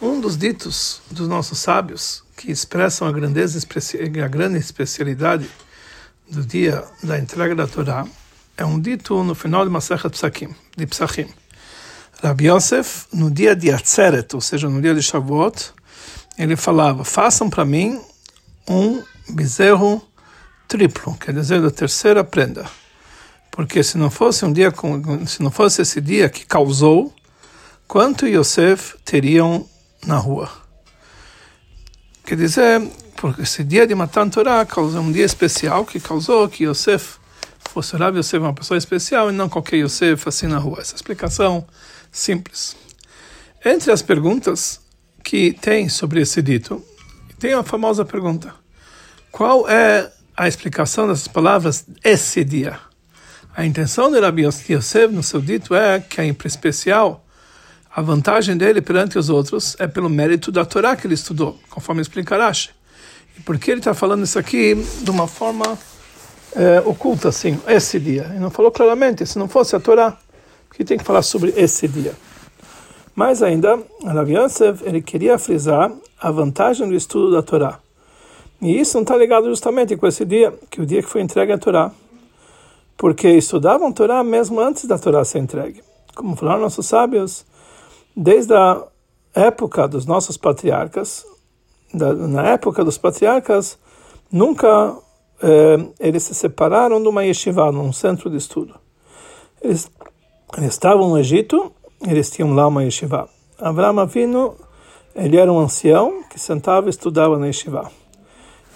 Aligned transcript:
Um 0.00 0.20
dos 0.20 0.36
ditos 0.36 1.00
dos 1.10 1.26
nossos 1.26 1.58
sábios 1.58 2.22
que 2.36 2.50
expressam 2.50 3.08
a 3.08 3.12
grandeza, 3.12 3.58
a 3.58 4.28
grande 4.28 4.58
especialidade 4.58 5.48
do 6.30 6.44
dia 6.44 6.84
da 7.02 7.18
entrega 7.18 7.54
da 7.54 7.66
Torá 7.66 8.06
é 8.58 8.64
um 8.64 8.78
dito 8.78 9.24
no 9.24 9.34
final 9.34 9.64
de 9.64 9.70
Masechet 9.70 10.10
Psakim, 10.10 10.54
de 10.76 10.86
Psachim. 10.86 11.26
Rabbi 12.22 12.46
Yosef, 12.48 13.06
no 13.10 13.30
dia 13.30 13.56
de 13.56 13.70
Atzeret, 13.70 14.34
ou 14.34 14.40
seja, 14.40 14.68
no 14.68 14.82
dia 14.82 14.94
de 14.94 15.02
Shavuot, 15.02 15.72
ele 16.36 16.56
falava: 16.56 17.02
façam 17.02 17.48
para 17.48 17.64
mim 17.64 17.98
um 18.68 19.02
bezerro 19.30 20.06
triplo, 20.68 21.14
quer 21.14 21.32
dizer, 21.32 21.62
da 21.62 21.70
terceira 21.70 22.22
prenda. 22.22 22.66
Porque 23.50 23.82
se 23.82 23.96
não 23.96 24.10
fosse 24.10 24.44
um 24.44 24.52
dia, 24.52 24.70
se 25.26 25.42
não 25.42 25.50
fosse 25.50 25.80
esse 25.80 26.02
dia 26.02 26.28
que 26.28 26.44
causou, 26.44 27.14
quanto 27.88 28.26
Yosef 28.26 28.96
teriam 29.02 29.66
na 30.06 30.16
rua. 30.16 30.50
Quer 32.24 32.36
dizer, 32.36 32.82
porque 33.16 33.42
esse 33.42 33.62
dia 33.64 33.86
de 33.86 33.94
Matan 33.94 34.28
Torah 34.28 34.64
causou 34.64 35.00
um 35.00 35.12
dia 35.12 35.24
especial 35.24 35.84
que 35.84 36.00
causou 36.00 36.48
que 36.48 36.64
Yosef 36.64 37.18
fosse 37.70 37.96
Rav 37.96 38.16
Yosef 38.16 38.38
uma 38.42 38.54
pessoa 38.54 38.78
especial 38.78 39.30
e 39.30 39.32
não 39.32 39.48
qualquer 39.48 39.76
Yosef 39.76 40.28
assim 40.28 40.46
na 40.46 40.58
rua. 40.58 40.80
Essa 40.80 40.94
explicação 40.94 41.66
simples. 42.10 42.76
Entre 43.64 43.90
as 43.90 44.00
perguntas 44.00 44.80
que 45.24 45.52
tem 45.52 45.88
sobre 45.88 46.20
esse 46.20 46.40
dito, 46.40 46.82
tem 47.38 47.52
a 47.52 47.62
famosa 47.62 48.04
pergunta: 48.04 48.54
qual 49.32 49.68
é 49.68 50.10
a 50.36 50.46
explicação 50.46 51.08
dessas 51.08 51.28
palavras 51.28 51.84
esse 52.04 52.44
dia? 52.44 52.78
A 53.54 53.64
intenção 53.64 54.10
de 54.10 54.20
Rabi 54.20 54.46
Yosef 54.46 55.12
no 55.12 55.22
seu 55.22 55.40
dito 55.40 55.74
é 55.74 55.98
que 55.98 56.20
é 56.20 56.26
especial 56.44 57.25
a 57.96 58.02
vantagem 58.02 58.58
dele 58.58 58.82
perante 58.82 59.18
os 59.18 59.30
outros 59.30 59.74
é 59.80 59.86
pelo 59.86 60.10
mérito 60.10 60.52
da 60.52 60.66
Torá 60.66 60.94
que 60.94 61.06
ele 61.06 61.14
estudou, 61.14 61.58
conforme 61.70 62.02
explica 62.02 62.36
Rashi. 62.36 62.68
E 63.38 63.40
por 63.40 63.58
que 63.58 63.70
ele 63.70 63.80
está 63.80 63.94
falando 63.94 64.22
isso 64.22 64.38
aqui 64.38 64.74
de 64.74 65.10
uma 65.10 65.26
forma 65.26 65.78
é, 66.54 66.82
oculta, 66.84 67.30
assim, 67.30 67.58
esse 67.66 67.98
dia? 67.98 68.26
Ele 68.28 68.38
não 68.38 68.50
falou 68.50 68.70
claramente, 68.70 69.24
se 69.24 69.38
não 69.38 69.48
fosse 69.48 69.74
a 69.74 69.80
Torá, 69.80 70.14
que 70.74 70.84
tem 70.84 70.98
que 70.98 71.04
falar 71.04 71.22
sobre 71.22 71.54
esse 71.56 71.88
dia. 71.88 72.12
Mais 73.14 73.42
ainda, 73.42 73.82
Rav 74.04 74.30
Yosef, 74.30 74.84
ele 74.86 75.00
queria 75.00 75.38
frisar 75.38 75.90
a 76.20 76.30
vantagem 76.30 76.86
do 76.86 76.94
estudo 76.94 77.32
da 77.32 77.42
Torá. 77.42 77.78
E 78.60 78.78
isso 78.78 78.98
não 78.98 79.04
está 79.04 79.16
ligado 79.16 79.46
justamente 79.46 79.96
com 79.96 80.06
esse 80.06 80.22
dia, 80.26 80.52
que 80.70 80.80
é 80.80 80.82
o 80.82 80.86
dia 80.86 81.02
que 81.02 81.08
foi 81.08 81.22
entregue 81.22 81.52
a 81.52 81.56
Torá. 81.56 81.90
Porque 82.94 83.26
estudavam 83.26 83.90
Torá 83.90 84.22
mesmo 84.22 84.60
antes 84.60 84.84
da 84.84 84.98
Torá 84.98 85.24
ser 85.24 85.38
entregue. 85.38 85.82
Como 86.14 86.36
falaram 86.36 86.60
nossos 86.60 86.84
sábios, 86.84 87.46
desde 88.16 88.54
a 88.54 88.82
época 89.34 89.86
dos 89.86 90.06
nossos 90.06 90.38
patriarcas, 90.38 91.26
da, 91.92 92.14
na 92.14 92.48
época 92.48 92.82
dos 92.82 92.96
patriarcas, 92.96 93.78
nunca 94.32 94.96
eh, 95.42 95.86
eles 96.00 96.22
se 96.22 96.34
separaram 96.34 97.02
de 97.02 97.08
uma 97.08 97.24
yeshiva, 97.24 97.70
num 97.70 97.92
centro 97.92 98.30
de 98.30 98.38
estudo. 98.38 98.74
Eles, 99.60 99.90
eles 100.56 100.70
estavam 100.70 101.10
no 101.10 101.18
Egito, 101.18 101.72
eles 102.06 102.30
tinham 102.30 102.54
lá 102.54 102.66
uma 102.66 102.84
yeshiva. 102.84 103.28
Avraham 103.58 104.00
Avinu, 104.00 104.56
ele 105.14 105.36
era 105.36 105.52
um 105.52 105.58
ancião 105.58 106.22
que 106.30 106.40
sentava 106.40 106.86
e 106.86 106.90
estudava 106.90 107.38
na 107.38 107.46
yeshiva. 107.46 107.90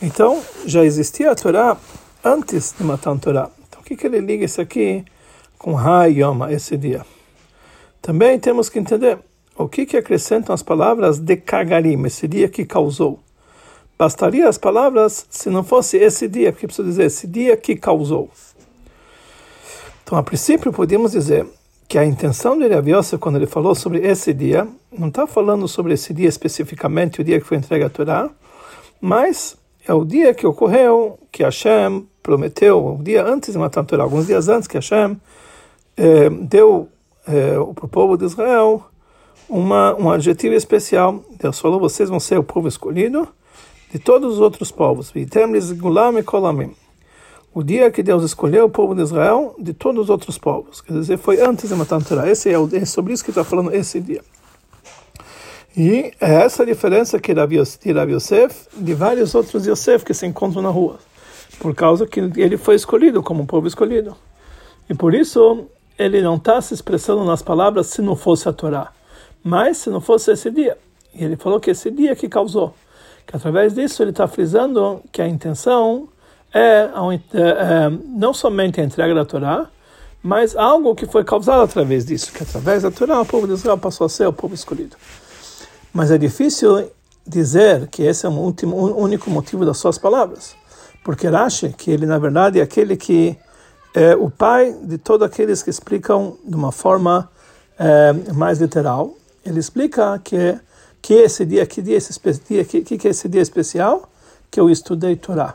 Então, 0.02 0.42
já 0.66 0.84
existia 0.84 1.30
a 1.30 1.34
Torá 1.34 1.76
antes 2.24 2.74
de 2.76 2.84
Matan 2.84 3.18
Torá. 3.18 3.50
Então, 3.68 3.80
o 3.80 3.84
que, 3.84 3.96
que 3.96 4.06
ele 4.06 4.20
liga 4.20 4.44
isso 4.44 4.60
aqui 4.60 5.04
com 5.58 5.76
Ha 5.76 6.06
Yoma, 6.06 6.52
esse 6.52 6.76
dia? 6.76 7.04
Também 8.00 8.38
temos 8.38 8.70
que 8.70 8.78
entender 8.78 9.18
o 9.56 9.68
que, 9.68 9.84
que 9.86 9.96
acrescentam 9.96 10.54
as 10.54 10.62
palavras 10.62 11.18
de 11.18 11.36
Kagarim, 11.36 12.06
esse 12.06 12.26
dia 12.26 12.48
que 12.48 12.64
causou? 12.64 13.20
Bastaria 13.98 14.48
as 14.48 14.56
palavras 14.56 15.26
se 15.28 15.50
não 15.50 15.62
fosse 15.62 15.98
esse 15.98 16.26
dia, 16.26 16.52
porque 16.52 16.66
preciso 16.66 16.88
dizer 16.88 17.04
esse 17.04 17.26
dia 17.26 17.56
que 17.56 17.76
causou. 17.76 18.30
Então, 20.02 20.16
a 20.16 20.22
princípio, 20.22 20.72
podemos 20.72 21.12
dizer 21.12 21.46
que 21.86 21.98
a 21.98 22.04
intenção 22.04 22.58
de 22.58 22.66
Rav 22.68 22.86
quando 23.18 23.36
ele 23.36 23.46
falou 23.46 23.74
sobre 23.74 23.98
esse 23.98 24.32
dia, 24.32 24.66
não 24.96 25.08
está 25.08 25.26
falando 25.26 25.68
sobre 25.68 25.92
esse 25.92 26.14
dia 26.14 26.28
especificamente, 26.28 27.20
o 27.20 27.24
dia 27.24 27.38
que 27.40 27.46
foi 27.46 27.58
entregue 27.58 27.84
a 27.84 27.90
Torá, 27.90 28.30
mas 29.00 29.56
é 29.86 29.92
o 29.92 30.04
dia 30.04 30.32
que 30.32 30.46
ocorreu, 30.46 31.18
que 31.30 31.42
Hashem 31.42 32.08
prometeu, 32.22 32.96
o 32.98 33.02
dia 33.02 33.24
antes 33.24 33.52
de 33.52 33.58
matar 33.58 33.80
a 33.80 33.84
Torá, 33.84 34.04
alguns 34.04 34.26
dias 34.26 34.48
antes 34.48 34.66
que 34.66 34.76
Hashem 34.76 35.20
eh, 35.96 36.30
deu 36.30 36.88
eh, 37.28 37.56
para 37.74 37.84
o 37.84 37.88
povo 37.88 38.16
de 38.16 38.24
Israel 38.24 38.84
uma, 39.50 39.94
um 39.96 40.10
adjetivo 40.10 40.54
especial. 40.54 41.22
Deus 41.38 41.58
falou: 41.58 41.80
vocês 41.80 42.08
vão 42.08 42.20
ser 42.20 42.38
o 42.38 42.44
povo 42.44 42.68
escolhido 42.68 43.28
de 43.92 43.98
todos 43.98 44.34
os 44.34 44.40
outros 44.40 44.70
povos. 44.70 45.12
O 47.52 47.62
dia 47.64 47.90
que 47.90 48.02
Deus 48.02 48.22
escolheu 48.22 48.66
o 48.66 48.70
povo 48.70 48.94
de 48.94 49.02
Israel 49.02 49.56
de 49.58 49.74
todos 49.74 50.04
os 50.04 50.10
outros 50.10 50.38
povos. 50.38 50.80
Quer 50.80 50.92
dizer, 50.92 51.18
foi 51.18 51.40
antes 51.42 51.68
de 51.68 51.74
Matan 51.74 52.00
Torah. 52.00 52.30
Esse 52.30 52.48
é, 52.48 52.56
o, 52.56 52.68
é 52.72 52.84
sobre 52.84 53.12
isso 53.12 53.24
que 53.24 53.30
está 53.30 53.42
falando 53.42 53.74
esse 53.74 54.00
dia. 54.00 54.22
E 55.76 56.12
é 56.20 56.34
essa 56.42 56.62
a 56.62 56.66
diferença 56.66 57.18
que 57.18 57.32
Rav 57.32 57.52
Yosef 57.52 58.68
de 58.76 58.94
vários 58.94 59.34
outros 59.34 59.66
Yosef 59.66 60.04
que 60.04 60.14
se 60.14 60.26
encontram 60.26 60.62
na 60.62 60.68
rua. 60.68 60.98
Por 61.58 61.74
causa 61.74 62.06
que 62.06 62.20
ele 62.20 62.56
foi 62.56 62.76
escolhido 62.76 63.22
como 63.22 63.42
um 63.42 63.46
povo 63.46 63.66
escolhido. 63.66 64.16
E 64.88 64.94
por 64.94 65.12
isso 65.12 65.66
ele 65.98 66.22
não 66.22 66.36
está 66.36 66.60
se 66.60 66.72
expressando 66.72 67.24
nas 67.24 67.42
palavras 67.42 67.88
se 67.88 68.00
não 68.00 68.14
fosse 68.14 68.48
a 68.48 68.52
Torá. 68.52 68.92
Mas 69.42 69.78
se 69.78 69.90
não 69.90 70.00
fosse 70.00 70.32
esse 70.32 70.50
dia, 70.50 70.76
e 71.14 71.24
ele 71.24 71.36
falou 71.36 71.58
que 71.58 71.70
esse 71.70 71.90
dia 71.90 72.14
que 72.14 72.28
causou, 72.28 72.74
que 73.26 73.36
através 73.36 73.74
disso 73.74 74.02
ele 74.02 74.10
está 74.10 74.26
frisando 74.28 75.02
que 75.12 75.22
a 75.22 75.28
intenção 75.28 76.08
é, 76.52 76.60
é, 76.60 77.40
é, 77.40 77.90
não 78.06 78.34
somente 78.34 78.80
a 78.80 78.84
entrega 78.84 79.14
da 79.14 79.24
Torá, 79.24 79.68
mas 80.22 80.54
algo 80.54 80.94
que 80.94 81.06
foi 81.06 81.24
causado 81.24 81.62
através 81.62 82.04
disso, 82.04 82.32
que 82.32 82.42
através 82.42 82.82
da 82.82 82.90
Torá 82.90 83.20
o 83.20 83.26
povo 83.26 83.46
de 83.46 83.54
Israel 83.54 83.78
passou 83.78 84.06
a 84.06 84.08
ser 84.08 84.26
o 84.26 84.32
povo 84.32 84.54
escolhido. 84.54 84.96
Mas 85.92 86.10
é 86.10 86.18
difícil 86.18 86.90
dizer 87.26 87.86
que 87.88 88.02
esse 88.02 88.26
é 88.26 88.28
o 88.28 88.32
último, 88.32 88.76
único 88.76 89.30
motivo 89.30 89.64
das 89.64 89.78
suas 89.78 89.96
palavras, 89.96 90.54
porque 91.02 91.26
Rashi, 91.28 91.70
que 91.70 91.90
ele 91.90 92.04
na 92.04 92.18
verdade 92.18 92.60
é 92.60 92.62
aquele 92.62 92.96
que 92.96 93.36
é 93.94 94.14
o 94.14 94.30
pai 94.30 94.76
de 94.82 94.98
todos 94.98 95.26
aqueles 95.26 95.62
que 95.62 95.70
explicam 95.70 96.36
de 96.44 96.54
uma 96.54 96.70
forma 96.70 97.30
é, 97.78 98.12
mais 98.32 98.60
literal, 98.60 99.14
ele 99.44 99.58
explica 99.58 100.18
que 100.18 100.58
que 101.02 101.14
esse 101.14 101.44
dia, 101.44 101.66
que 101.66 101.80
dia 101.80 101.96
esse 101.96 102.12
dia, 102.46 102.64
que, 102.64 102.82
que 102.82 103.08
esse 103.08 103.28
dia 103.28 103.40
especial 103.40 104.08
que 104.50 104.60
eu 104.60 104.68
estudei 104.68 105.16
Torá. 105.16 105.54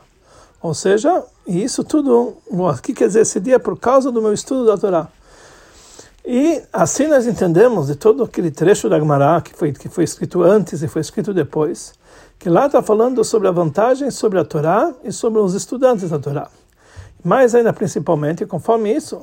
Ou 0.61 0.73
seja, 0.73 1.23
isso 1.45 1.83
tudo, 1.83 2.37
o 2.47 2.73
que 2.81 2.93
quer 2.93 3.07
dizer 3.07 3.21
esse 3.21 3.39
dia 3.39 3.59
por 3.59 3.77
causa 3.77 4.11
do 4.11 4.21
meu 4.21 4.33
estudo 4.33 4.65
da 4.65 4.77
Torá. 4.77 5.07
E 6.25 6.63
assim 6.73 7.07
nós 7.07 7.27
entendemos 7.27 7.87
de 7.87 7.95
todo 7.95 8.23
aquele 8.23 8.49
trecho 8.49 8.89
da 8.89 8.97
Gemara 8.97 9.39
que 9.41 9.53
foi 9.53 9.71
que 9.71 9.87
foi 9.87 10.03
escrito 10.03 10.41
antes 10.41 10.81
e 10.81 10.87
foi 10.87 11.01
escrito 11.01 11.31
depois, 11.31 11.93
que 12.39 12.49
lá 12.49 12.65
está 12.65 12.81
falando 12.81 13.23
sobre 13.23 13.47
a 13.47 13.51
vantagem 13.51 14.09
sobre 14.09 14.39
a 14.39 14.45
Torá 14.45 14.91
e 15.03 15.11
sobre 15.11 15.39
os 15.39 15.53
estudantes 15.53 16.09
da 16.09 16.17
Torá. 16.17 16.49
Mais 17.23 17.53
ainda 17.53 17.71
principalmente, 17.71 18.45
conforme 18.45 18.91
isso, 18.91 19.21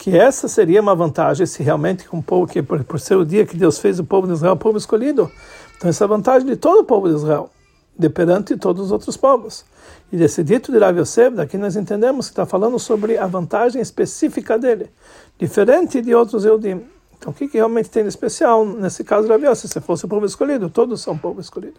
que 0.00 0.16
essa 0.16 0.48
seria 0.48 0.80
uma 0.80 0.94
vantagem 0.94 1.44
se 1.44 1.62
realmente 1.62 2.06
um 2.10 2.22
povo 2.22 2.50
que 2.50 2.62
por, 2.62 2.82
por, 2.84 2.98
ser 2.98 3.16
o 3.16 3.24
dia 3.24 3.44
que 3.44 3.54
Deus 3.54 3.78
fez 3.78 3.98
o 3.98 4.04
povo 4.04 4.26
de 4.26 4.32
Israel 4.32 4.54
o 4.54 4.56
povo 4.56 4.78
escolhido. 4.78 5.30
Então 5.76 5.90
essa 5.90 6.04
é 6.04 6.06
a 6.06 6.08
vantagem 6.08 6.48
de 6.48 6.56
todo 6.56 6.80
o 6.80 6.84
povo 6.84 7.06
de 7.06 7.16
Israel 7.16 7.50
de 7.98 8.08
perante 8.08 8.56
todos 8.56 8.86
os 8.86 8.92
outros 8.92 9.14
povos. 9.18 9.62
E 10.10 10.16
desse 10.16 10.42
dito 10.42 10.72
de 10.72 10.78
Rav 10.78 10.98
Yosef 10.98 11.36
daqui 11.36 11.58
nós 11.58 11.76
entendemos 11.76 12.28
que 12.28 12.32
está 12.32 12.46
falando 12.46 12.78
sobre 12.78 13.18
a 13.18 13.26
vantagem 13.26 13.82
específica 13.82 14.58
dele 14.58 14.90
diferente 15.38 16.00
de 16.00 16.14
outros 16.14 16.46
Eudim. 16.46 16.82
Então 17.18 17.30
o 17.30 17.34
que, 17.34 17.46
que 17.46 17.58
realmente 17.58 17.90
tem 17.90 18.02
de 18.02 18.08
especial 18.08 18.64
nesse 18.64 19.04
caso 19.04 19.24
de 19.24 19.32
Rav 19.34 19.44
Yosef? 19.44 19.68
Se 19.68 19.80
fosse 19.82 20.06
o 20.06 20.08
povo 20.08 20.24
escolhido 20.24 20.70
todos 20.70 21.02
são 21.02 21.18
povo 21.18 21.42
escolhido 21.42 21.78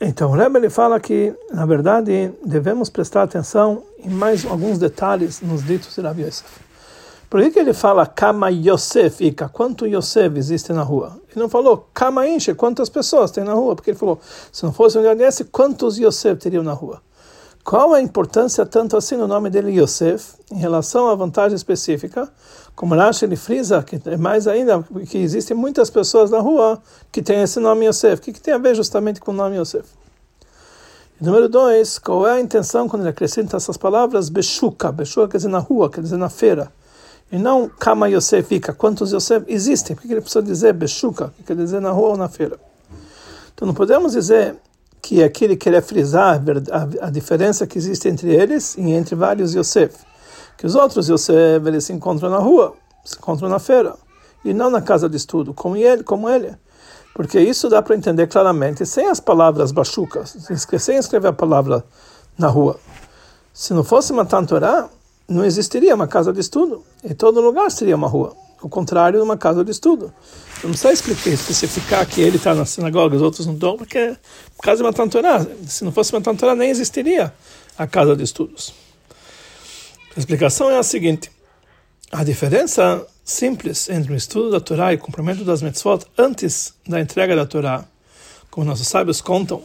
então, 0.00 0.30
o 0.30 0.34
Rebbe 0.34 0.58
ele 0.58 0.70
fala 0.70 1.00
que, 1.00 1.34
na 1.52 1.66
verdade, 1.66 2.32
devemos 2.44 2.88
prestar 2.88 3.24
atenção 3.24 3.82
em 3.98 4.08
mais 4.08 4.46
alguns 4.46 4.78
detalhes 4.78 5.40
nos 5.40 5.64
ditos 5.64 5.94
de 5.94 6.00
Rabi 6.00 6.22
Yosef. 6.22 6.68
Por 7.28 7.42
que, 7.42 7.50
que 7.50 7.58
ele 7.58 7.74
fala 7.74 8.06
Kama 8.06 8.48
Yosef 8.48 9.22
Ika? 9.22 9.48
Quanto 9.48 9.86
Yosef 9.86 10.38
existe 10.38 10.72
na 10.72 10.82
rua? 10.82 11.20
Ele 11.30 11.42
não 11.42 11.48
falou 11.48 11.88
Kama 11.92 12.26
Inche, 12.28 12.54
quantas 12.54 12.88
pessoas 12.88 13.30
tem 13.30 13.42
na 13.42 13.52
rua? 13.52 13.74
Porque 13.74 13.90
ele 13.90 13.98
falou, 13.98 14.20
se 14.52 14.64
não 14.64 14.72
fosse 14.72 14.96
um 14.96 15.00
lugar 15.00 15.16
desse, 15.16 15.44
quantos 15.44 15.98
Yosef 15.98 16.40
teriam 16.40 16.62
na 16.62 16.72
rua? 16.72 17.02
Qual 17.68 17.92
a 17.92 18.00
importância 18.00 18.64
tanto 18.64 18.96
assim 18.96 19.14
no 19.14 19.28
nome 19.28 19.50
dele 19.50 19.78
Yosef 19.78 20.36
em 20.50 20.56
relação 20.56 21.06
à 21.06 21.14
vantagem 21.14 21.54
específica? 21.54 22.26
Como 22.74 22.94
Rashi 22.94 23.26
ele 23.26 23.36
frisa, 23.36 23.82
que 23.82 24.00
é 24.06 24.16
mais 24.16 24.48
ainda, 24.48 24.82
que 25.06 25.18
existem 25.18 25.54
muitas 25.54 25.90
pessoas 25.90 26.30
na 26.30 26.38
rua 26.38 26.82
que 27.12 27.20
têm 27.20 27.42
esse 27.42 27.60
nome 27.60 27.84
Yosef. 27.84 28.22
O 28.22 28.24
que, 28.24 28.32
que 28.32 28.40
tem 28.40 28.54
a 28.54 28.58
ver 28.58 28.74
justamente 28.74 29.20
com 29.20 29.32
o 29.32 29.34
nome 29.34 29.58
Yosef? 29.58 29.86
E 31.20 31.24
número 31.26 31.46
dois, 31.46 31.98
qual 31.98 32.26
é 32.26 32.38
a 32.38 32.40
intenção 32.40 32.88
quando 32.88 33.02
ele 33.02 33.10
acrescenta 33.10 33.58
essas 33.58 33.76
palavras? 33.76 34.30
Beshuka. 34.30 34.90
Beshuka 34.90 35.28
quer 35.28 35.36
dizer 35.36 35.50
na 35.50 35.58
rua, 35.58 35.90
quer 35.90 36.00
dizer 36.00 36.16
na 36.16 36.30
feira. 36.30 36.72
E 37.30 37.38
não 37.38 37.68
Kama 37.68 38.08
Yosef 38.08 38.48
fica, 38.48 38.72
quantos 38.72 39.12
Yosef 39.12 39.44
existem. 39.46 39.94
Por 39.94 40.06
que 40.06 40.10
ele 40.10 40.22
precisa 40.22 40.42
dizer 40.42 40.72
Beshuka, 40.72 41.34
que 41.36 41.42
quer 41.42 41.56
dizer 41.56 41.82
na 41.82 41.90
rua 41.90 42.08
ou 42.08 42.16
na 42.16 42.30
feira? 42.30 42.58
Então 43.52 43.66
não 43.66 43.74
podemos 43.74 44.12
dizer 44.12 44.56
que 45.08 45.22
aqui 45.22 45.46
ele 45.46 45.56
quer 45.56 45.80
frisar 45.82 46.38
a, 47.00 47.08
diferença 47.08 47.66
que 47.66 47.78
existe 47.78 48.06
entre 48.10 48.30
eles 48.30 48.76
e 48.76 48.90
entre 48.90 49.14
vários 49.14 49.54
Yosef. 49.54 49.96
Que 50.54 50.66
os 50.66 50.74
outros 50.74 51.08
Yosef 51.08 51.66
eles 51.66 51.84
se 51.84 51.94
encontram 51.94 52.28
na 52.28 52.36
rua, 52.36 52.74
se 53.02 53.16
encontram 53.16 53.48
na 53.48 53.58
feira, 53.58 53.94
e 54.44 54.52
não 54.52 54.68
na 54.68 54.82
casa 54.82 55.08
de 55.08 55.16
estudo, 55.16 55.54
como 55.54 55.78
ele. 55.78 56.02
Como 56.02 56.28
ele. 56.28 56.54
Porque 57.14 57.40
isso 57.40 57.70
dá 57.70 57.80
para 57.80 57.96
entender 57.96 58.26
claramente 58.26 58.84
sem 58.84 59.08
as 59.08 59.18
palavras 59.18 59.72
bachucas, 59.72 60.36
sem 60.78 60.98
escrever 60.98 61.28
a 61.28 61.32
palavra 61.32 61.82
na 62.36 62.48
rua. 62.48 62.78
Se 63.54 63.72
não 63.72 63.82
fosse 63.82 64.12
uma 64.12 64.26
Torá, 64.26 64.90
não 65.26 65.42
existiria 65.42 65.94
uma 65.94 66.06
casa 66.06 66.34
de 66.34 66.40
estudo. 66.40 66.84
Em 67.02 67.14
todo 67.14 67.40
lugar 67.40 67.70
seria 67.70 67.96
uma 67.96 68.08
rua. 68.08 68.36
O 68.60 68.68
contrário 68.68 69.18
de 69.18 69.24
uma 69.24 69.36
casa 69.36 69.64
de 69.64 69.70
estudo. 69.70 70.12
Não 70.62 70.70
precisa 70.70 70.92
explicar, 70.92 71.30
especificar 71.30 72.06
que 72.06 72.20
ele 72.20 72.36
está 72.36 72.54
na 72.54 72.64
sinagoga, 72.64 73.14
os 73.14 73.22
outros 73.22 73.46
não 73.46 73.54
estão, 73.54 73.76
porque 73.76 73.98
é 73.98 74.16
por 74.56 74.62
causa 74.62 74.82
de 74.82 74.88
uma 74.88 75.08
Torá. 75.08 75.46
Se 75.66 75.84
não 75.84 75.92
fosse 75.92 76.12
uma 76.12 76.20
Torá, 76.20 76.54
nem 76.54 76.70
existiria 76.70 77.32
a 77.76 77.86
casa 77.86 78.16
de 78.16 78.24
estudos. 78.24 78.74
A 80.16 80.18
explicação 80.18 80.68
é 80.68 80.78
a 80.78 80.82
seguinte: 80.82 81.30
a 82.10 82.24
diferença 82.24 83.06
simples 83.24 83.88
entre 83.88 84.12
o 84.12 84.16
estudo 84.16 84.50
da 84.50 84.60
Torá 84.60 84.92
e 84.92 84.96
o 84.96 84.98
cumprimento 84.98 85.44
das 85.44 85.62
mitzvot 85.62 86.04
antes 86.16 86.74
da 86.88 87.00
entrega 87.00 87.36
da 87.36 87.46
Torá, 87.46 87.84
como 88.50 88.66
nossos 88.66 88.88
sábios 88.88 89.20
contam, 89.20 89.62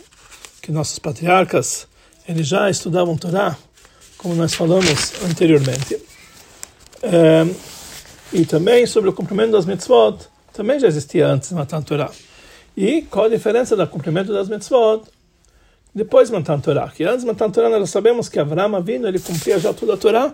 que 0.61 0.71
nossos 0.71 0.99
patriarcas 0.99 1.87
eles 2.27 2.47
já 2.47 2.69
estudavam 2.69 3.17
Torá, 3.17 3.57
como 4.17 4.35
nós 4.35 4.53
falamos 4.53 5.13
anteriormente. 5.23 5.99
É, 7.01 7.45
e 8.31 8.45
também 8.45 8.85
sobre 8.85 9.09
o 9.09 9.13
cumprimento 9.13 9.51
das 9.51 9.65
mitzvot, 9.65 10.17
também 10.53 10.79
já 10.79 10.87
existia 10.87 11.27
antes 11.27 11.51
Matan 11.51 11.81
Torá. 11.81 12.09
E 12.75 13.03
qual 13.03 13.25
a 13.25 13.29
diferença 13.29 13.75
do 13.75 13.87
cumprimento 13.87 14.31
das 14.31 14.49
mitzvot 14.49 15.03
depois 15.93 16.29
de 16.29 16.35
Matan 16.35 16.59
Torá? 16.59 16.89
Que 16.89 17.03
antes 17.03 17.21
de 17.21 17.27
Matan 17.27 17.49
Torá 17.51 17.69
nós 17.69 17.89
sabemos 17.89 18.29
que 18.29 18.39
Avraham 18.39 18.81
vindo, 18.81 19.07
ele 19.07 19.19
cumpria 19.19 19.59
já 19.59 19.73
toda 19.73 19.95
a 19.95 19.97
Torá 19.97 20.33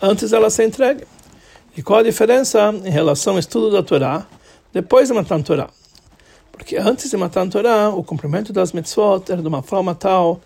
antes 0.00 0.30
dela 0.30 0.50
ser 0.50 0.64
entregue. 0.64 1.04
E 1.76 1.82
qual 1.82 2.00
a 2.00 2.02
diferença 2.02 2.72
em 2.84 2.90
relação 2.90 3.34
ao 3.34 3.38
estudo 3.38 3.70
da 3.70 3.82
Torá 3.82 4.26
depois 4.72 5.08
de 5.08 5.14
Matan 5.14 5.42
Torá? 5.42 5.68
Porque 6.50 6.76
antes 6.76 7.10
de 7.10 7.16
Matan 7.16 7.48
Torá, 7.48 7.90
o 7.90 8.02
cumprimento 8.02 8.52
das 8.52 8.72
mitzvot 8.72 9.30
era 9.30 9.42
de 9.42 9.48
uma 9.48 9.62
forma 9.62 9.94
tal 9.94 10.40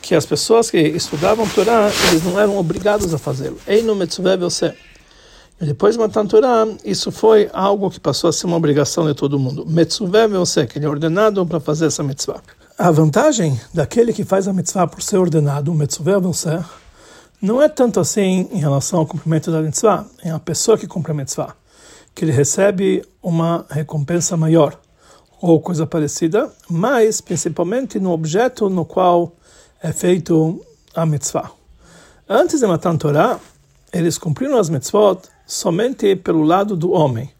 que 0.00 0.14
as 0.14 0.24
pessoas 0.24 0.70
que 0.70 0.78
estudavam 0.78 1.48
Torá, 1.48 1.90
eles 2.08 2.22
não 2.22 2.38
eram 2.38 2.56
obrigados 2.56 3.12
a 3.12 3.18
fazê-lo. 3.18 3.58
Eino 3.66 3.94
mitzvah 3.94 4.36
você. 4.36 4.74
Depois 5.58 5.94
de 5.94 6.00
Matan 6.00 6.26
Torá, 6.26 6.66
isso 6.84 7.10
foi 7.10 7.48
algo 7.50 7.90
que 7.90 7.98
passou 7.98 8.28
a 8.28 8.32
ser 8.32 8.46
uma 8.46 8.58
obrigação 8.58 9.06
de 9.06 9.14
todo 9.14 9.38
mundo. 9.38 9.66
Você, 10.38 10.66
que 10.66 10.78
ele 10.78 10.84
é 10.84 10.88
ordenado 10.88 11.46
para 11.46 11.58
fazer 11.58 11.86
essa 11.86 12.02
mitzvah. 12.02 12.42
A 12.76 12.90
vantagem 12.90 13.58
daquele 13.72 14.12
que 14.12 14.22
faz 14.22 14.46
a 14.46 14.52
mitzvah 14.52 14.86
por 14.86 15.00
ser 15.00 15.16
ordenado, 15.16 15.72
você, 16.20 16.62
não 17.40 17.62
é 17.62 17.70
tanto 17.70 17.98
assim 17.98 18.46
em 18.52 18.58
relação 18.58 18.98
ao 18.98 19.06
cumprimento 19.06 19.50
da 19.50 19.62
mitzvah, 19.62 20.04
é 20.22 20.30
a 20.30 20.38
pessoa 20.38 20.76
que 20.76 20.86
cumpre 20.86 21.12
a 21.12 21.14
mitzvah, 21.14 21.56
que 22.14 22.26
ele 22.26 22.32
recebe 22.32 23.02
uma 23.22 23.64
recompensa 23.70 24.36
maior 24.36 24.78
ou 25.40 25.58
coisa 25.62 25.86
parecida, 25.86 26.52
mas 26.68 27.22
principalmente 27.22 27.98
no 27.98 28.10
objeto 28.10 28.68
no 28.68 28.84
qual 28.84 29.32
é 29.82 29.90
feito 29.90 30.62
a 30.94 31.06
mitzvah. 31.06 31.50
Antes 32.28 32.60
de 32.60 32.66
matar 32.66 32.94
a 32.94 32.98
Torá, 32.98 33.40
eles 33.90 34.18
cumpriram 34.18 34.58
as 34.58 34.68
mitzvot 34.68 35.20
somente 35.46 36.16
pelo 36.16 36.42
lado 36.42 36.76
do 36.76 36.90
homem, 36.90 37.30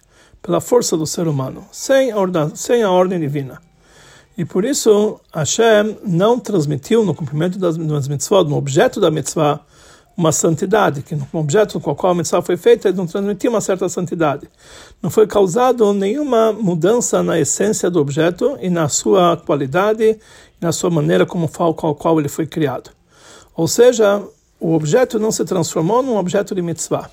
pela 0.41 0.61
força 0.61 0.97
do 0.97 1.06
ser 1.06 1.26
humano, 1.26 1.67
sem 1.73 2.12
a 2.12 2.17
ordem, 2.17 2.55
sem 2.55 2.82
a 2.85 2.91
ordem 2.91 3.19
divina. 3.19 3.61
E 4.38 4.44
por 4.44 4.64
isso, 4.64 5.19
Hashem 5.35 5.99
não 6.05 6.38
transmitiu 6.38 7.05
no 7.05 7.14
cumprimento 7.14 7.58
das, 7.58 7.76
das 7.76 8.06
mitzvot, 8.06 8.44
no 8.44 8.56
objeto 8.56 9.00
da 9.00 9.11
mitzvah, 9.11 9.61
uma 10.17 10.32
santidade, 10.32 11.03
que 11.03 11.14
no 11.14 11.26
objeto 11.35 11.79
com 11.79 11.91
o 11.91 11.94
qual 11.94 12.12
a 12.12 12.14
mitzvah 12.14 12.41
foi 12.41 12.56
feita, 12.56 12.88
ele 12.88 12.97
não 12.97 13.06
transmitiu 13.06 13.50
uma 13.50 13.61
certa 13.61 13.88
santidade. 13.88 14.49
Não 15.02 15.11
foi 15.11 15.26
causado 15.26 15.93
nenhuma 15.93 16.52
mudança 16.52 17.23
na 17.23 17.38
essência 17.38 17.91
do 17.91 18.00
objeto 18.00 18.56
e 18.61 18.70
na 18.70 18.88
sua 18.88 19.37
qualidade, 19.37 20.19
na 20.61 20.73
sua 20.73 20.88
maneira 20.91 21.26
como 21.26 21.49
com 21.49 21.88
a 21.88 21.94
qual 21.94 22.19
ele 22.19 22.29
foi 22.29 22.47
criado. 22.47 22.91
Ou 23.55 23.69
seja, 23.69 24.23
o 24.59 24.73
objeto 24.73 25.19
não 25.19 25.31
se 25.31 25.44
transformou 25.44 26.02
num 26.02 26.17
objeto 26.17 26.55
de 26.55 26.62
mitzvah. 26.62 27.11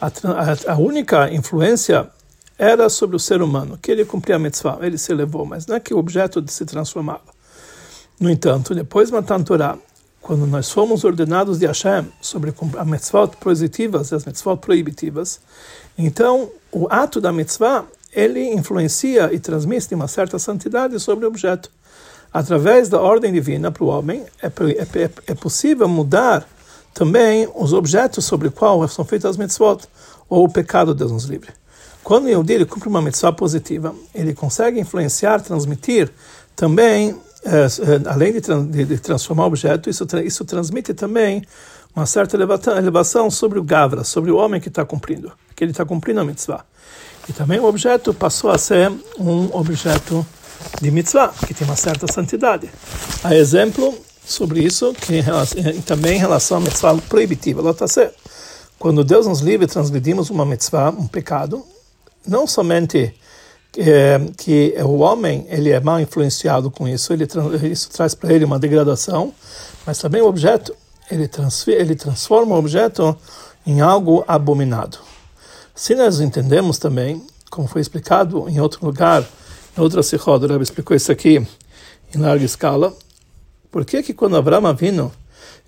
A, 0.00 0.72
a, 0.72 0.76
única 0.78 1.30
influência 1.32 2.08
era 2.58 2.88
sobre 2.88 3.16
o 3.16 3.18
ser 3.18 3.42
humano, 3.42 3.78
que 3.80 3.90
ele 3.90 4.04
cumpria 4.04 4.36
a 4.36 4.38
mitzvah, 4.38 4.78
ele 4.80 4.96
se 4.96 5.12
elevou, 5.12 5.44
mas 5.44 5.66
não 5.66 5.76
é 5.76 5.80
que 5.80 5.92
o 5.92 5.98
objeto 5.98 6.42
se 6.48 6.64
transformava. 6.64 7.20
No 8.18 8.30
entanto, 8.30 8.74
depois 8.74 9.08
de 9.08 9.14
matar 9.14 9.38
a 9.38 9.42
Torá, 9.42 9.78
quando 10.22 10.46
nós 10.46 10.70
fomos 10.70 11.04
ordenados 11.04 11.58
de 11.58 11.66
Hashem 11.66 12.06
sobre 12.20 12.52
as 12.78 12.86
mitzvot 12.86 13.36
positivas 13.38 14.10
e 14.10 14.14
as 14.14 14.24
mitzvot 14.24 14.56
proibitivas, 14.56 15.40
então 15.98 16.50
o 16.72 16.86
ato 16.90 17.20
da 17.20 17.32
mitzvah 17.32 17.84
ele 18.12 18.52
influencia 18.54 19.30
e 19.32 19.38
transmite 19.38 19.94
uma 19.94 20.08
certa 20.08 20.38
santidade 20.38 20.98
sobre 20.98 21.24
o 21.24 21.28
objeto. 21.28 21.70
Através 22.32 22.88
da 22.88 23.00
ordem 23.00 23.32
divina 23.32 23.70
para 23.70 23.84
o 23.84 23.88
homem, 23.88 24.24
é, 24.42 24.46
é, 24.46 25.10
é 25.26 25.34
possível 25.34 25.88
mudar 25.88 26.46
também 26.94 27.48
os 27.54 27.72
objetos 27.72 28.24
sobre 28.24 28.48
os 28.48 28.54
quais 28.54 28.92
são 28.92 29.04
feitas 29.04 29.30
as 29.30 29.36
mitzvot, 29.36 29.84
ou 30.28 30.44
o 30.44 30.48
pecado, 30.48 30.94
Deus 30.94 31.12
nos 31.12 31.24
livre. 31.24 31.52
Quando 32.02 32.24
o 32.24 32.28
Yehudi 32.28 32.64
cumpre 32.64 32.88
uma 32.88 33.02
mitzvah 33.02 33.32
positiva, 33.32 33.94
ele 34.14 34.34
consegue 34.34 34.80
influenciar, 34.80 35.40
transmitir 35.40 36.10
também 36.56 37.16
é, 37.44 37.50
é, 37.50 38.08
além 38.08 38.32
de, 38.32 38.40
de, 38.40 38.84
de, 38.84 38.98
transformar 38.98 39.44
o 39.44 39.46
objeto, 39.46 39.88
isso, 39.88 40.06
isso 40.24 40.44
transmite 40.44 40.92
também 40.92 41.42
uma 41.94 42.04
certa 42.06 42.36
elevação 42.36 43.30
sobre 43.30 43.58
o 43.58 43.62
Gavra, 43.62 44.04
sobre 44.04 44.30
o 44.30 44.36
homem 44.36 44.60
que 44.60 44.68
está 44.68 44.84
cumprindo, 44.84 45.32
que 45.56 45.64
ele 45.64 45.70
está 45.70 45.84
cumprindo 45.84 46.20
a 46.20 46.24
mitzvah. 46.24 46.64
E 47.28 47.32
também 47.32 47.58
o 47.58 47.64
objeto 47.64 48.12
passou 48.12 48.50
a 48.50 48.58
ser 48.58 48.92
um 49.18 49.48
objeto 49.56 50.26
de 50.80 50.90
mitzvah, 50.90 51.32
que 51.46 51.54
tem 51.54 51.66
uma 51.66 51.76
certa 51.76 52.10
santidade. 52.12 52.70
Há 53.24 53.34
exemplo 53.34 53.94
sobre 54.32 54.62
isso, 54.62 54.94
que 54.94 55.22
também 55.82 56.16
em 56.16 56.20
relação 56.20 56.58
à 56.58 56.60
mitzvah 56.60 56.96
proibitiva, 57.08 57.60
ela 57.60 57.70
está 57.70 57.88
certo. 57.88 58.16
Quando 58.78 59.04
Deus 59.04 59.26
nos 59.26 59.40
livre, 59.40 59.66
transgredimos 59.66 60.30
uma 60.30 60.46
mitzvah, 60.46 60.90
um 60.90 61.06
pecado, 61.06 61.64
não 62.26 62.46
somente 62.46 63.14
que 64.36 64.74
o 64.84 64.98
homem 64.98 65.46
ele 65.48 65.70
é 65.70 65.78
mal 65.78 66.00
influenciado 66.00 66.70
com 66.70 66.88
isso, 66.88 67.12
ele 67.12 67.28
isso 67.70 67.90
traz 67.90 68.14
para 68.14 68.32
ele 68.32 68.44
uma 68.44 68.58
degradação, 68.58 69.32
mas 69.86 69.98
também 69.98 70.20
o 70.20 70.26
objeto 70.26 70.74
ele, 71.10 71.28
ele 71.68 71.94
transforma 71.94 72.54
o 72.54 72.58
objeto 72.58 73.16
em 73.66 73.80
algo 73.80 74.24
abominado. 74.26 74.98
Se 75.74 75.94
nós 75.94 76.20
entendemos 76.20 76.78
também, 76.78 77.24
como 77.50 77.68
foi 77.68 77.80
explicado 77.80 78.48
em 78.48 78.60
outro 78.60 78.84
lugar, 78.84 79.24
em 79.76 79.80
outra 79.80 80.02
Sichod, 80.02 80.46
o 80.46 80.62
explicou 80.62 80.96
isso 80.96 81.10
aqui 81.12 81.46
em 82.14 82.18
larga 82.18 82.44
escala, 82.44 82.94
por 83.70 83.84
que 83.84 84.02
que 84.02 84.12
quando 84.12 84.36
Abraão 84.36 84.74
vindo, 84.74 85.12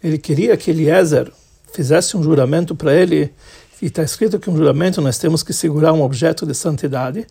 ele 0.02 0.18
queria 0.18 0.56
que 0.56 0.70
Eliezer 0.70 1.30
fizesse 1.72 2.16
um 2.16 2.22
juramento 2.22 2.74
para 2.74 2.94
ele, 2.94 3.32
e 3.80 3.86
está 3.86 4.02
escrito 4.02 4.38
que 4.38 4.48
um 4.48 4.56
juramento 4.56 5.00
nós 5.00 5.18
temos 5.18 5.42
que 5.42 5.52
segurar 5.52 5.92
um 5.92 6.02
objeto 6.02 6.46
de 6.46 6.54
santidade, 6.54 7.26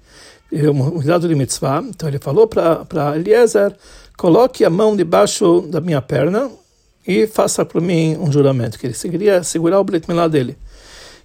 um 0.52 0.92
cuidado 0.92 1.28
de 1.28 1.34
mitzvah. 1.34 1.82
Então 1.88 2.10
ele 2.10 2.20
falou 2.20 2.46
para 2.46 3.16
Eliezer: 3.16 3.74
coloque 4.18 4.66
a 4.66 4.70
mão 4.70 4.96
debaixo 4.96 5.62
da 5.62 5.80
minha 5.80 6.02
perna 6.02 6.52
e 7.08 7.26
faça 7.26 7.64
para 7.64 7.80
mim 7.80 8.18
um 8.20 8.30
juramento, 8.30 8.78
que 8.78 8.86
ele 8.86 8.94
seguiria 8.94 9.44
segurar 9.44 9.80
o 9.80 9.84
Brit 9.84 10.08
Milá 10.10 10.28
dele. 10.28 10.58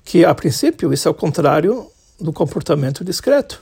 Que 0.05 0.25
a 0.25 0.33
princípio 0.33 0.93
isso 0.93 1.09
é 1.09 1.11
o 1.11 1.15
contrário 1.15 1.89
do 2.21 2.33
comportamento 2.33 3.05
discreto. 3.05 3.61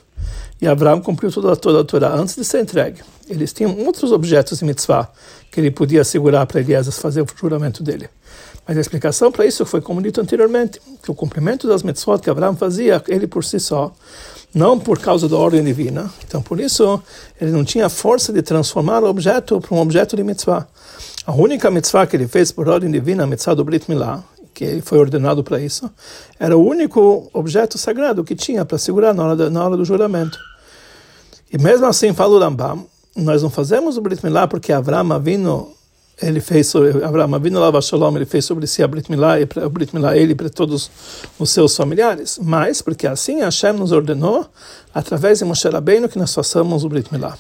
E 0.61 0.67
Abraão 0.67 1.01
cumpriu 1.01 1.31
toda, 1.31 1.55
toda 1.57 1.81
a 1.81 1.85
Torá 1.85 2.15
antes 2.15 2.37
de 2.37 2.45
ser 2.45 2.61
entregue. 2.61 3.03
Eles 3.29 3.53
tinham 3.53 3.77
outros 3.85 4.13
objetos 4.13 4.59
de 4.59 4.65
mitzvah 4.65 5.11
que 5.51 5.61
ele 5.61 5.71
podia 5.71 6.05
segurar 6.05 6.47
para 6.47 6.61
Eliezer 6.61 6.93
fazer 6.93 7.23
o 7.23 7.27
juramento 7.37 7.83
dele. 7.83 8.09
Mas 8.67 8.77
a 8.77 8.81
explicação 8.81 9.31
para 9.31 9.45
isso 9.45 9.65
foi 9.67 9.81
como 9.81 10.01
dito 10.01 10.21
anteriormente, 10.21 10.81
que 11.03 11.11
o 11.11 11.15
cumprimento 11.15 11.69
das 11.69 11.83
mitzvot 11.83 12.19
que 12.19 12.31
Abraão 12.31 12.57
fazia, 12.57 13.03
ele 13.09 13.27
por 13.27 13.45
si 13.45 13.61
só, 13.61 13.93
não 14.55 14.79
por 14.79 14.99
causa 14.99 15.29
da 15.29 15.37
ordem 15.37 15.63
divina. 15.63 16.11
Então, 16.27 16.41
por 16.41 16.59
isso, 16.59 17.03
ele 17.41 17.51
não 17.51 17.65
tinha 17.65 17.89
força 17.89 18.33
de 18.33 18.41
transformar 18.41 19.03
o 19.03 19.09
objeto 19.09 19.61
para 19.61 19.77
um 19.77 19.81
objeto 19.81 20.17
de 20.17 20.25
mitzvah. 20.25 20.67
A 21.27 21.33
única 21.33 21.71
mitzvah 21.71 22.07
que 22.07 22.17
ele 22.17 22.29
fez 22.29 22.53
por 22.53 22.69
ordem 22.69 22.91
divina, 22.91 23.25
a 23.25 23.27
mitzvah 23.27 23.55
do 23.55 23.65
Brit 23.65 23.89
Milá, 23.89 24.23
que 24.55 24.65
ele 24.65 24.81
foi 24.81 24.99
ordenado 24.99 25.43
para 25.43 25.61
isso, 25.61 25.91
era 26.39 26.57
o 26.57 26.65
único 26.65 27.29
objeto 27.33 27.77
sagrado 27.77 28.25
que 28.25 28.35
tinha 28.35 28.65
para 28.65 28.79
segurar 28.79 29.13
na 29.13 29.25
hora, 29.25 29.51
na 29.51 29.65
hora 29.65 29.77
do 29.77 29.85
juramento. 29.85 30.39
E 31.53 31.59
mesmo 31.59 31.87
assim, 31.87 32.15
fala 32.15 32.37
o 32.37 32.39
Rambam, 32.39 32.87
nós 33.17 33.43
não 33.43 33.51
fazemos 33.51 33.97
o 33.97 34.01
Brit 34.01 34.25
Milá 34.25 34.47
porque 34.47 34.73
Avram 34.73 35.21
vindo 35.21 35.75
ele 36.23 36.41
fez 36.41 36.69
sobre 36.69 37.05
Abraão 37.05 37.35
Avinu 37.35 37.59
Lava 37.59 37.81
Shalom, 37.83 38.15
ele 38.17 38.25
fez 38.25 38.45
sobre 38.45 38.67
si 38.67 38.83
a 38.83 38.89
Brit 38.89 39.11
Milá, 39.11 39.41
e 39.41 39.43
a 39.43 39.69
Brit 39.69 39.95
Milá 39.95 40.17
ele 40.17 40.35
para 40.35 40.49
todos 40.49 40.91
os 41.39 41.51
seus 41.51 41.77
familiares, 41.77 42.39
mas 42.41 42.81
porque 42.81 43.07
assim 43.07 43.41
Hashem 43.41 43.73
nos 43.73 43.91
ordenou 43.91 44.47
através 44.95 45.41
de 45.41 45.45
Moshe 45.45 45.69
Rabbeinu 45.69 46.09
que 46.09 46.19
nós 46.19 46.33
façamos 46.33 46.85
o 46.85 46.89
Brit 46.89 47.13
Milá. 47.13 47.37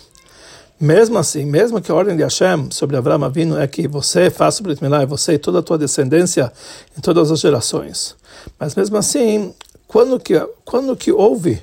Mesmo 0.84 1.16
assim, 1.16 1.46
mesmo 1.46 1.80
que 1.80 1.90
a 1.90 1.94
ordem 1.94 2.14
de 2.14 2.22
Hashem 2.22 2.68
sobre 2.70 2.94
Abraão 2.94 3.24
Avinu 3.24 3.58
é 3.58 3.66
que 3.66 3.88
você 3.88 4.28
faça 4.28 4.60
o 4.60 4.64
Brit 4.64 4.82
Milá, 4.82 5.02
e 5.02 5.06
você 5.06 5.32
e 5.32 5.38
toda 5.38 5.60
a 5.60 5.62
tua 5.62 5.78
descendência 5.78 6.52
em 6.94 7.00
todas 7.00 7.30
as 7.30 7.40
gerações, 7.40 8.14
mas 8.60 8.74
mesmo 8.74 8.94
assim, 8.98 9.54
quando 9.88 10.20
que 10.20 10.38
quando 10.62 10.94
que 10.94 11.10
houve 11.10 11.58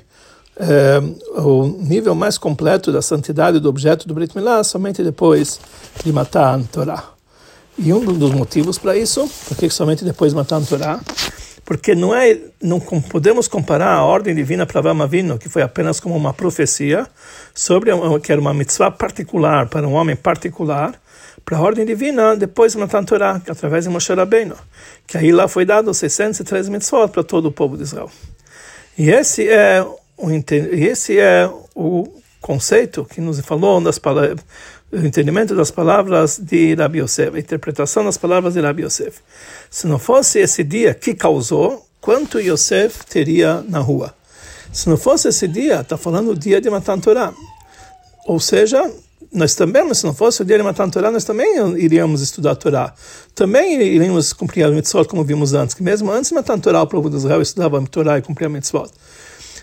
é, 0.56 1.00
o 1.40 1.66
nível 1.78 2.16
mais 2.16 2.36
completo 2.36 2.90
da 2.90 3.00
santidade 3.00 3.60
do 3.60 3.68
objeto 3.68 4.08
do 4.08 4.14
Brit 4.14 4.36
Milá? 4.36 4.64
Somente 4.64 5.04
depois 5.04 5.60
de 6.04 6.12
matar 6.12 6.58
a 6.58 6.62
Torá. 6.64 7.04
E 7.78 7.92
um 7.92 8.04
dos 8.04 8.32
motivos 8.32 8.76
para 8.76 8.96
isso, 8.96 9.30
porque 9.46 9.70
somente 9.70 10.04
depois 10.04 10.32
de 10.32 10.36
matar 10.36 10.56
a 10.56 10.62
Torá, 10.62 11.00
porque 11.72 11.94
não 11.94 12.14
é, 12.14 12.38
não 12.62 12.78
podemos 12.78 13.48
comparar 13.48 13.94
a 13.94 14.04
ordem 14.04 14.34
divina 14.34 14.66
para 14.66 14.78
Avram 14.78 15.00
Avinu, 15.00 15.38
que 15.38 15.48
foi 15.48 15.62
apenas 15.62 15.98
como 15.98 16.14
uma 16.14 16.34
profecia 16.34 17.06
sobre 17.54 17.90
que 18.22 18.30
era 18.30 18.38
uma 18.38 18.52
mitzvah 18.52 18.90
particular 18.90 19.66
para 19.70 19.88
um 19.88 19.94
homem 19.94 20.14
particular, 20.14 20.94
para 21.46 21.56
a 21.56 21.60
ordem 21.62 21.86
divina 21.86 22.36
depois 22.36 22.72
de 22.72 22.78
matar 22.78 22.98
a 22.98 23.04
Torá, 23.04 23.40
que 23.40 23.50
através 23.50 23.84
de 23.84 23.90
Moshe 23.90 24.12
Rabbeinu, 24.12 24.54
que 25.06 25.16
aí 25.16 25.32
lá 25.32 25.48
foi 25.48 25.64
dado 25.64 25.94
613 25.94 26.70
mitzvot 26.70 27.08
para 27.08 27.24
todo 27.24 27.46
o 27.46 27.52
povo 27.52 27.74
de 27.78 27.84
Israel. 27.84 28.10
E 28.98 29.08
esse 29.08 29.48
é 29.48 29.82
esse 30.72 31.18
é 31.18 31.50
o 31.74 32.06
conceito 32.38 33.02
que 33.06 33.18
nos 33.18 33.40
falou 33.40 33.80
das 33.80 33.96
o 33.96 34.36
entendimento 34.92 35.54
das 35.54 35.70
palavras 35.70 36.38
de 36.38 36.74
Rabi 36.74 37.00
Yosef, 37.00 37.36
a 37.36 37.38
interpretação 37.38 38.04
das 38.04 38.18
palavras 38.18 38.54
de 38.54 38.60
Rabi 38.60 38.82
Yosef. 38.82 39.20
Se 39.70 39.86
não 39.86 39.98
fosse 39.98 40.38
esse 40.38 40.62
dia 40.62 40.92
que 40.94 41.14
causou, 41.14 41.86
quanto 42.00 42.38
Yosef 42.38 43.04
teria 43.06 43.64
na 43.68 43.78
rua? 43.78 44.14
Se 44.72 44.88
não 44.88 44.96
fosse 44.96 45.28
esse 45.28 45.48
dia, 45.48 45.80
está 45.80 45.96
falando 45.96 46.30
o 46.30 46.36
dia 46.36 46.60
de 46.60 46.68
Matan 46.68 46.98
Torah. 46.98 47.32
Ou 48.26 48.38
seja, 48.38 48.90
nós 49.32 49.54
também, 49.54 49.92
se 49.94 50.04
não 50.04 50.14
fosse 50.14 50.42
o 50.42 50.44
dia 50.44 50.58
de 50.58 50.62
Matan 50.62 50.90
Torah, 50.90 51.10
nós 51.10 51.24
também 51.24 51.56
iríamos 51.78 52.20
estudar 52.20 52.52
a 52.52 52.54
Torá. 52.54 52.94
Também 53.34 53.80
iríamos 53.80 54.32
cumprir 54.32 54.64
a 54.64 54.70
mitzvot, 54.70 55.06
como 55.06 55.24
vimos 55.24 55.54
antes, 55.54 55.74
que 55.74 55.82
mesmo 55.82 56.10
antes 56.10 56.28
de 56.28 56.34
Matan 56.34 56.58
Torah, 56.58 56.82
o 56.82 56.86
povo 56.86 57.08
de 57.08 57.16
Israel 57.16 57.40
estudava 57.40 57.78
a 57.78 57.82
Torá 57.86 58.18
e 58.18 58.22
cumpria 58.22 58.46
a 58.46 58.50
mitzvot. 58.50 58.90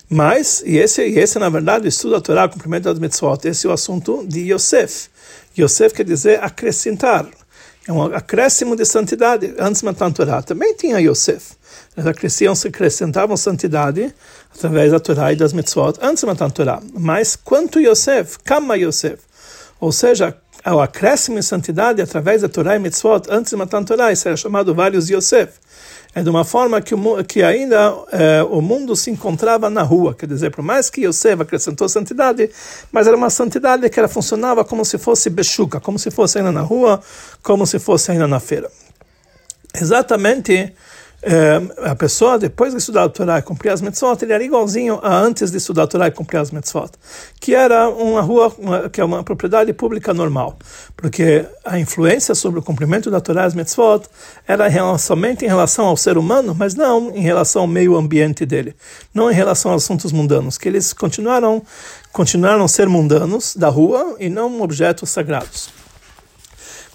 Mas, 0.10 0.64
e 0.66 0.78
esse, 0.78 1.08
e 1.08 1.20
esse 1.20 1.38
na 1.38 1.50
verdade, 1.50 1.88
estudo 1.88 2.12
da 2.12 2.22
Torá, 2.22 2.50
cumprimento 2.50 2.86
das 2.86 2.98
mitzvot, 2.98 3.48
esse 3.48 3.68
é 3.68 3.70
o 3.70 3.74
assunto 3.74 4.26
de 4.28 4.52
Yosef. 4.52 5.10
Yosef 5.62 5.94
quer 5.94 6.04
dizer 6.04 6.44
acrescentar. 6.44 7.28
É 7.88 7.92
um 7.92 8.04
acréscimo 8.04 8.75
de 8.75 8.86
santidade. 8.86 9.54
Antes 9.58 9.82
de 9.82 10.13
Torá 10.13 10.42
também 10.42 10.75
tinha 10.75 11.00
Yosef. 11.00 11.54
Eles 11.98 12.08
acresciam, 12.08 12.54
se 12.56 12.68
acrescentavam 12.68 13.36
santidade 13.36 14.13
através 14.56 14.92
da 14.92 15.00
Torá 15.00 15.34
e 15.34 15.36
das 15.36 15.54
mitzvot 15.54 15.98
antes 16.01 16.24
de 16.24 16.51
Torá. 16.54 16.82
Mas 16.94 17.36
quanto 17.36 17.80
Yosef, 17.80 18.38
Kama 18.44 18.78
Yosef. 18.78 19.20
Ou 19.80 19.92
seja, 19.92 20.38
o 20.66 20.80
acréscimo 20.80 21.39
em 21.39 21.42
santidade 21.42 22.01
através 22.01 22.42
da 22.42 22.50
Torá 22.50 22.75
e 22.75 22.80
mitzvot 22.80 23.24
antes 23.30 23.54
de 23.54 23.86
Torá. 23.86 24.12
Isso 24.12 24.28
era 24.28 24.38
chamado 24.38 24.75
vários 24.75 25.10
Yosef 25.10 25.54
é 26.13 26.24
de 26.24 26.30
uma 26.30 26.44
forma 26.44 26.82
que, 26.82 26.96
o, 26.96 27.24
que 27.24 27.44
ainda 27.44 27.96
é, 28.12 28.44
o 28.44 28.62
mundo 28.62 28.96
se 28.96 29.12
encontrava 29.12 29.70
na 29.70 29.84
rua. 29.84 30.16
Quer 30.16 30.25
dizer, 30.25 30.50
por 30.50 30.63
mais 30.63 30.89
que 30.89 31.06
Yosef 31.06 31.42
acrescentou 31.42 31.88
santidade, 31.88 32.50
mas 32.92 33.06
era 33.08 33.16
uma 33.16 33.30
santidade 33.30 33.88
que 33.89 34.00
ela 34.00 34.08
funcionava 34.08 34.66
como 34.66 34.84
se 34.84 34.98
fosse 34.98 35.30
bechuca, 35.30 35.80
como 35.80 36.00
se 36.00 36.10
fosse 36.10 36.39
ainda 36.39 36.51
na 36.51 36.62
rua, 36.62 37.01
como 37.44 37.66
se 37.68 37.78
fosse 37.78 38.12
ainda 38.12 38.28
na 38.28 38.39
feira. 38.39 38.70
Exatamente 39.80 40.74
a 41.84 41.96
pessoa, 41.96 42.40
depois 42.40 42.72
de 42.72 42.80
estudar 42.80 43.04
a 43.04 43.10
Torá 43.10 43.40
e 43.40 43.42
cumprir 43.42 43.72
as 43.72 43.82
mitzvot, 43.82 44.18
ele 44.22 44.32
era 44.32 44.44
igualzinho 44.44 45.00
a 45.04 45.18
antes 45.18 45.52
de 45.52 45.58
estudar 45.58 45.84
a 45.84 45.88
Torá 45.88 46.08
e 46.08 46.12
cumprir 46.12 46.38
as 46.38 46.50
mitzvot, 46.50 46.92
que 47.42 47.54
era 47.54 47.90
uma 47.90 48.22
rua, 48.22 48.54
uma, 48.58 48.90
que 48.90 49.02
é 49.02 49.04
uma 49.04 49.22
propriedade 49.24 49.74
pública 49.74 50.14
normal, 50.14 50.58
porque 50.96 51.46
a 51.66 51.78
influência 51.78 52.34
sobre 52.34 52.60
o 52.60 52.64
cumprimento 52.64 53.12
da 53.12 53.20
Torá 53.20 53.44
e 53.44 53.46
as 53.48 53.54
mitzvot 53.54 54.04
era 54.48 54.70
somente 54.98 55.44
em 55.44 55.48
relação 55.48 55.86
ao 55.88 55.98
ser 55.98 56.18
humano, 56.18 56.56
mas 56.58 56.74
não 56.74 57.14
em 57.14 57.22
relação 57.22 57.64
ao 57.64 57.68
meio 57.68 57.98
ambiente 57.98 58.46
dele, 58.46 58.74
não 59.14 59.30
em 59.30 59.34
relação 59.34 59.74
aos 59.74 59.84
assuntos 59.84 60.14
mundanos, 60.14 60.58
que 60.58 60.70
eles 60.70 60.94
continuaram, 60.94 61.62
continuaram 62.14 62.64
a 62.64 62.68
ser 62.68 62.88
mundanos 62.88 63.56
da 63.58 63.68
rua 63.68 64.16
e 64.20 64.30
não 64.30 64.62
objetos 64.62 65.10
sagrados. 65.10 65.79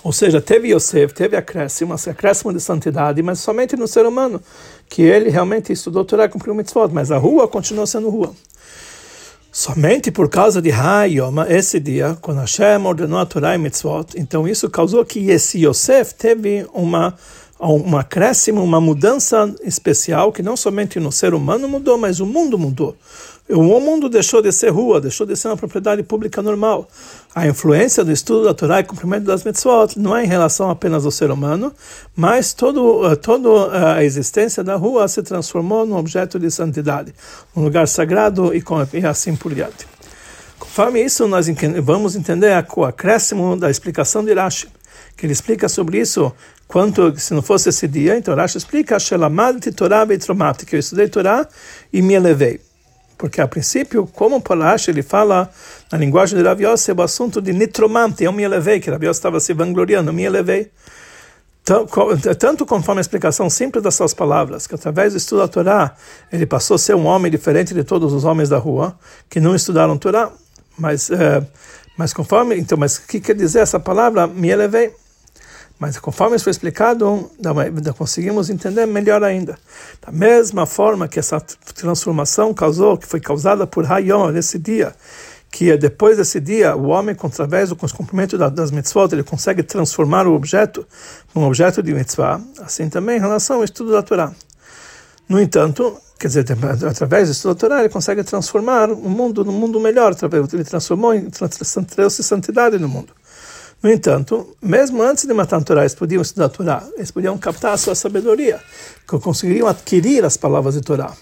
Ou 0.05 0.13
seja, 0.13 0.39
teve 0.39 0.69
Yosef, 0.69 1.15
teve 1.15 1.35
acréscimo, 1.35 1.95
acréscimo 1.95 2.53
de 2.53 2.61
santidade, 2.61 3.23
mas 3.23 3.39
somente 3.39 3.75
no 3.75 3.89
ser 3.89 4.05
humano, 4.05 4.39
que 4.87 5.01
ele 5.01 5.31
realmente 5.31 5.73
estudou 5.73 6.05
Torá 6.05 6.29
cumpriu 6.29 6.55
mitzvot, 6.55 6.91
mas 6.93 7.11
a 7.11 7.17
rua 7.17 7.49
continuou 7.49 7.87
sendo 7.87 8.11
rua. 8.11 8.35
Somente 9.51 10.11
por 10.11 10.29
causa 10.29 10.61
de 10.61 10.71
Hayoma, 10.71 11.47
esse 11.49 11.81
dia, 11.81 12.19
quando 12.21 12.41
Hashem 12.41 12.85
ordenou 12.85 13.19
a 13.19 13.25
Torá 13.25 13.55
e 13.55 13.59
mitzvot, 13.59 14.09
então 14.15 14.47
isso 14.47 14.69
causou 14.69 15.03
que 15.07 15.31
esse 15.31 15.65
Yosef 15.65 16.13
teve 16.13 16.67
uma 16.75 17.15
um 17.73 17.97
acréscimo, 17.97 18.63
uma 18.63 18.81
mudança 18.81 19.55
especial 19.63 20.33
que 20.33 20.43
não 20.43 20.57
somente 20.57 21.01
no 21.01 21.11
ser 21.11 21.35
humano 21.35 21.69
mudou, 21.69 21.97
mas 21.97 22.21
o 22.21 22.27
mundo 22.27 22.59
mudou. 22.59 22.97
O 23.49 23.79
mundo 23.79 24.09
deixou 24.09 24.41
de 24.41 24.51
ser 24.51 24.71
rua, 24.71 25.03
deixou 25.03 25.27
de 25.27 25.37
ser 25.37 25.49
uma 25.49 25.57
propriedade 25.57 26.03
pública 26.03 26.41
normal. 26.41 26.89
A 27.35 27.47
influência 27.47 28.03
do 28.03 28.11
estudo 28.11 28.45
da 28.45 28.55
Torá 28.55 28.81
e 28.81 28.85
cumprimento 28.85 29.25
das 29.25 29.45
mitzvot 29.45 29.99
não 29.99 30.17
é 30.17 30.25
em 30.25 30.27
relação 30.27 30.71
apenas 30.71 31.05
ao 31.05 31.11
ser 31.11 31.31
humano, 31.31 31.71
mas 32.17 32.55
todo, 32.55 33.07
eh, 33.07 33.17
toda 33.17 33.49
eh, 33.49 33.99
a 33.99 34.05
existência 34.05 34.65
da 34.65 34.77
rua 34.77 35.07
se 35.09 35.23
transformou 35.23 35.85
num 35.85 35.97
objeto 35.97 36.39
de 36.39 36.51
santidade, 36.51 37.15
um 37.55 37.63
lugar 37.63 37.87
sagrado 37.87 38.55
e, 38.55 38.65
e 38.95 39.05
assim 39.05 39.37
por 39.37 39.55
diante. 39.55 39.87
Conforme 40.59 41.03
isso, 41.05 41.29
nós 41.29 41.47
vamos 41.83 42.17
entender 42.17 42.51
o 42.75 42.85
acréscimo 42.85 43.57
da 43.57 43.71
explicação 43.71 44.25
de 44.25 44.33
Rashi, 44.33 44.69
que 45.17 45.27
ele 45.27 45.33
explica 45.33 45.69
sobre 45.69 45.99
isso, 45.99 46.33
quanto 46.67 47.19
se 47.19 47.35
não 47.35 47.43
fosse 47.43 47.69
esse 47.69 47.87
dia, 47.87 48.17
então 48.17 48.35
Rashi 48.35 48.59
explica, 48.59 48.97
que 48.99 50.77
eu 50.77 50.81
estudei 50.81 51.09
Torá 51.09 51.47
e 51.93 52.03
me 52.03 52.15
elevei. 52.15 52.61
Porque, 53.17 53.41
a 53.41 53.47
princípio, 53.47 54.07
como 54.09 54.41
Palash 54.41 54.89
ele 54.89 55.03
fala 55.03 55.49
na 55.91 55.99
linguagem 55.99 56.37
de 56.37 56.45
Rav 56.45 56.61
Yosef, 56.61 56.99
o 56.99 57.03
assunto 57.03 57.41
de 57.41 57.53
nitromante, 57.53 58.25
eu 58.25 58.33
me 58.33 58.43
elevei, 58.43 58.81
que 58.81 58.91
Rav 58.91 59.03
Yosef 59.03 59.19
estava 59.19 59.41
se 59.41 59.55
vangloriando, 59.55 60.11
eu 60.11 60.15
me 60.15 60.25
elevei. 60.25 60.71
Tanto 62.39 62.67
conforme 62.67 62.99
a 62.99 63.01
explicação 63.01 63.49
simples 63.49 63.83
das 63.83 63.95
suas 63.95 64.13
palavras, 64.13 64.67
que 64.67 64.75
através 64.75 65.15
do 65.15 65.17
estudo 65.17 65.39
da 65.39 65.49
Torá, 65.49 65.97
ele 66.31 66.45
passou 66.45 66.75
a 66.75 66.79
ser 66.79 66.95
um 66.95 67.07
homem 67.07 67.31
diferente 67.31 67.73
de 67.73 67.83
todos 67.83 68.13
os 68.13 68.25
homens 68.25 68.51
da 68.51 68.59
rua, 68.59 68.99
que 69.31 69.41
não 69.41 69.55
estudaram 69.55 69.97
Torá. 69.97 70.31
Mas, 70.77 71.09
é, 71.11 71.43
mas 71.97 72.13
conforme, 72.13 72.57
então, 72.57 72.77
mas 72.77 72.99
o 72.99 73.07
que 73.07 73.21
quer 73.21 73.35
dizer 73.35 73.61
essa 73.61 73.81
palavra? 73.81 74.27
Me 74.27 74.51
elevei. 74.51 74.93
Mas 75.79 75.99
conforme 75.99 76.37
isso 76.37 76.45
foi 76.45 76.53
explicado, 76.53 77.31
conseguimos 77.99 78.49
entender 78.49 78.87
melhor 78.87 79.23
ainda. 79.25 79.59
Da 80.01 80.13
mesma 80.13 80.67
forma 80.67 81.09
que 81.09 81.19
essa 81.19 81.41
transformação 81.75 82.55
causou, 82.55 82.97
que 82.97 83.07
foi 83.07 83.21
causada 83.21 83.67
por 83.67 83.91
Hayom 83.91 84.31
nesse 84.31 84.59
dia, 84.59 84.95
que 85.51 85.71
é 85.71 85.77
depois 85.77 86.17
desse 86.17 86.41
dia, 86.41 86.75
o 86.75 86.87
homem, 86.87 87.17
através 87.21 87.69
do 87.69 87.77
cumprimento 87.77 88.39
das 88.39 88.71
mitzvot, 88.71 89.13
ele 89.13 89.23
consegue 89.23 89.63
transformar 89.63 90.27
o 90.27 90.35
objeto 90.35 90.87
num 91.35 91.45
objeto 91.45 91.83
de 91.83 91.93
mitzvah, 91.93 92.41
assim 92.61 92.89
também 92.89 93.19
em 93.19 93.21
relação 93.21 93.57
ao 93.57 93.65
estudo 93.65 93.93
da 93.93 94.03
Torá. 94.03 94.33
No 95.29 95.41
entanto, 95.41 95.97
quer 96.19 96.29
dizer, 96.29 96.45
através 96.89 97.29
do 97.29 97.33
estudo 97.33 97.55
da 97.55 97.61
Torá, 97.61 97.81
ele 97.81 97.89
consegue 97.89 98.23
transformar 98.25 98.91
o 98.91 99.09
mundo 99.09 99.45
num 99.45 99.53
mundo 99.53 99.79
melhor, 99.81 100.15
ele 100.53 100.65
transformou, 100.65 101.13
trouxe 101.95 102.23
santidade 102.23 102.79
no 102.79 102.89
mundo. 102.89 103.13
No 103.85 103.93
entanto, 103.93 104.57
mesmo 104.63 105.03
antes 105.03 105.27
de 105.27 105.35
matar 105.35 105.59
a 105.59 105.61
Torá, 105.61 105.83
eles 105.83 105.95
podiam 105.95 106.23
estudar 106.23 106.47
a 106.47 106.49
Torá, 106.49 106.83
eles 106.97 107.11
podiam 107.11 107.37
captar 107.37 107.75
a 107.75 107.77
sua 107.77 107.95
sabedoria, 107.95 108.59
conseguiriam 109.07 109.69
adquirir 109.69 110.25
as 110.25 110.39
palavras 110.39 110.73
de 110.73 110.81
Torá. 110.81 111.13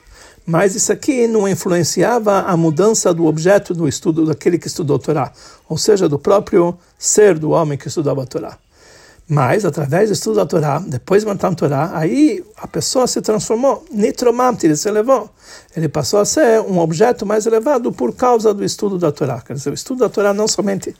Mas 0.46 0.76
isso 0.76 0.92
aqui 0.92 1.26
não 1.26 1.48
influenciava 1.48 2.42
a 2.42 2.56
mudança 2.56 3.12
do 3.12 3.26
objeto 3.26 3.74
do 3.74 3.88
estudo 3.88 4.24
daquele 4.24 4.58
que 4.58 4.68
estudou 4.68 4.94
a 4.94 5.00
Torá, 5.00 5.32
ou 5.68 5.76
seja, 5.76 6.08
do 6.08 6.20
próprio 6.20 6.78
ser 6.96 7.36
do 7.36 7.50
homem 7.50 7.76
que 7.76 7.88
estudava 7.88 8.22
a 8.22 8.26
Torá. 8.26 8.56
Mas, 9.28 9.64
através 9.64 10.10
do 10.10 10.12
estudo 10.12 10.36
da 10.36 10.46
Torá, 10.46 10.78
depois 10.78 11.22
de 11.22 11.28
matar 11.28 11.52
a 11.52 11.54
Torá, 11.54 11.90
aí 11.94 12.44
a 12.56 12.66
pessoa 12.66 13.06
se 13.06 13.20
transformou, 13.22 13.84
nitromamti, 13.90 14.66
ele 14.66 14.76
se 14.76 14.88
elevou. 14.88 15.30
Ele 15.76 15.88
passou 15.88 16.20
a 16.20 16.24
ser 16.24 16.60
um 16.60 16.78
objeto 16.78 17.24
mais 17.24 17.46
elevado 17.46 17.92
por 17.92 18.14
causa 18.14 18.52
do 18.52 18.64
estudo 18.64 18.98
da 18.98 19.10
Torá. 19.10 19.40
Quer 19.40 19.54
dizer, 19.54 19.70
o 19.70 19.74
estudo 19.74 20.00
da 20.00 20.08
Torá 20.08 20.34
não 20.34 20.46
somente 20.46 20.94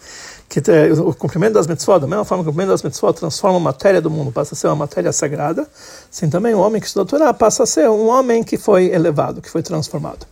que 0.61 0.61
o 1.01 1.15
cumprimento 1.15 1.55
das 1.55 1.67
mitzvot, 1.67 1.99
da 1.99 2.07
mesma 2.07 2.27
forma 2.27 2.45
que 2.45 2.51
o 2.51 2.53
cumprimento 2.53 2.73
das 2.73 2.83
mitzvot 2.83 3.15
transforma 3.15 3.57
a 3.57 3.61
matéria 3.61 4.03
do 4.03 4.11
mundo, 4.11 4.31
passa 4.31 4.55
a 4.55 4.57
ser 4.57 4.67
uma 4.67 4.77
matéria 4.77 5.11
sagrada, 5.11 5.67
assim 6.13 6.29
também 6.29 6.53
o 6.53 6.59
homem 6.59 6.79
que 6.79 6.87
estuda 6.87 7.05
a 7.05 7.07
Torá 7.07 7.33
passa 7.33 7.63
a 7.63 7.67
ser 7.67 7.89
um 7.89 8.09
homem 8.09 8.45
que 8.45 8.59
foi 8.59 8.93
elevado, 8.93 9.41
que 9.41 9.49
foi 9.49 9.63
transformado. 9.63 10.27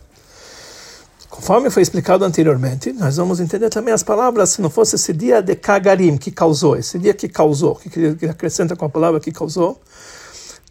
Conforme 1.27 1.71
foi 1.71 1.81
explicado 1.81 2.23
anteriormente, 2.23 2.93
nós 2.93 3.17
vamos 3.17 3.39
entender 3.39 3.71
também 3.71 3.91
as 3.91 4.03
palavras, 4.03 4.51
se 4.51 4.61
não 4.61 4.69
fosse 4.69 4.95
esse 4.95 5.11
dia 5.11 5.41
de 5.41 5.55
Kagarim, 5.55 6.17
que 6.17 6.29
causou, 6.29 6.77
esse 6.77 6.99
dia 6.99 7.15
que 7.15 7.27
causou, 7.27 7.77
que 7.77 8.27
acrescenta 8.29 8.75
com 8.75 8.85
a 8.85 8.89
palavra 8.89 9.19
que 9.19 9.31
causou, 9.31 9.81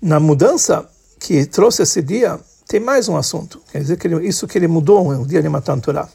na 0.01 0.21
mudança 0.21 0.89
que 1.19 1.45
trouxe 1.45 1.83
esse 1.83 2.01
dia, 2.03 2.39
tem 2.69 2.79
mais 2.79 3.09
um 3.09 3.17
assunto. 3.17 3.61
Quer 3.73 3.81
dizer, 3.81 3.97
que 3.97 4.07
ele, 4.07 4.29
isso 4.29 4.47
que 4.47 4.57
ele 4.57 4.69
mudou 4.69 5.09
o 5.09 5.27
dia 5.27 5.43
de 5.43 5.49
Matan 5.49 5.81
Torah. 5.81 6.09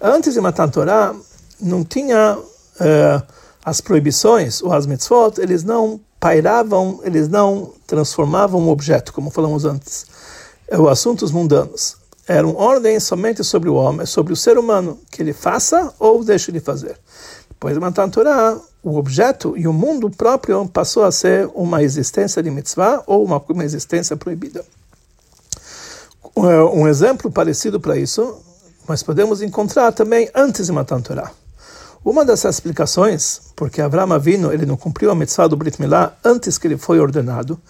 Antes 0.00 0.34
de 0.34 0.40
Matan 0.40 0.68
Torah, 0.68 1.14
não 1.60 1.84
tinha 1.84 2.36
uh, 2.80 3.22
as 3.64 3.80
proibições, 3.80 4.62
ou 4.62 4.72
as 4.72 4.86
mitzvot, 4.86 5.38
eles 5.38 5.64
não 5.64 6.00
pairavam, 6.18 7.00
eles 7.04 7.28
não 7.28 7.72
transformavam 7.86 8.62
o 8.62 8.70
objeto, 8.70 9.12
como 9.12 9.30
falamos 9.30 9.64
antes, 9.64 10.06
os 10.70 10.88
assuntos 10.88 11.30
mundanos 11.30 11.96
eram 12.26 12.54
ordens 12.54 13.02
somente 13.02 13.42
sobre 13.42 13.68
o 13.68 13.74
homem, 13.74 14.06
sobre 14.06 14.32
o 14.32 14.36
ser 14.36 14.56
humano, 14.56 14.98
que 15.10 15.22
ele 15.22 15.32
faça 15.32 15.92
ou 15.98 16.24
deixe 16.24 16.52
de 16.52 16.60
fazer. 16.60 16.96
Depois 17.48 17.74
de 17.74 17.80
Matan 17.80 18.08
Torah, 18.08 18.60
o 18.82 18.96
objeto 18.96 19.54
e 19.56 19.66
o 19.66 19.72
mundo 19.72 20.10
próprio 20.10 20.66
passou 20.68 21.04
a 21.04 21.12
ser 21.12 21.48
uma 21.54 21.82
existência 21.82 22.42
de 22.42 22.50
mitzvah 22.50 23.02
ou 23.06 23.24
uma, 23.24 23.42
uma 23.48 23.64
existência 23.64 24.16
proibida. 24.16 24.64
Um 26.34 26.88
exemplo 26.88 27.30
parecido 27.30 27.78
para 27.78 27.96
isso, 27.96 28.38
nós 28.88 29.02
podemos 29.02 29.42
encontrar 29.42 29.92
também 29.92 30.30
antes 30.34 30.66
de 30.66 30.72
Matan 30.72 31.00
Torah. 31.00 31.30
Uma 32.04 32.24
dessas 32.24 32.56
explicações, 32.56 33.40
porque 33.54 33.80
Abraão 33.80 34.12
Avino 34.12 34.52
ele 34.52 34.66
não 34.66 34.76
cumpriu 34.76 35.12
a 35.12 35.14
mitzvah 35.14 35.46
do 35.46 35.56
Brit 35.56 35.80
Milá 35.80 36.16
antes 36.24 36.58
que 36.58 36.66
ele 36.66 36.76
foi 36.76 36.98
ordenado, 36.98 37.60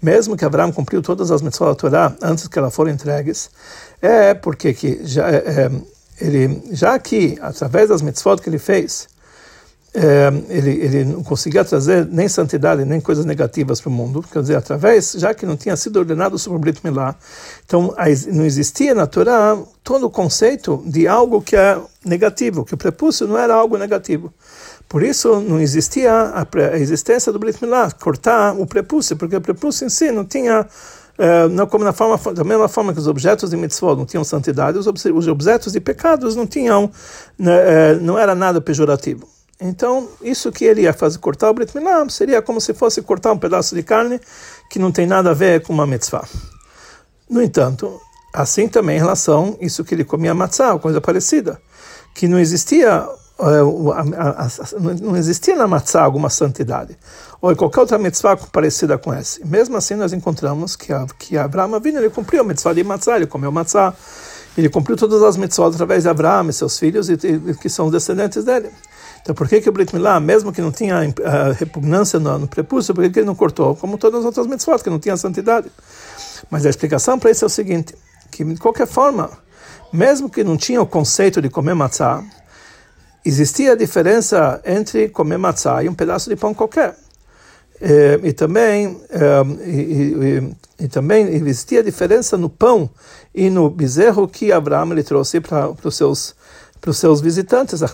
mesmo 0.00 0.34
que 0.34 0.46
Abraão 0.46 0.72
cumpriu 0.72 1.02
todas 1.02 1.30
as 1.30 1.42
mitzvahs 1.42 1.72
da 1.72 1.74
Torá 1.74 2.16
antes 2.22 2.48
que 2.48 2.58
elas 2.58 2.74
foram 2.74 2.90
entregues, 2.90 3.50
é 4.00 4.32
porque 4.32 4.72
que 4.72 5.00
já, 5.04 5.28
é, 5.28 5.36
é, 5.36 5.70
ele, 6.18 6.62
já 6.70 6.98
que 6.98 7.38
através 7.42 7.90
das 7.90 8.00
mitzvot 8.00 8.40
que 8.40 8.48
ele 8.48 8.58
fez, 8.58 9.08
ele, 10.48 10.70
ele 10.70 11.04
não 11.04 11.22
conseguia 11.22 11.62
trazer 11.64 12.06
nem 12.06 12.26
santidade, 12.26 12.84
nem 12.84 13.00
coisas 13.00 13.26
negativas 13.26 13.80
para 13.80 13.90
o 13.90 13.92
mundo, 13.92 14.24
quer 14.30 14.40
dizer, 14.40 14.56
através, 14.56 15.12
já 15.12 15.34
que 15.34 15.44
não 15.44 15.56
tinha 15.56 15.76
sido 15.76 15.98
ordenado 15.98 16.38
sobre 16.38 16.56
o 16.56 16.60
Brit 16.60 16.80
Milá, 16.82 17.14
então 17.64 17.94
não 18.28 18.44
existia 18.44 18.94
na 18.94 19.06
Torá 19.06 19.58
todo 19.84 20.06
o 20.06 20.10
conceito 20.10 20.82
de 20.86 21.06
algo 21.06 21.42
que 21.42 21.56
é 21.56 21.78
negativo, 22.04 22.64
que 22.64 22.72
o 22.72 22.78
prepúcio 22.78 23.26
não 23.26 23.36
era 23.36 23.54
algo 23.54 23.76
negativo. 23.76 24.32
Por 24.88 25.02
isso 25.02 25.40
não 25.40 25.60
existia 25.60 26.12
a, 26.12 26.46
a 26.72 26.78
existência 26.78 27.30
do 27.30 27.38
Brit 27.38 27.62
Milá, 27.62 27.90
cortar 27.90 28.54
o 28.58 28.66
prepúcio, 28.66 29.16
porque 29.16 29.36
o 29.36 29.40
prepúcio 29.40 29.86
em 29.86 29.90
si 29.90 30.10
não 30.10 30.24
tinha 30.24 30.66
Uh, 31.12 31.46
não 31.50 31.66
como 31.66 31.84
na 31.84 31.92
forma 31.92 32.18
da 32.32 32.42
mesma 32.42 32.68
forma 32.68 32.90
que 32.92 32.98
os 32.98 33.06
objetos 33.06 33.50
de 33.50 33.56
mitzvot 33.56 33.96
não 33.96 34.06
tinham 34.06 34.24
santidade, 34.24 34.78
os, 34.78 34.86
os 34.86 35.28
objetos 35.28 35.74
de 35.74 35.78
pecados 35.78 36.34
não 36.34 36.46
tinham, 36.46 36.90
né, 37.38 37.52
uh, 37.92 38.00
não 38.00 38.18
era 38.18 38.34
nada 38.34 38.62
pejorativo. 38.62 39.28
Então, 39.62 40.08
isso 40.20 40.50
que 40.50 40.64
ele 40.64 40.82
ia 40.82 40.92
fazer, 40.92 41.18
cortar 41.18 41.48
o 41.48 41.54
Brit 41.54 41.72
seria 42.10 42.42
como 42.42 42.60
se 42.60 42.74
fosse 42.74 43.00
cortar 43.00 43.32
um 43.32 43.38
pedaço 43.38 43.76
de 43.76 43.82
carne 43.82 44.20
que 44.68 44.78
não 44.78 44.90
tem 44.90 45.06
nada 45.06 45.30
a 45.30 45.34
ver 45.34 45.62
com 45.62 45.72
uma 45.72 45.86
mitzvah. 45.86 46.26
No 47.30 47.40
entanto, 47.40 48.00
assim 48.34 48.66
também 48.66 48.96
em 48.96 49.00
relação 49.00 49.56
a 49.60 49.64
isso 49.64 49.84
que 49.84 49.94
ele 49.94 50.04
comia 50.04 50.34
matzah, 50.34 50.76
coisa 50.78 51.00
parecida, 51.00 51.60
que 52.12 52.26
não 52.26 52.40
existia 52.40 53.08
eh, 53.38 55.00
não 55.00 55.16
existia 55.16 55.54
na 55.54 55.68
matzah 55.68 56.02
alguma 56.02 56.28
santidade, 56.28 56.98
ou 57.40 57.54
qualquer 57.54 57.80
outra 57.80 57.98
mitzvah 57.98 58.36
parecida 58.36 58.98
com 58.98 59.12
essa. 59.12 59.40
Mesmo 59.44 59.76
assim, 59.76 59.94
nós 59.94 60.12
encontramos 60.12 60.74
que, 60.74 60.92
a, 60.92 61.06
que 61.18 61.38
Abraão 61.38 61.78
vindo, 61.80 61.98
ele 61.98 62.10
cumpriu 62.10 62.40
a 62.40 62.44
mitzvah 62.44 62.72
de 62.72 62.82
matzah, 62.82 63.16
ele 63.16 63.26
comeu 63.26 63.52
matzah, 63.52 63.94
ele 64.58 64.68
cumpriu 64.68 64.96
todas 64.96 65.22
as 65.22 65.36
mitzvot 65.36 65.68
através 65.68 66.02
de 66.02 66.08
Abraão 66.08 66.48
e 66.48 66.52
seus 66.52 66.78
filhos, 66.78 67.08
e, 67.08 67.14
e, 67.14 67.54
que 67.54 67.68
são 67.68 67.86
os 67.86 67.92
descendentes 67.92 68.44
dele. 68.44 68.70
Então, 69.22 69.34
por 69.36 69.48
que, 69.48 69.60
que 69.60 69.68
o 69.68 69.72
Brit 69.72 69.94
Milá, 69.94 70.18
mesmo 70.18 70.52
que 70.52 70.60
não 70.60 70.72
tinha 70.72 70.96
uh, 70.98 71.52
repugnância 71.56 72.18
no, 72.18 72.38
no 72.40 72.48
prepúcio, 72.48 72.92
por 72.92 73.04
que, 73.04 73.10
que 73.10 73.18
ele 73.20 73.26
não 73.26 73.36
cortou? 73.36 73.76
Como 73.76 73.96
todas 73.96 74.20
as 74.20 74.26
outras 74.26 74.46
mitzvot, 74.48 74.82
que 74.82 74.90
não 74.90 74.98
tinha 74.98 75.16
santidade. 75.16 75.70
Mas 76.50 76.66
a 76.66 76.70
explicação 76.70 77.18
para 77.18 77.30
isso 77.30 77.44
é 77.44 77.46
o 77.46 77.50
seguinte, 77.50 77.94
que 78.30 78.44
de 78.44 78.56
qualquer 78.56 78.86
forma, 78.86 79.30
mesmo 79.92 80.28
que 80.28 80.42
não 80.42 80.56
tinha 80.56 80.82
o 80.82 80.86
conceito 80.86 81.40
de 81.40 81.48
comer 81.48 81.74
matzah, 81.74 82.24
existia 83.24 83.72
a 83.72 83.76
diferença 83.76 84.60
entre 84.64 85.08
comer 85.08 85.38
matzah 85.38 85.84
e 85.84 85.88
um 85.88 85.94
pedaço 85.94 86.28
de 86.28 86.34
pão 86.34 86.52
qualquer. 86.52 86.96
E, 87.80 88.28
e 88.28 88.32
também, 88.32 89.00
e, 89.64 89.72
e, 90.80 90.84
e, 90.84 90.88
também 90.88 91.26
existia 91.28 91.80
a 91.80 91.82
diferença 91.82 92.36
no 92.36 92.48
pão 92.48 92.90
e 93.34 93.50
no 93.50 93.70
bezerro 93.70 94.28
que 94.28 94.52
Abraão 94.52 94.92
ele 94.92 95.02
trouxe 95.02 95.40
para 95.40 95.72
os 95.84 95.96
seus 95.96 96.34
para 96.82 96.90
os 96.90 96.98
seus 96.98 97.20
visitantes, 97.20 97.80
a 97.80 97.86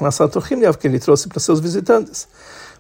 que 0.79 0.89
ele 0.89 0.99
trouxe 0.99 1.29
para 1.29 1.37
os 1.37 1.45
seus 1.45 1.61
visitantes. 1.61 2.27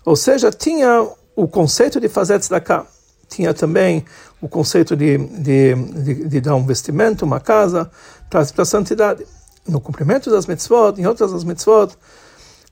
Ou 0.07 0.17
seja, 0.17 0.51
tinha 0.51 1.07
o 1.37 1.47
conceito 1.47 2.01
de 2.01 2.09
fazer 2.09 2.41
tzedakah, 2.41 2.87
tinha 3.29 3.53
também 3.53 4.03
o 4.41 4.49
conceito 4.49 4.97
de, 4.97 5.19
de, 5.19 5.75
de, 5.75 6.15
de 6.29 6.41
dar 6.41 6.55
um 6.55 6.65
vestimento, 6.65 7.27
uma 7.27 7.41
casa, 7.41 7.91
para 8.31 8.41
a 8.41 8.65
santidade. 8.65 9.27
No 9.69 9.83
cumprimento 9.83 10.31
das 10.31 10.47
mitzvot, 10.47 10.99
em 10.99 11.07
outras 11.07 11.31
das 11.31 11.45
mitzvot, 11.45 11.93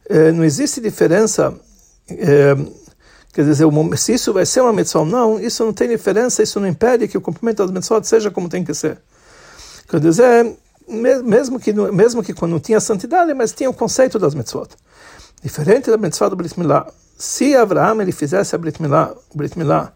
eh, 0.09 0.33
não 0.33 0.43
existe 0.43 0.81
diferença, 0.81 1.53
eh, 2.09 2.57
quer 3.35 3.45
dizer, 3.45 3.67
se 3.99 4.15
isso 4.15 4.33
vai 4.33 4.47
ser 4.47 4.63
uma 4.63 4.73
mitzvah 4.73 5.01
ou 5.01 5.07
não, 5.07 5.39
isso 5.39 5.63
não 5.63 5.75
tem 5.75 5.89
diferença, 5.91 6.43
isso 6.43 6.59
não 6.59 6.67
impede 6.67 7.07
que 7.07 7.19
o 7.19 7.21
cumprimento 7.21 7.59
das 7.59 7.71
mitzvot 7.71 8.03
seja 8.07 8.31
como 8.31 8.49
tem 8.49 8.65
que 8.65 8.73
ser. 8.73 8.99
Quer 9.91 10.01
dizer, 10.01 10.57
mesmo 10.89 11.59
que, 11.59 11.73
mesmo 11.73 12.23
que 12.23 12.33
quando 12.33 12.53
não 12.53 12.61
tinha 12.61 12.81
santidade, 12.81 13.33
mas 13.35 13.53
tinha 13.53 13.69
o 13.69 13.75
conceito 13.75 14.19
das 14.19 14.35
mitzvot. 14.35 14.69
Diferente 15.43 15.91
da 15.91 15.97
mitzvah 15.97 16.29
do 16.29 16.37
Brit 16.37 16.59
Milá. 16.59 16.87
Se 17.17 17.57
Abraão 17.57 18.01
ele 18.01 18.13
fizesse 18.13 18.55
a 18.55 18.59
Brit 18.59 18.81
Milá, 18.81 19.15
Brit 19.35 19.59
Milá 19.59 19.93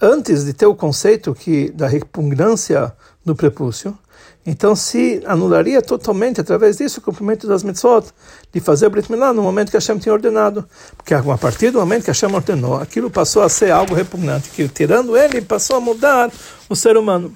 antes 0.00 0.44
de 0.44 0.52
ter 0.52 0.66
o 0.66 0.74
conceito 0.74 1.34
que 1.34 1.70
da 1.70 1.86
repugnância 1.86 2.92
do 3.24 3.34
prepúcio, 3.34 3.96
então 4.44 4.74
se 4.74 5.22
anularia 5.26 5.82
totalmente 5.82 6.40
através 6.40 6.78
disso 6.78 6.98
o 6.98 7.02
cumprimento 7.02 7.46
das 7.46 7.62
mitzvot 7.62 8.06
de 8.50 8.58
fazer 8.58 8.86
a 8.86 8.90
Brit 8.90 9.10
Milá 9.10 9.32
no 9.32 9.42
momento 9.42 9.70
que 9.70 9.76
Hashem 9.76 9.98
tinha 9.98 10.12
ordenado. 10.12 10.66
Porque 10.96 11.12
a 11.12 11.22
partir 11.38 11.70
do 11.70 11.78
momento 11.78 12.04
que 12.04 12.10
Hashem 12.10 12.34
ordenou, 12.34 12.76
aquilo 12.76 13.10
passou 13.10 13.42
a 13.42 13.48
ser 13.48 13.70
algo 13.70 13.94
repugnante, 13.94 14.48
que 14.50 14.66
tirando 14.68 15.16
ele 15.16 15.42
passou 15.42 15.76
a 15.76 15.80
mudar 15.80 16.32
o 16.68 16.74
ser 16.74 16.96
humano. 16.96 17.34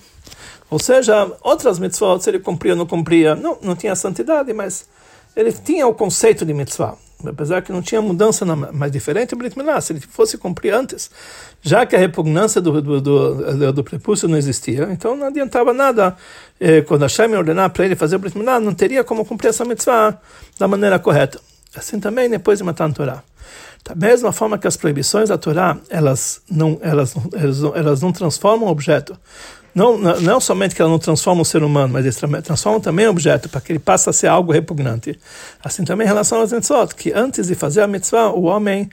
Ou 0.71 0.79
seja, 0.79 1.31
outras 1.43 1.79
mitzvot, 1.79 2.21
se 2.21 2.31
ele 2.31 2.39
cumpria 2.39 2.73
ou 2.73 2.79
não 2.79 2.87
cumpria, 2.87 3.35
não, 3.35 3.59
não 3.63 3.77
tinha 3.77 3.95
santidade, 3.95 4.53
mas 4.53 4.87
ele 5.37 5.53
tinha 5.53 5.87
o 5.87 5.95
conceito 5.95 6.45
de 6.45 6.55
mitzvah. 6.55 6.97
Apesar 7.27 7.63
que 7.63 7.73
não 7.73 7.81
tinha 7.81 8.03
mudança, 8.03 8.45
na, 8.45 8.55
mas 8.55 8.93
diferente 8.93 9.35
Brit 9.35 9.57
Milá, 9.57 9.81
se 9.81 9.93
ele 9.93 10.01
fosse 10.01 10.37
cumprir 10.37 10.75
antes, 10.75 11.11
já 11.63 11.87
que 11.87 11.97
a 11.97 11.99
repugnância 11.99 12.61
do, 12.61 12.83
do, 12.83 13.01
do, 13.01 13.73
do 13.73 13.85
prepúcio 13.85 14.29
não 14.29 14.37
existia, 14.37 14.89
então 14.91 15.17
não 15.17 15.29
adiantava 15.29 15.73
nada. 15.73 16.17
Eh, 16.61 16.83
quando 16.83 17.03
Hashem 17.03 17.35
ordenar 17.35 17.71
para 17.71 17.87
ele 17.87 17.97
fazer 17.97 18.19
Brit 18.19 18.37
Milá, 18.37 18.61
não 18.61 18.75
teria 18.75 19.03
como 19.03 19.25
cumprir 19.25 19.49
essa 19.49 19.65
mitzvah 19.65 20.19
da 20.59 20.69
maneira 20.69 20.99
correta. 20.99 21.41
Assim 21.75 21.99
também 21.99 22.29
depois 22.29 22.59
de 22.59 22.65
matar 22.65 22.91
a 22.91 22.93
Torá. 22.93 23.23
Da 23.85 23.95
mesma 23.95 24.33
forma 24.33 24.59
que 24.59 24.67
as 24.67 24.77
proibições 24.77 25.29
da 25.29 25.39
Torá, 25.39 25.79
elas 25.89 26.41
não, 26.51 26.79
elas, 26.81 27.15
elas, 27.33 27.63
elas 27.75 28.01
não 28.03 28.13
transformam 28.13 28.69
o 28.69 28.71
objeto 28.71 29.19
não, 29.75 29.99
não 29.99 30.41
somente 30.41 30.75
que 30.75 30.81
ela 30.81 30.91
não 30.91 30.99
transforma 30.99 31.43
o 31.43 31.45
ser 31.45 31.63
humano, 31.63 31.93
mas 31.93 32.17
transforma 32.45 32.79
também 32.79 33.07
o 33.07 33.11
objeto, 33.11 33.49
para 33.49 33.61
que 33.61 33.73
ele 33.73 33.81
passe 33.81 34.09
a 34.09 34.13
ser 34.13 34.29
algo 34.29 34.53
repugnante. 34.53 35.19
Assim 35.63 35.85
também 35.85 36.07
em 36.07 36.09
relação 36.09 36.41
às 36.41 36.53
mitzvot, 36.53 36.95
que 36.95 37.13
antes 37.13 37.49
de 37.49 37.57
fazer 37.57 37.83
a 37.83 37.87
mitzvah, 37.89 38.29
o 38.29 38.45
homem, 38.45 38.89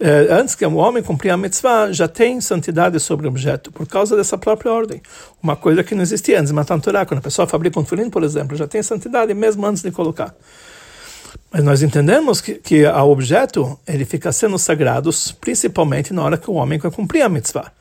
eh, 0.00 0.26
antes 0.30 0.56
que 0.56 0.66
o 0.66 0.74
homem 0.74 1.00
cumprir 1.00 1.30
a 1.30 1.36
mitzvah, 1.36 1.92
já 1.92 2.08
tem 2.08 2.40
santidade 2.40 2.98
sobre 2.98 3.26
o 3.26 3.30
objeto, 3.30 3.70
por 3.70 3.86
causa 3.86 4.16
dessa 4.16 4.36
própria 4.36 4.72
ordem. 4.72 5.00
Uma 5.40 5.54
coisa 5.54 5.84
que 5.84 5.94
não 5.94 6.02
existia 6.02 6.38
antes 6.38 6.48
de 6.48 6.54
matar 6.54 6.74
um 6.74 6.80
Torá, 6.80 7.06
quando 7.06 7.18
a 7.18 7.22
pessoa 7.22 7.46
fabrica 7.46 7.78
um 7.78 7.84
turim, 7.84 8.10
por 8.10 8.24
exemplo, 8.24 8.56
já 8.56 8.66
tem 8.66 8.82
santidade 8.82 9.32
mesmo 9.32 9.64
antes 9.64 9.82
de 9.82 9.92
colocar. 9.92 10.34
Mas 11.52 11.62
nós 11.62 11.82
entendemos 11.82 12.40
que, 12.40 12.54
que 12.54 12.84
o 12.84 13.10
objeto 13.10 13.78
ele 13.86 14.04
fica 14.04 14.32
sendo 14.32 14.58
sagrado 14.58 15.10
principalmente 15.40 16.12
na 16.12 16.22
hora 16.22 16.36
que 16.36 16.50
o 16.50 16.54
homem 16.54 16.78
vai 16.78 16.90
cumprir 16.90 17.22
a 17.22 17.28
mitzvah. 17.28 17.72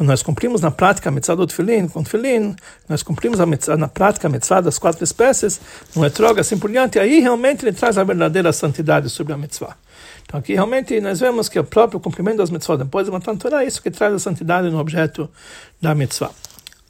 Quando 0.00 0.08
nós 0.08 0.22
cumprimos 0.22 0.62
na 0.62 0.70
prática 0.70 1.10
a 1.10 1.12
mitzvah 1.12 1.34
do 1.34 1.46
tefilin, 1.46 1.86
com 1.86 2.02
tefilin, 2.02 2.56
nós 2.88 3.02
cumprimos 3.02 3.38
a 3.38 3.44
mitzvah, 3.44 3.76
na 3.76 3.86
prática 3.86 4.28
a 4.28 4.30
mitzvah 4.30 4.62
das 4.62 4.78
quatro 4.78 5.04
espécies, 5.04 5.60
não 5.94 6.02
é 6.02 6.08
troga, 6.08 6.40
assim 6.40 6.58
por 6.58 6.70
diante, 6.70 6.98
aí 6.98 7.20
realmente 7.20 7.66
ele 7.66 7.76
traz 7.76 7.98
a 7.98 8.02
verdadeira 8.02 8.50
santidade 8.50 9.10
sobre 9.10 9.34
a 9.34 9.36
mitzvah. 9.36 9.76
Então 10.24 10.40
aqui 10.40 10.54
realmente 10.54 10.98
nós 11.02 11.20
vemos 11.20 11.50
que 11.50 11.58
o 11.58 11.64
próprio 11.64 12.00
cumprimento 12.00 12.38
das 12.38 12.48
mitzvot 12.48 12.78
depois 12.78 13.04
de 13.04 13.12
matar 13.12 13.36
Torá 13.36 13.62
é 13.62 13.66
isso 13.66 13.82
que 13.82 13.90
traz 13.90 14.14
a 14.14 14.18
santidade 14.18 14.70
no 14.70 14.78
objeto 14.78 15.28
da 15.82 15.94
mitzvah. 15.94 16.30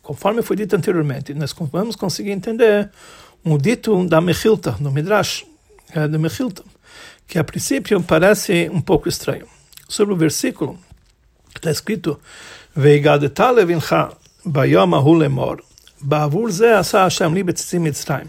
Conforme 0.04 0.40
foi 0.40 0.54
dito 0.54 0.76
anteriormente, 0.76 1.34
nós 1.34 1.52
vamos 1.72 1.96
conseguir 1.96 2.30
entender 2.30 2.90
um 3.44 3.58
dito 3.58 4.06
da 4.06 4.20
Mechilta, 4.20 4.76
no 4.78 4.92
Midrash, 4.92 5.44
é, 5.92 6.06
do 6.06 6.20
Mechilta, 6.20 6.62
que 7.26 7.40
a 7.40 7.42
princípio 7.42 8.00
parece 8.04 8.70
um 8.72 8.80
pouco 8.80 9.08
estranho. 9.08 9.48
Sobre 9.88 10.14
o 10.14 10.16
versículo, 10.16 10.78
está 11.56 11.72
escrito 11.72 12.16
והגדת 12.77 13.39
לבנך 13.39 13.95
ביום 14.45 14.93
ההוא 14.93 15.23
לאמור, 15.23 15.55
בעבור 16.01 16.49
זה 16.49 16.79
עשה 16.79 17.05
השם 17.05 17.33
לי 17.33 17.43
בציצים 17.43 17.83
מצרים. 17.83 18.27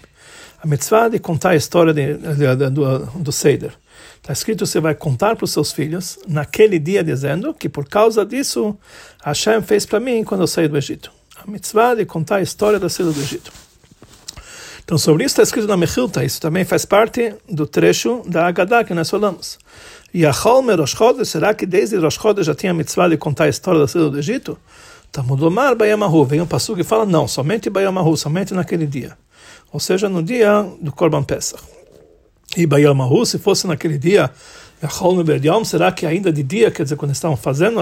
a 0.62 0.66
mitzvah 0.66 1.08
de 1.08 1.18
contar 1.18 1.50
a 1.50 1.56
história 1.56 1.92
de, 1.92 2.14
de, 2.14 2.56
de, 2.56 2.70
do, 2.70 2.98
do 2.98 3.32
Seder. 3.32 3.72
Está 4.16 4.32
escrito, 4.32 4.66
você 4.66 4.80
vai 4.80 4.94
contar 4.94 5.36
para 5.36 5.44
os 5.44 5.52
seus 5.52 5.70
filhos, 5.70 6.18
naquele 6.26 6.78
dia, 6.78 7.04
dizendo 7.04 7.54
que 7.54 7.68
por 7.68 7.88
causa 7.88 8.24
disso, 8.26 8.76
Hashem 9.22 9.62
fez 9.62 9.86
para 9.86 10.00
mim 10.00 10.24
quando 10.24 10.40
eu 10.40 10.46
saí 10.46 10.66
do 10.66 10.76
Egito. 10.76 11.12
A 11.36 11.48
mitzvah 11.48 11.94
de 11.94 12.04
contar 12.04 12.36
a 12.36 12.42
história 12.42 12.80
da 12.80 12.88
saída 12.88 13.12
do 13.12 13.20
Egito. 13.20 13.52
Então, 14.84 14.98
sobre 14.98 15.24
isso 15.24 15.32
está 15.32 15.42
escrito 15.42 15.68
na 15.68 15.76
Mechilta, 15.76 16.24
isso 16.24 16.40
também 16.40 16.64
faz 16.64 16.84
parte 16.84 17.34
do 17.48 17.66
trecho 17.66 18.22
da 18.26 18.46
Haggadah 18.46 18.84
que 18.84 18.94
nós 18.94 19.10
falamos. 19.10 19.58
E 20.13 20.25
a 20.25 20.31
Holmer 20.31 20.77
Rosh 20.77 20.95
Chodesh, 20.95 21.29
será 21.29 21.53
que 21.53 21.65
desde 21.65 21.97
Rosh 21.97 22.15
Chodesh 22.15 22.45
já 22.45 22.53
tinha 22.53 22.71
a 22.71 22.75
mitzvah 22.75 23.07
de 23.07 23.17
contar 23.17 23.45
a 23.45 23.49
história 23.49 23.79
da 23.79 23.87
saída 23.87 24.09
do 24.09 24.19
Egito? 24.19 24.57
Tamudomar 25.11 25.75
Bayamahu, 25.75 26.25
vem 26.25 26.41
um 26.41 26.45
passo 26.45 26.75
que 26.75 26.83
fala, 26.83 27.05
não, 27.05 27.27
somente 27.27 27.69
Bayamahu, 27.69 28.15
somente 28.17 28.53
naquele 28.53 28.85
dia. 28.85 29.17
Ou 29.71 29.79
seja, 29.79 30.09
no 30.09 30.21
dia 30.21 30.65
do 30.81 30.91
Korban 30.91 31.23
Pesach. 31.23 31.63
E 32.57 32.65
Bayamahu, 32.67 33.25
se 33.25 33.39
fosse 33.39 33.65
naquele 33.67 33.97
dia, 33.97 34.29
será 35.63 35.91
que 35.91 36.05
ainda 36.05 36.31
de 36.31 36.43
dia, 36.43 36.71
quer 36.71 36.83
dizer, 36.83 36.97
quando 36.97 37.11
estavam 37.11 37.37
fazendo, 37.37 37.79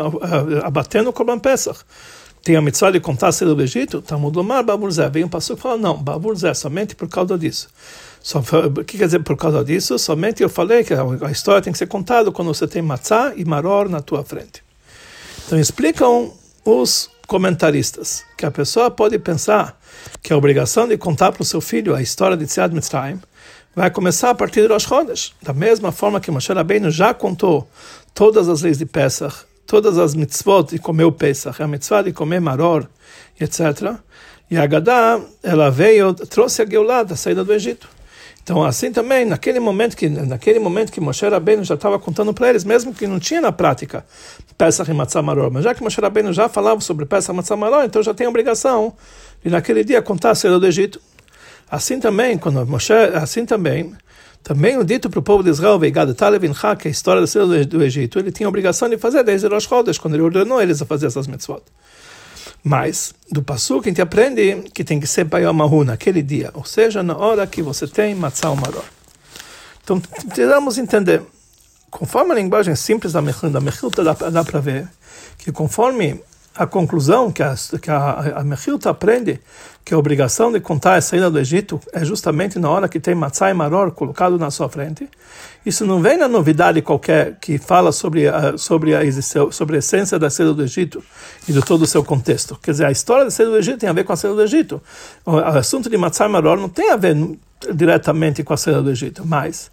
abatendo 0.63 1.09
o 1.09 1.13
Korban 1.13 1.39
Pesach, 1.39 1.79
tem 2.43 2.55
a 2.55 2.61
mitzvah 2.61 2.91
de 2.91 2.99
contar 2.99 3.29
a 3.29 3.31
saída 3.31 3.55
do 3.55 3.61
Egito? 3.61 4.01
Tamudomar 4.01 4.63
Baburzé, 4.63 5.09
vem 5.09 5.23
um 5.23 5.29
passo 5.29 5.55
que 5.55 5.61
fala, 5.61 5.77
não, 5.77 5.97
Baburzé, 5.97 6.53
somente 6.53 6.95
por 6.95 7.07
causa 7.07 7.37
disso. 7.37 7.67
Só, 8.21 8.39
o 8.39 8.83
que 8.83 8.97
quer 8.97 9.05
dizer 9.05 9.19
por 9.19 9.37
causa 9.37 9.63
disso? 9.63 9.97
Somente 9.97 10.43
eu 10.43 10.49
falei 10.49 10.83
que 10.83 10.93
a 10.93 11.31
história 11.31 11.61
tem 11.61 11.71
que 11.71 11.79
ser 11.79 11.87
contada 11.87 12.31
quando 12.31 12.53
você 12.53 12.67
tem 12.67 12.81
matzá 12.81 13.33
e 13.35 13.45
maror 13.45 13.89
na 13.89 14.01
tua 14.01 14.23
frente. 14.23 14.63
Então 15.45 15.59
explicam 15.59 16.33
os 16.65 17.09
comentaristas 17.27 18.23
que 18.37 18.45
a 18.45 18.51
pessoa 18.51 18.91
pode 18.91 19.17
pensar 19.19 19.79
que 20.21 20.33
a 20.33 20.37
obrigação 20.37 20.87
de 20.87 20.97
contar 20.97 21.31
para 21.31 21.41
o 21.41 21.45
seu 21.45 21.61
filho 21.61 21.95
a 21.95 22.01
história 22.01 22.35
de 22.35 22.45
Tziad 22.45 22.73
Mitzrayim 22.73 23.19
vai 23.75 23.89
começar 23.89 24.31
a 24.31 24.35
partir 24.35 24.61
de 24.61 24.67
Rosh 24.67 24.83
Chodesh. 24.83 25.33
Da 25.41 25.53
mesma 25.53 25.91
forma 25.91 26.19
que 26.19 26.31
Moshe 26.31 26.51
Rabbeinu 26.51 26.91
já 26.91 27.13
contou 27.13 27.67
todas 28.13 28.49
as 28.49 28.61
leis 28.61 28.77
de 28.77 28.85
Pesach, 28.85 29.45
todas 29.65 29.97
as 29.97 30.15
mitzvot 30.15 30.71
de 30.71 30.79
comer 30.79 31.05
o 31.05 31.11
Pesach, 31.11 31.61
a 31.61 31.67
mitzvah 31.67 32.01
de 32.01 32.11
comer 32.11 32.41
maror, 32.41 32.87
etc. 33.39 33.95
E 34.49 34.57
a 34.57 34.65
Gadá, 34.65 35.19
ela 35.43 35.69
veio, 35.69 36.13
trouxe 36.13 36.61
a 36.61 36.65
Geulah 36.65 37.03
da 37.03 37.15
saída 37.15 37.43
do 37.43 37.53
Egito. 37.53 37.87
Então, 38.41 38.63
assim 38.63 38.91
também, 38.91 39.25
naquele 39.25 39.59
momento 39.59 39.95
que 39.95 40.09
naquele 40.09 40.59
momento 40.59 40.91
que 40.91 40.99
Moshe 40.99 41.27
Rabbeinu 41.27 41.63
já 41.63 41.75
estava 41.75 41.99
contando 41.99 42.33
para 42.33 42.49
eles, 42.49 42.63
mesmo 42.63 42.93
que 42.93 43.05
não 43.05 43.19
tinha 43.19 43.41
na 43.41 43.51
prática 43.51 44.05
Pesach 44.57 44.89
e 44.89 44.93
Matzah 44.93 45.21
Maror, 45.21 45.51
mas 45.51 45.63
já 45.63 45.75
que 45.75 45.83
Moshe 45.83 46.01
Rabbeinu 46.01 46.33
já 46.33 46.49
falava 46.49 46.81
sobre 46.81 47.05
Pesach 47.05 47.31
e 47.31 47.35
Matzah 47.35 47.55
Maror, 47.55 47.83
então 47.83 48.01
já 48.01 48.13
tem 48.13 48.25
a 48.25 48.29
obrigação 48.29 48.93
de 49.43 49.51
naquele 49.51 49.83
dia 49.83 50.01
contar 50.01 50.31
a 50.31 50.35
saída 50.35 50.59
do 50.59 50.65
Egito. 50.65 50.99
Assim 51.69 51.99
também, 51.99 52.37
quando 52.37 52.65
Moshe, 52.65 52.93
assim 52.93 53.45
também, 53.45 53.93
também 54.43 54.77
o 54.77 54.83
dito 54.83 55.09
para 55.09 55.19
o 55.19 55.21
povo 55.21 55.43
de 55.43 55.49
Israel, 55.49 55.77
Veigad 55.77 56.11
Talevincha, 56.13 56.75
que 56.75 56.87
é 56.87 56.89
a 56.89 56.91
história 56.91 57.21
da 57.21 57.27
saída 57.27 57.65
do 57.65 57.83
Egito, 57.83 58.17
ele 58.17 58.31
tinha 58.31 58.47
a 58.47 58.49
obrigação 58.49 58.89
de 58.89 58.97
fazer 58.97 59.23
desde 59.23 59.47
Rosh 59.47 59.65
Chodesh, 59.65 59.99
quando 59.99 60.15
ele 60.15 60.23
ordenou 60.23 60.59
eles 60.61 60.81
a 60.81 60.85
fazer 60.85 61.07
essas 61.07 61.27
mitzvot. 61.27 61.61
Mas, 62.63 63.13
do 63.31 63.41
Pasuk, 63.41 63.87
a 63.87 63.89
gente 63.89 64.01
aprende 64.01 64.63
que 64.73 64.83
tem 64.83 64.99
que 64.99 65.07
ser 65.07 65.23
Bayamahu 65.23 65.83
naquele 65.83 66.21
dia, 66.21 66.51
ou 66.53 66.65
seja, 66.65 67.01
na 67.01 67.15
hora 67.15 67.47
que 67.47 67.61
você 67.61 67.87
tem 67.87 68.13
Matzah 68.13 68.53
Maror. 68.55 68.83
Então, 69.83 69.99
tentamos 69.99 70.77
entender, 70.77 71.21
conforme 71.89 72.31
a 72.31 72.35
linguagem 72.35 72.75
simples 72.75 73.13
da 73.13 73.21
Mechilta, 73.21 74.03
dá, 74.03 74.13
dá 74.13 74.43
para 74.43 74.59
ver 74.59 74.87
que 75.37 75.51
conforme 75.51 76.21
a 76.55 76.67
conclusão 76.67 77.31
que 77.31 77.41
a, 77.41 77.55
que 77.81 77.89
a, 77.89 78.41
a 78.41 78.89
aprende 78.89 79.39
que 79.89 79.93
a 79.95 79.97
obrigação 79.97 80.51
de 80.51 80.59
contar 80.59 80.97
a 80.97 81.01
saída 81.01 81.31
do 81.31 81.39
Egito 81.39 81.81
é 81.91 82.05
justamente 82.05 82.59
na 82.59 82.69
hora 82.69 82.87
que 82.87 82.99
tem 82.99 83.15
Matzah 83.15 83.51
Maror 83.55 83.89
colocado 83.89 84.37
na 84.37 84.51
sua 84.51 84.69
frente. 84.69 85.09
Isso 85.65 85.83
não 85.83 85.99
vem 85.99 86.15
na 86.15 86.27
novidade 86.27 86.79
qualquer 86.83 87.39
que 87.41 87.57
fala 87.57 87.91
sobre 87.91 88.27
a, 88.27 88.55
sobre 88.55 88.93
a, 88.93 89.01
sobre 89.51 89.77
a 89.77 89.79
essência 89.79 90.19
da 90.19 90.29
saída 90.29 90.53
do 90.53 90.61
Egito 90.61 91.03
e 91.47 91.51
de 91.51 91.59
todo 91.61 91.81
o 91.81 91.87
seu 91.87 92.03
contexto. 92.03 92.55
Quer 92.61 92.69
dizer, 92.69 92.85
a 92.85 92.91
história 92.91 93.25
da 93.25 93.31
saída 93.31 93.51
do 93.51 93.57
Egito 93.57 93.79
tem 93.79 93.89
a 93.89 93.93
ver 93.93 94.03
com 94.03 94.13
a 94.13 94.15
saída 94.15 94.35
do 94.35 94.43
Egito. 94.43 94.79
O, 95.25 95.35
assunto 95.37 95.89
de 95.89 95.97
Matzah 95.97 96.29
Maror 96.29 96.59
não 96.59 96.69
tem 96.69 96.91
a 96.91 96.95
ver 96.95 97.17
diretamente 97.73 98.43
com 98.43 98.53
a 98.53 98.57
saída 98.57 98.83
do 98.83 98.91
Egito, 98.91 99.25
mas 99.25 99.71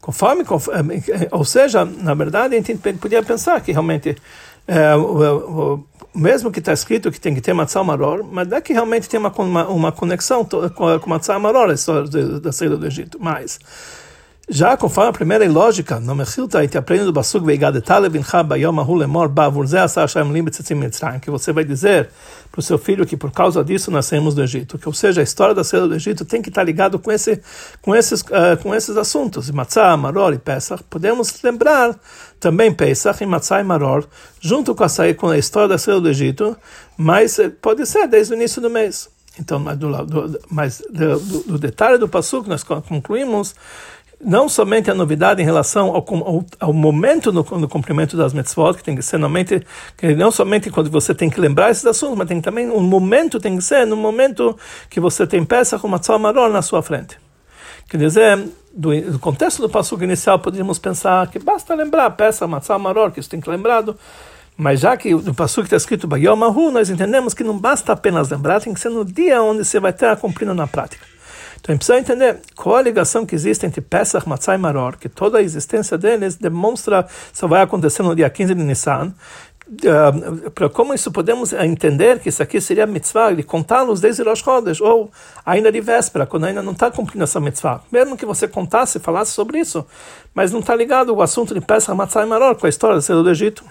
conforme, 0.00 0.46
conforme 0.46 1.04
ou 1.30 1.44
seja, 1.44 1.84
na 1.84 2.14
verdade 2.14 2.56
a 2.56 2.58
gente 2.58 2.74
podia 2.98 3.22
pensar 3.22 3.60
que 3.60 3.70
realmente 3.70 4.16
é, 4.68 4.94
o, 4.94 5.74
o, 5.74 5.84
mesmo 6.14 6.52
que 6.52 6.58
está 6.58 6.74
escrito 6.74 7.10
que 7.10 7.18
tem 7.18 7.34
que 7.34 7.40
ter 7.40 7.54
Matzah 7.54 7.82
Maror, 7.82 8.22
mas 8.22 8.52
é 8.52 8.60
que 8.60 8.74
realmente 8.74 9.08
tem 9.08 9.18
uma, 9.18 9.32
uma, 9.38 9.68
uma 9.68 9.92
conexão 9.92 10.44
com, 10.44 10.98
com 11.00 11.10
Matzah 11.10 11.38
Maror, 11.38 11.70
a 11.70 11.74
história 11.74 12.06
da 12.38 12.52
saída 12.52 12.76
do 12.76 12.86
Egito. 12.86 13.18
Mas, 13.18 13.58
já 14.50 14.76
conforme 14.78 15.10
a 15.10 15.12
primeira 15.12 15.46
lógica, 15.50 16.00
no 16.00 16.14
Mechilta, 16.14 16.58
a 16.58 16.62
gente 16.62 16.78
aprende 16.78 17.04
do 17.04 17.12
Mitzrayim, 20.74 21.18
que 21.18 21.30
você 21.30 21.52
vai 21.52 21.64
dizer 21.64 22.08
para 22.50 22.58
o 22.58 22.62
seu 22.62 22.78
filho 22.78 23.04
que 23.04 23.14
por 23.14 23.30
causa 23.30 23.62
disso 23.62 23.90
nascemos 23.90 24.34
do 24.34 24.42
Egito, 24.42 24.78
que 24.78 24.88
ou 24.88 24.94
seja, 24.94 25.20
a 25.20 25.24
história 25.24 25.54
da 25.54 25.62
saída 25.62 25.88
do 25.88 25.94
Egito 25.94 26.24
tem 26.24 26.40
que 26.40 26.48
estar 26.48 26.62
ligado 26.62 26.98
com 26.98 27.12
esse 27.12 27.42
com 27.82 27.94
esses 27.94 28.22
uh, 28.22 28.56
com 28.62 28.74
esses 28.74 28.96
assuntos, 28.96 29.50
Matzah, 29.50 29.96
Maror 29.98 30.32
e 30.32 30.38
Pesach. 30.38 30.82
Podemos 30.88 31.42
lembrar 31.42 31.94
também 32.40 32.72
Pesach 32.72 33.22
e 33.22 33.26
Matzah 33.26 33.60
e 33.60 33.64
Maror 33.64 34.06
junto 34.40 34.74
com 34.74 34.82
a 34.82 34.88
com 35.14 35.28
a 35.28 35.36
história 35.36 35.68
da 35.68 35.76
saída 35.76 36.00
do 36.00 36.08
Egito, 36.08 36.56
mas 36.96 37.38
eh, 37.38 37.50
pode 37.50 37.84
ser 37.84 38.08
desde 38.08 38.32
o 38.32 38.36
início 38.36 38.62
do 38.62 38.70
mês. 38.70 39.10
Então, 39.38 39.60
mas 39.60 39.78
do, 39.78 40.04
do, 40.04 40.40
mas 40.50 40.82
do, 40.90 41.42
do 41.42 41.58
detalhe 41.58 41.96
do 41.98 42.08
que 42.42 42.48
nós 42.48 42.64
concluímos 42.64 43.54
não 44.20 44.48
somente 44.48 44.90
a 44.90 44.94
novidade 44.94 45.40
em 45.40 45.44
relação 45.44 45.88
ao, 45.88 45.96
ao, 45.96 46.44
ao 46.58 46.72
momento 46.72 47.32
no, 47.32 47.42
no, 47.58 47.68
cumprimento 47.68 48.16
das 48.16 48.32
mitzvot, 48.32 48.74
que 48.74 48.82
tem 48.82 48.96
que 48.96 49.02
ser 49.02 49.20
somente, 49.20 49.64
que 49.96 50.14
não 50.14 50.30
somente 50.30 50.70
quando 50.70 50.90
você 50.90 51.14
tem 51.14 51.30
que 51.30 51.40
lembrar 51.40 51.70
esses 51.70 51.86
assuntos, 51.86 52.18
mas 52.18 52.26
tem 52.26 52.40
também 52.40 52.68
um 52.68 52.80
momento, 52.80 53.38
tem 53.38 53.56
que 53.56 53.62
ser 53.62 53.86
no 53.86 53.96
momento 53.96 54.58
que 54.90 54.98
você 54.98 55.26
tem 55.26 55.44
peça 55.44 55.78
com 55.78 55.86
uma 55.86 56.00
maror 56.18 56.50
na 56.50 56.62
sua 56.62 56.82
frente. 56.82 57.16
Quer 57.88 57.96
dizer, 57.96 58.48
do, 58.74 59.00
do 59.12 59.18
contexto 59.18 59.62
do 59.62 59.68
passo 59.68 59.94
inicial, 60.02 60.38
poderíamos 60.38 60.78
pensar 60.78 61.26
que 61.28 61.38
basta 61.38 61.74
lembrar 61.74 62.10
peça, 62.10 62.46
matzah 62.46 62.78
maror, 62.78 63.12
que 63.12 63.20
isso 63.20 63.30
tem 63.30 63.40
que 63.40 63.48
lembrado, 63.48 63.96
mas 64.56 64.80
já 64.80 64.96
que 64.96 65.14
no 65.14 65.32
passo 65.32 65.60
que 65.60 65.68
está 65.68 65.76
escrito 65.76 66.08
Bayomahu, 66.08 66.72
nós 66.72 66.90
entendemos 66.90 67.32
que 67.32 67.44
não 67.44 67.56
basta 67.56 67.92
apenas 67.92 68.28
lembrar, 68.28 68.60
tem 68.60 68.74
que 68.74 68.80
ser 68.80 68.88
no 68.88 69.04
dia 69.04 69.40
onde 69.40 69.64
você 69.64 69.78
vai 69.78 69.92
estar 69.92 70.16
cumprindo 70.16 70.52
na 70.52 70.66
prática. 70.66 71.06
Então 71.60 71.72
a 71.72 71.72
gente 71.72 71.78
precisa 71.78 71.98
entender 71.98 72.40
qual 72.54 72.76
a 72.76 72.82
ligação 72.82 73.26
que 73.26 73.34
existe 73.34 73.66
entre 73.66 73.80
Pesach, 73.80 74.28
Matzah 74.28 74.54
e 74.54 74.58
Maror, 74.58 74.96
que 74.98 75.08
toda 75.08 75.38
a 75.38 75.42
existência 75.42 75.98
deles 75.98 76.36
demonstra, 76.36 77.06
só 77.32 77.46
vai 77.46 77.62
acontecer 77.62 78.02
no 78.02 78.14
dia 78.14 78.30
15 78.30 78.54
de 78.54 78.62
Nissan, 78.62 79.14
Uh, 79.70 80.50
para 80.52 80.70
como 80.70 80.94
isso 80.94 81.12
podemos 81.12 81.52
entender 81.52 82.20
que 82.20 82.30
isso 82.30 82.42
aqui 82.42 82.58
seria 82.58 82.86
mitzvah 82.86 83.32
de 83.32 83.42
contá-los 83.42 84.00
desde 84.00 84.22
Rosh 84.22 84.38
Chodesh, 84.38 84.80
ou 84.80 85.10
ainda 85.44 85.70
de 85.70 85.78
véspera, 85.78 86.24
quando 86.24 86.46
ainda 86.46 86.62
não 86.62 86.72
está 86.72 86.90
cumprindo 86.90 87.24
essa 87.24 87.38
mitzvah. 87.38 87.82
Mesmo 87.92 88.16
que 88.16 88.24
você 88.24 88.48
contasse, 88.48 88.98
falasse 88.98 89.32
sobre 89.32 89.58
isso, 89.58 89.84
mas 90.32 90.50
não 90.52 90.60
está 90.60 90.74
ligado 90.74 91.14
o 91.14 91.20
assunto 91.20 91.52
de 91.52 91.60
Pesach, 91.60 91.94
Matzah 91.94 92.22
e 92.22 92.26
Maror 92.26 92.54
com 92.54 92.64
a 92.64 92.68
história 92.70 92.98
do 92.98 93.30
Egito. 93.30 93.62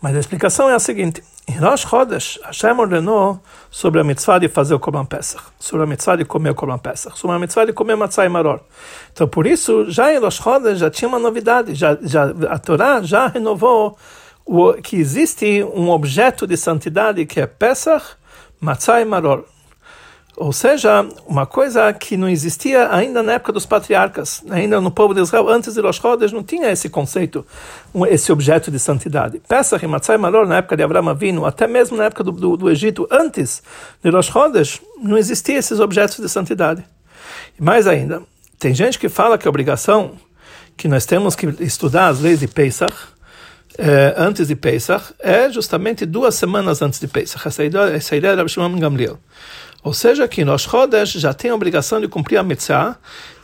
Mas 0.00 0.14
a 0.14 0.20
explicação 0.20 0.68
é 0.68 0.74
a 0.74 0.78
seguinte: 0.78 1.22
em 1.48 1.56
Rosh 1.58 1.82
Chodesh, 1.82 2.38
Hashem 2.44 2.78
ordenou 2.78 3.40
sobre 3.70 4.00
a 4.00 4.04
mitzvah 4.04 4.38
de 4.38 4.48
fazer 4.48 4.74
o 4.74 4.78
Korban 4.78 5.04
Pesach, 5.04 5.42
sobre 5.58 5.84
a 5.84 5.86
mitzvah 5.86 6.16
de 6.16 6.24
comer 6.24 6.50
o 6.50 6.54
Korban 6.54 6.78
Pesach, 6.78 7.18
sobre 7.18 7.36
a 7.36 7.38
mitzvah 7.38 7.64
de 7.64 7.72
comer 7.72 7.96
matzah 7.96 8.24
e 8.24 8.28
maror. 8.28 8.60
Então, 9.12 9.26
por 9.26 9.46
isso, 9.46 9.90
já 9.90 10.12
em 10.12 10.18
Rosh 10.18 10.36
Chodesh 10.36 10.78
já 10.78 10.90
tinha 10.90 11.08
uma 11.08 11.18
novidade, 11.18 11.74
já, 11.74 11.98
já, 12.00 12.24
a 12.48 12.58
Torá 12.58 13.02
já 13.02 13.26
renovou 13.26 13.98
o, 14.44 14.74
que 14.74 14.96
existe 14.96 15.64
um 15.74 15.90
objeto 15.90 16.46
de 16.46 16.56
santidade 16.56 17.26
que 17.26 17.40
é 17.40 17.46
Pesach, 17.46 18.04
matzah 18.60 19.00
e 19.00 19.04
maror. 19.04 19.44
Ou 20.40 20.52
seja, 20.52 21.04
uma 21.26 21.46
coisa 21.46 21.92
que 21.92 22.16
não 22.16 22.28
existia 22.28 22.94
ainda 22.94 23.24
na 23.24 23.32
época 23.32 23.52
dos 23.52 23.66
patriarcas, 23.66 24.40
ainda 24.48 24.80
no 24.80 24.88
povo 24.88 25.12
de 25.12 25.20
Israel, 25.20 25.48
antes 25.48 25.74
de 25.74 25.80
Rosh 25.80 25.96
Chodesh, 25.96 26.30
não 26.30 26.44
tinha 26.44 26.70
esse 26.70 26.88
conceito, 26.88 27.44
esse 28.08 28.30
objeto 28.30 28.70
de 28.70 28.78
santidade. 28.78 29.42
Pesach 29.48 29.84
e 29.84 29.88
Matzai 29.88 30.16
Maror, 30.16 30.46
na 30.46 30.58
época 30.58 30.76
de 30.76 30.82
Abraão 30.84 31.08
Avinu, 31.08 31.44
até 31.44 31.66
mesmo 31.66 31.96
na 31.96 32.04
época 32.04 32.22
do, 32.22 32.30
do, 32.30 32.56
do, 32.56 32.70
Egito, 32.70 33.08
antes 33.10 33.64
de 34.00 34.10
Rosh 34.10 34.26
Chodesh, 34.26 34.80
não 35.02 35.18
existia 35.18 35.58
esses 35.58 35.80
objetos 35.80 36.18
de 36.18 36.28
santidade. 36.28 36.84
E 37.58 37.62
mais 37.62 37.88
ainda, 37.88 38.22
tem 38.60 38.72
gente 38.72 38.96
que 38.96 39.08
fala 39.08 39.36
que 39.36 39.48
a 39.48 39.50
obrigação 39.50 40.12
que 40.76 40.86
nós 40.86 41.04
temos 41.04 41.34
que 41.34 41.46
estudar 41.64 42.06
as 42.06 42.20
leis 42.20 42.38
de 42.38 42.46
Pesach, 42.46 42.94
eh, 43.78 44.14
antes 44.16 44.48
de 44.48 44.56
Pesach, 44.56 45.14
é 45.20 45.48
justamente 45.50 46.04
duas 46.04 46.34
semanas 46.34 46.82
antes 46.82 46.98
de 46.98 47.06
Pesach. 47.06 47.46
Essa 47.46 47.64
ideia, 47.64 47.96
essa 47.96 48.16
ideia 48.16 48.32
era 48.32 48.48
Shimon 48.48 48.78
Gamliel. 48.78 49.18
Ou 49.84 49.94
seja, 49.94 50.26
que 50.26 50.44
nós 50.44 50.62
Chodesh 50.62 51.12
já 51.12 51.32
tem 51.32 51.52
a 51.52 51.54
obrigação 51.54 52.00
de 52.00 52.08
cumprir 52.08 52.38
a 52.38 52.42
mitzvah, 52.42 52.98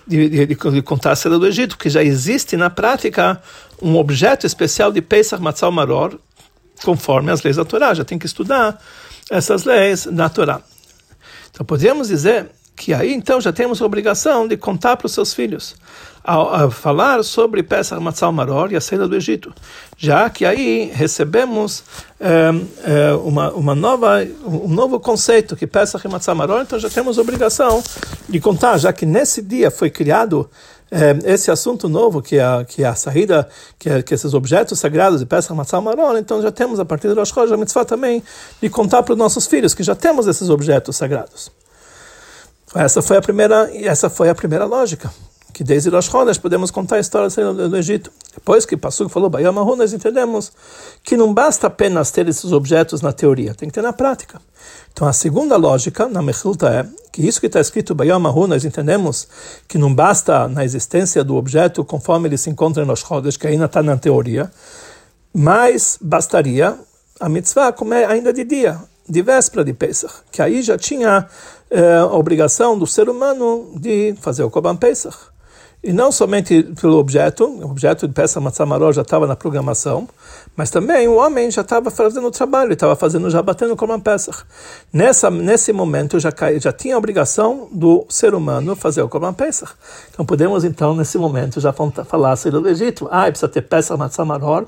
de, 0.06 0.28
de, 0.28 0.46
de 0.46 0.82
contar 0.82 1.12
a 1.12 1.16
seda 1.16 1.38
do 1.38 1.46
Egito, 1.46 1.78
que 1.78 1.88
já 1.88 2.02
existe 2.02 2.56
na 2.56 2.68
prática 2.68 3.40
um 3.80 3.96
objeto 3.96 4.44
especial 4.44 4.90
de 4.90 5.00
Pesach 5.00 5.40
Matzal 5.40 5.70
Maror, 5.70 6.18
conforme 6.82 7.30
as 7.30 7.42
leis 7.42 7.56
da 7.56 7.64
Torá. 7.64 7.94
Já 7.94 8.04
tem 8.04 8.18
que 8.18 8.26
estudar 8.26 8.82
essas 9.30 9.64
leis 9.64 10.06
da 10.06 10.28
Torá. 10.28 10.60
Então, 11.50 11.64
podemos 11.64 12.08
dizer 12.08 12.50
que 12.76 12.92
aí 12.92 13.12
então 13.12 13.40
já 13.40 13.52
temos 13.52 13.80
a 13.80 13.86
obrigação 13.86 14.48
de 14.48 14.56
contar 14.56 14.96
para 14.96 15.06
os 15.06 15.12
seus 15.12 15.32
filhos, 15.32 15.76
a, 16.24 16.64
a 16.64 16.70
falar 16.70 17.22
sobre 17.22 17.62
Pesach 17.62 18.02
Matzal 18.02 18.32
Maror 18.32 18.72
e 18.72 18.76
a 18.76 18.80
saída 18.80 19.06
do 19.06 19.14
Egito, 19.14 19.54
já 19.96 20.28
que 20.30 20.44
aí 20.44 20.90
recebemos 20.92 21.84
é, 22.18 22.50
é, 22.84 23.12
uma, 23.14 23.52
uma 23.52 23.74
nova, 23.74 24.26
um 24.44 24.68
novo 24.68 24.98
conceito, 24.98 25.54
que 25.54 25.66
Pesach 25.66 26.06
Matzal 26.08 26.34
Maror, 26.34 26.62
então 26.62 26.78
já 26.78 26.88
temos 26.88 27.18
a 27.18 27.22
obrigação 27.22 27.82
de 28.28 28.40
contar, 28.40 28.78
já 28.78 28.92
que 28.92 29.04
nesse 29.04 29.42
dia 29.42 29.70
foi 29.70 29.90
criado 29.90 30.48
é, 30.90 31.32
esse 31.32 31.50
assunto 31.50 31.88
novo, 31.88 32.22
que 32.22 32.38
a, 32.38 32.64
que 32.64 32.84
a 32.84 32.94
saída, 32.94 33.48
que, 33.78 33.90
é, 33.90 34.02
que 34.02 34.14
esses 34.14 34.32
objetos 34.32 34.78
sagrados 34.78 35.20
de 35.20 35.26
Pesach 35.26 35.54
Matzal 35.54 35.82
Maror, 35.82 36.16
então 36.16 36.40
já 36.40 36.50
temos 36.50 36.80
a 36.80 36.84
partir 36.84 37.08
do 37.08 37.14
Rosh 37.14 37.30
Chodesh 37.30 37.58
mitzvah 37.58 37.84
também 37.84 38.22
de 38.60 38.68
contar 38.70 39.02
para 39.02 39.12
os 39.12 39.18
nossos 39.18 39.46
filhos 39.46 39.74
que 39.74 39.82
já 39.82 39.94
temos 39.94 40.26
esses 40.26 40.48
objetos 40.48 40.96
sagrados. 40.96 41.52
Essa 42.74 43.02
foi 43.02 43.16
a 43.16 43.22
primeira, 43.22 43.70
essa 43.74 44.08
foi 44.08 44.28
a 44.28 44.34
primeira 44.34 44.64
lógica, 44.64 45.12
que 45.52 45.62
desde 45.62 45.88
Rosh 45.90 46.06
Chodesh 46.06 46.38
podemos 46.38 46.70
contar 46.70 46.96
a 46.96 47.00
história 47.00 47.28
do, 47.52 47.76
Egito. 47.76 48.10
Depois 48.34 48.66
que 48.66 48.76
Passuco 48.76 49.10
falou 49.10 49.30
Bayamahu, 49.30 49.76
nós 49.76 49.92
entendemos 49.92 50.50
que 51.02 51.16
não 51.16 51.32
basta 51.32 51.68
apenas 51.68 52.10
ter 52.10 52.26
esses 52.28 52.50
objetos 52.50 53.00
na 53.00 53.12
teoria, 53.12 53.54
tem 53.54 53.68
que 53.68 53.74
ter 53.74 53.82
na 53.82 53.92
prática. 53.92 54.40
Então 54.92 55.06
a 55.06 55.12
segunda 55.12 55.56
lógica 55.56 56.08
na 56.08 56.20
Mechilta 56.20 56.68
é 56.68 56.86
que 57.12 57.26
isso 57.26 57.40
que 57.40 57.46
está 57.46 57.60
escrito 57.60 57.94
Bayamahu, 57.94 58.46
nós 58.48 58.64
entendemos 58.64 59.28
que 59.68 59.78
não 59.78 59.94
basta 59.94 60.48
na 60.48 60.64
existência 60.64 61.22
do 61.22 61.36
objeto 61.36 61.84
conforme 61.84 62.28
ele 62.28 62.36
se 62.36 62.50
encontra 62.50 62.82
em 62.82 62.86
Rosh 62.86 63.04
Chodesh, 63.06 63.36
que 63.36 63.46
ainda 63.46 63.66
está 63.66 63.82
na 63.82 63.96
teoria, 63.96 64.50
mas 65.32 65.98
bastaria 66.00 66.76
a 67.20 67.28
mitzvah 67.28 67.72
comer 67.72 68.06
ainda 68.06 68.32
de 68.32 68.42
dia, 68.42 68.80
de 69.08 69.22
véspera 69.22 69.64
de 69.64 69.72
Pesach, 69.72 70.14
que 70.32 70.42
aí 70.42 70.62
já 70.62 70.76
tinha 70.76 71.28
é, 71.74 71.96
a 71.96 72.06
obrigação 72.06 72.78
do 72.78 72.86
ser 72.86 73.08
humano 73.08 73.72
de 73.74 74.14
fazer 74.20 74.44
o 74.44 74.50
Korban 74.50 74.76
Pesach. 74.76 75.16
E 75.82 75.92
não 75.92 76.10
somente 76.10 76.62
pelo 76.80 76.96
objeto, 76.96 77.44
o 77.44 77.70
objeto 77.70 78.08
de 78.08 78.14
Pesach 78.14 78.42
Matzamaró 78.42 78.90
já 78.90 79.02
estava 79.02 79.26
na 79.26 79.36
programação, 79.36 80.08
mas 80.56 80.70
também 80.70 81.06
o 81.08 81.16
homem 81.16 81.50
já 81.50 81.60
estava 81.60 81.90
fazendo 81.90 82.26
o 82.26 82.30
trabalho, 82.30 82.72
estava 82.72 82.96
fazendo, 82.96 83.28
já 83.28 83.42
batendo 83.42 83.74
o 83.74 83.76
Korban 83.76 84.00
Pesach. 84.00 84.44
Nessa, 84.90 85.28
nesse 85.30 85.74
momento 85.74 86.18
já, 86.18 86.32
já 86.58 86.72
tinha 86.72 86.94
a 86.94 86.98
obrigação 86.98 87.68
do 87.70 88.06
ser 88.08 88.34
humano 88.34 88.74
fazer 88.74 89.02
o 89.02 89.08
Korban 89.10 89.34
Pesach. 89.34 89.74
Então 90.10 90.24
podemos 90.24 90.64
então, 90.64 90.94
nesse 90.94 91.18
momento, 91.18 91.60
já 91.60 91.70
falar 91.72 92.36
sair 92.36 92.52
do 92.52 92.66
Egito. 92.66 93.06
Ah, 93.10 93.24
precisa 93.24 93.48
ter 93.48 93.60
Pesach 93.60 93.98
Matzamaró, 93.98 94.64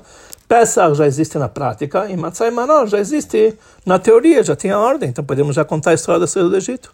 Pesach 0.47 0.95
já 0.95 1.05
existe 1.05 1.37
na 1.37 1.49
prática 1.49 2.09
e 2.09 2.15
Matzah 2.15 2.49
Manor 2.49 2.87
já 2.87 2.99
existe 2.99 3.57
na 3.85 3.99
teoria, 3.99 4.43
já 4.43 4.55
tem 4.55 4.71
a 4.71 4.79
ordem, 4.79 5.09
então 5.09 5.23
podemos 5.23 5.55
já 5.55 5.65
contar 5.65 5.91
a 5.91 5.93
história 5.93 6.19
da 6.19 6.27
saída 6.27 6.49
do 6.49 6.55
Egito. 6.55 6.93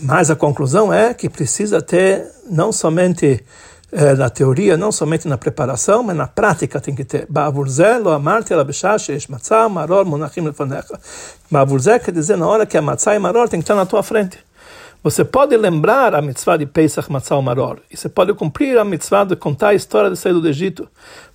Mas 0.00 0.30
a 0.30 0.36
conclusão 0.36 0.92
é 0.92 1.14
que 1.14 1.28
precisa 1.28 1.80
ter 1.80 2.26
não 2.48 2.72
somente 2.72 3.44
eh, 3.92 4.14
na 4.14 4.28
teoria, 4.28 4.76
não 4.76 4.90
somente 4.90 5.28
na 5.28 5.38
preparação, 5.38 6.02
mas 6.02 6.16
na 6.16 6.26
prática 6.26 6.80
tem 6.80 6.94
que 6.94 7.04
ter. 7.04 7.26
Ba'avurze 7.28 7.98
lo 7.98 8.10
amarti 8.10 8.52
ala 8.52 8.64
b'shash 8.64 9.28
matzah 9.28 9.68
maror 9.68 10.04
monachim 10.04 10.40
lefanecha. 10.40 10.98
Ba'avurze 11.50 11.98
quer 12.00 12.10
dizer 12.12 12.36
na 12.36 12.46
hora 12.46 12.66
que 12.66 12.76
a 12.76 12.82
matzah 12.82 13.14
e 13.14 13.18
maror 13.20 13.48
tem 13.48 13.60
que 13.60 13.64
estar 13.64 13.76
na 13.76 13.86
tua 13.86 14.02
frente. 14.02 14.38
Você 15.04 15.22
pode 15.22 15.54
lembrar 15.54 16.14
a 16.14 16.22
mitzvah 16.22 16.56
de 16.56 16.64
Pesach 16.64 17.12
Matzah 17.12 17.38
Maror, 17.42 17.76
e 17.90 17.96
você 17.96 18.08
pode 18.08 18.32
cumprir 18.32 18.78
a 18.78 18.84
mitzvah 18.86 19.24
de 19.24 19.36
contar 19.36 19.68
a 19.68 19.74
história 19.74 20.08
da 20.08 20.16
saída 20.16 20.40
do 20.40 20.48
Egito, 20.48 20.88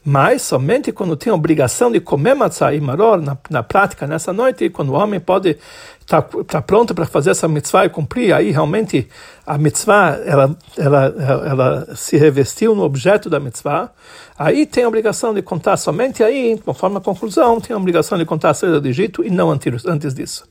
mas 0.04 0.42
somente 0.42 0.92
quando 0.92 1.16
tem 1.16 1.32
a 1.32 1.36
obrigação 1.36 1.92
de 1.92 2.00
comer 2.00 2.34
Matzah 2.34 2.74
e 2.74 2.82
Maror, 2.82 3.22
na, 3.22 3.38
na 3.48 3.62
prática, 3.62 4.08
nessa 4.08 4.34
noite, 4.34 4.72
quando 4.72 4.90
o 4.90 4.94
homem 4.94 5.20
pode 5.20 5.56
estar 6.00 6.24
tá, 6.24 6.44
tá 6.46 6.62
pronto 6.64 6.96
para 6.96 7.06
fazer 7.06 7.30
essa 7.30 7.48
mitzvah 7.48 7.86
e 7.86 7.90
cumprir, 7.90 8.34
aí 8.34 8.50
realmente 8.50 9.08
a 9.46 9.56
mitzvah, 9.56 10.20
ela, 10.26 10.58
ela, 10.76 11.06
ela 11.46 11.96
se 11.96 12.18
revestiu 12.18 12.74
no 12.74 12.82
objeto 12.82 13.30
da 13.30 13.40
mitzvah, 13.40 13.92
aí 14.36 14.66
tem 14.66 14.84
a 14.84 14.88
obrigação 14.88 15.32
de 15.32 15.44
contar 15.44 15.78
somente 15.78 16.24
aí, 16.24 16.60
conforme 16.66 16.98
a 16.98 17.02
conclusão, 17.02 17.62
tem 17.62 17.76
a 17.76 17.78
obrigação 17.78 18.18
de 18.18 18.26
contar 18.26 18.50
a 18.50 18.54
saída 18.56 18.82
do 18.82 18.88
Egito 18.88 19.24
e 19.24 19.30
não 19.30 19.52
antes 19.52 20.16
disso. 20.16 20.50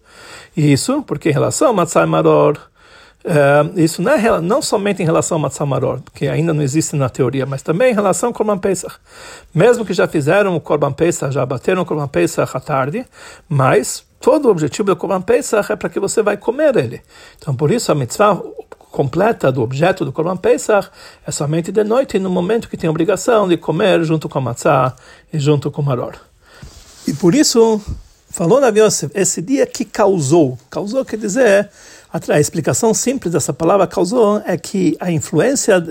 E 0.56 0.72
isso 0.72 1.02
porque 1.02 1.30
em 1.30 1.32
relação 1.32 1.70
a 1.70 1.72
Matzah 1.72 2.04
e 2.04 2.06
Maror, 2.06 2.56
Uh, 3.24 3.78
isso 3.78 4.00
não, 4.00 4.12
é, 4.12 4.40
não 4.40 4.62
somente 4.62 5.02
em 5.02 5.04
relação 5.04 5.36
ao 5.36 5.40
Matzamaror, 5.40 6.00
que 6.14 6.28
ainda 6.28 6.54
não 6.54 6.62
existe 6.62 6.94
na 6.96 7.08
teoria, 7.08 7.44
mas 7.44 7.62
também 7.62 7.90
em 7.90 7.94
relação 7.94 8.28
ao 8.28 8.32
Korban 8.32 8.58
Pesach. 8.58 8.94
Mesmo 9.52 9.84
que 9.84 9.92
já 9.92 10.06
fizeram 10.06 10.54
o 10.56 10.60
Korban 10.60 10.92
Pesach, 10.92 11.32
já 11.34 11.44
bateram 11.44 11.82
o 11.82 11.84
Korban 11.84 12.08
Pesach 12.08 12.56
à 12.56 12.60
tarde, 12.60 13.04
mas 13.48 14.04
todo 14.20 14.46
o 14.46 14.50
objetivo 14.50 14.86
do 14.86 14.96
Korban 14.96 15.20
Pesach 15.20 15.72
é 15.72 15.76
para 15.76 15.88
que 15.88 15.98
você 15.98 16.22
vai 16.22 16.36
comer 16.36 16.76
ele. 16.76 17.02
Então, 17.36 17.54
por 17.54 17.70
isso, 17.70 17.90
a 17.90 17.94
mitzvah 17.94 18.40
completa 18.90 19.52
do 19.52 19.62
objeto 19.62 20.04
do 20.04 20.12
Korban 20.12 20.36
Pesach 20.36 20.88
é 21.26 21.30
somente 21.30 21.70
de 21.70 21.84
noite, 21.84 22.18
no 22.18 22.30
momento 22.30 22.68
que 22.68 22.76
tem 22.76 22.88
a 22.88 22.90
obrigação 22.90 23.48
de 23.48 23.56
comer 23.56 24.02
junto 24.04 24.28
com 24.28 24.38
a 24.38 24.40
matzah 24.40 24.94
e 25.32 25.38
junto 25.38 25.70
com 25.70 25.82
o 25.82 25.84
maror. 25.84 26.14
E 27.06 27.12
por 27.12 27.34
isso, 27.34 27.80
falou 28.30 28.60
na 28.60 28.68
Yosef, 28.68 29.12
esse 29.14 29.42
dia 29.42 29.66
que 29.66 29.84
causou, 29.84 30.58
causou 30.70 31.04
quer 31.04 31.16
dizer 31.16 31.68
a 32.28 32.40
explicação 32.40 32.94
simples 32.94 33.32
dessa 33.32 33.52
palavra 33.52 33.86
causou 33.86 34.42
é 34.46 34.56
que 34.56 34.96
a 34.98 35.10
influência, 35.10 35.82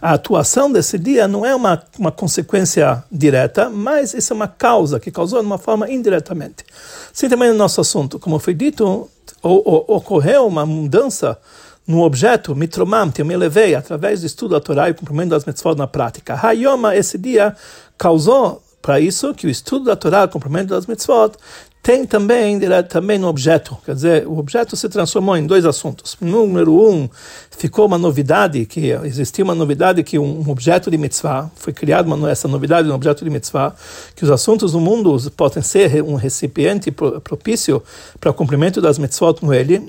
a 0.00 0.12
atuação 0.12 0.70
desse 0.70 0.98
dia 0.98 1.26
não 1.26 1.46
é 1.46 1.54
uma, 1.54 1.82
uma 1.98 2.12
consequência 2.12 3.02
direta, 3.10 3.70
mas 3.70 4.12
isso 4.12 4.32
é 4.32 4.36
uma 4.36 4.48
causa 4.48 5.00
que 5.00 5.10
causou 5.10 5.40
de 5.40 5.46
uma 5.46 5.58
forma 5.58 5.90
indiretamente. 5.90 6.64
Sim, 7.12 7.28
também 7.28 7.48
no 7.48 7.56
nosso 7.56 7.80
assunto, 7.80 8.18
como 8.18 8.38
foi 8.38 8.52
dito, 8.52 9.08
ocorreu 9.42 10.46
uma 10.46 10.66
mudança 10.66 11.38
no 11.86 12.02
objeto, 12.02 12.54
mitromam, 12.54 13.12
eu 13.18 13.24
me 13.24 13.34
elevei 13.34 13.74
através 13.74 14.20
do 14.20 14.26
estudo 14.26 14.52
da 14.52 14.60
Torá 14.60 14.88
e 14.88 14.94
cumprimento 14.94 15.30
das 15.30 15.44
mitzvot 15.44 15.74
na 15.74 15.86
prática. 15.86 16.38
Hayoma, 16.40 16.94
esse 16.94 17.18
dia, 17.18 17.56
causou 17.96 18.62
para 18.80 19.00
isso 19.00 19.32
que 19.34 19.46
o 19.46 19.50
estudo 19.50 19.86
da 19.86 19.96
Torá, 19.96 20.24
o 20.24 20.28
cumprimento 20.28 20.68
das 20.68 20.86
mitzvot, 20.86 21.32
tem 21.82 22.06
também 22.06 22.60
também 22.88 23.18
no 23.18 23.26
objeto, 23.26 23.76
quer 23.84 23.96
dizer, 23.96 24.26
o 24.28 24.38
objeto 24.38 24.76
se 24.76 24.88
transformou 24.88 25.36
em 25.36 25.44
dois 25.44 25.64
assuntos. 25.64 26.16
Número 26.20 26.72
um, 26.72 27.08
ficou 27.50 27.86
uma 27.86 27.98
novidade, 27.98 28.64
que 28.66 28.90
existia 29.02 29.44
uma 29.44 29.54
novidade 29.54 30.04
que 30.04 30.16
um 30.16 30.48
objeto 30.48 30.88
de 30.92 30.96
mitzvah, 30.96 31.50
foi 31.56 31.72
criada 31.72 32.08
essa 32.30 32.46
novidade 32.46 32.86
no 32.86 32.94
objeto 32.94 33.24
de 33.24 33.30
mitzvah, 33.30 33.74
que 34.14 34.22
os 34.22 34.30
assuntos 34.30 34.70
do 34.72 34.80
mundo 34.80 35.16
podem 35.32 35.60
ser 35.60 36.04
um 36.04 36.14
recipiente 36.14 36.92
propício 36.92 37.82
para 38.20 38.30
o 38.30 38.34
cumprimento 38.34 38.80
das 38.80 38.96
mitzvot 38.96 39.42
no 39.42 39.52
ele, 39.52 39.82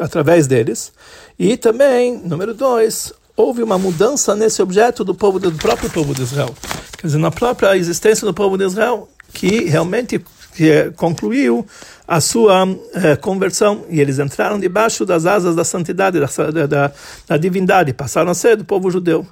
através 0.00 0.48
deles. 0.48 0.92
E 1.38 1.56
também, 1.56 2.18
número 2.18 2.52
dois, 2.52 3.12
houve 3.36 3.62
uma 3.62 3.78
mudança 3.78 4.34
nesse 4.34 4.60
objeto 4.60 5.04
do 5.04 5.14
povo 5.14 5.38
do 5.38 5.52
próprio 5.52 5.88
povo 5.88 6.12
de 6.12 6.22
Israel. 6.22 6.52
Quer 6.96 7.06
dizer, 7.06 7.18
na 7.18 7.30
própria 7.30 7.76
existência 7.76 8.26
do 8.26 8.34
povo 8.34 8.58
de 8.58 8.64
Israel, 8.64 9.08
que 9.32 9.66
realmente 9.66 10.20
que 10.58 10.90
concluiu 10.96 11.64
a 12.04 12.20
sua 12.20 12.66
eh, 12.92 13.14
conversão 13.14 13.84
e 13.88 14.00
eles 14.00 14.18
entraram 14.18 14.58
debaixo 14.58 15.06
das 15.06 15.24
asas 15.24 15.54
da 15.54 15.62
santidade, 15.62 16.18
da, 16.18 16.66
da, 16.66 16.92
da 17.28 17.36
divindade, 17.36 17.92
passaram 17.92 18.32
a 18.32 18.34
ser 18.34 18.56
do 18.56 18.64
povo 18.64 18.90
judeu. 18.90 19.24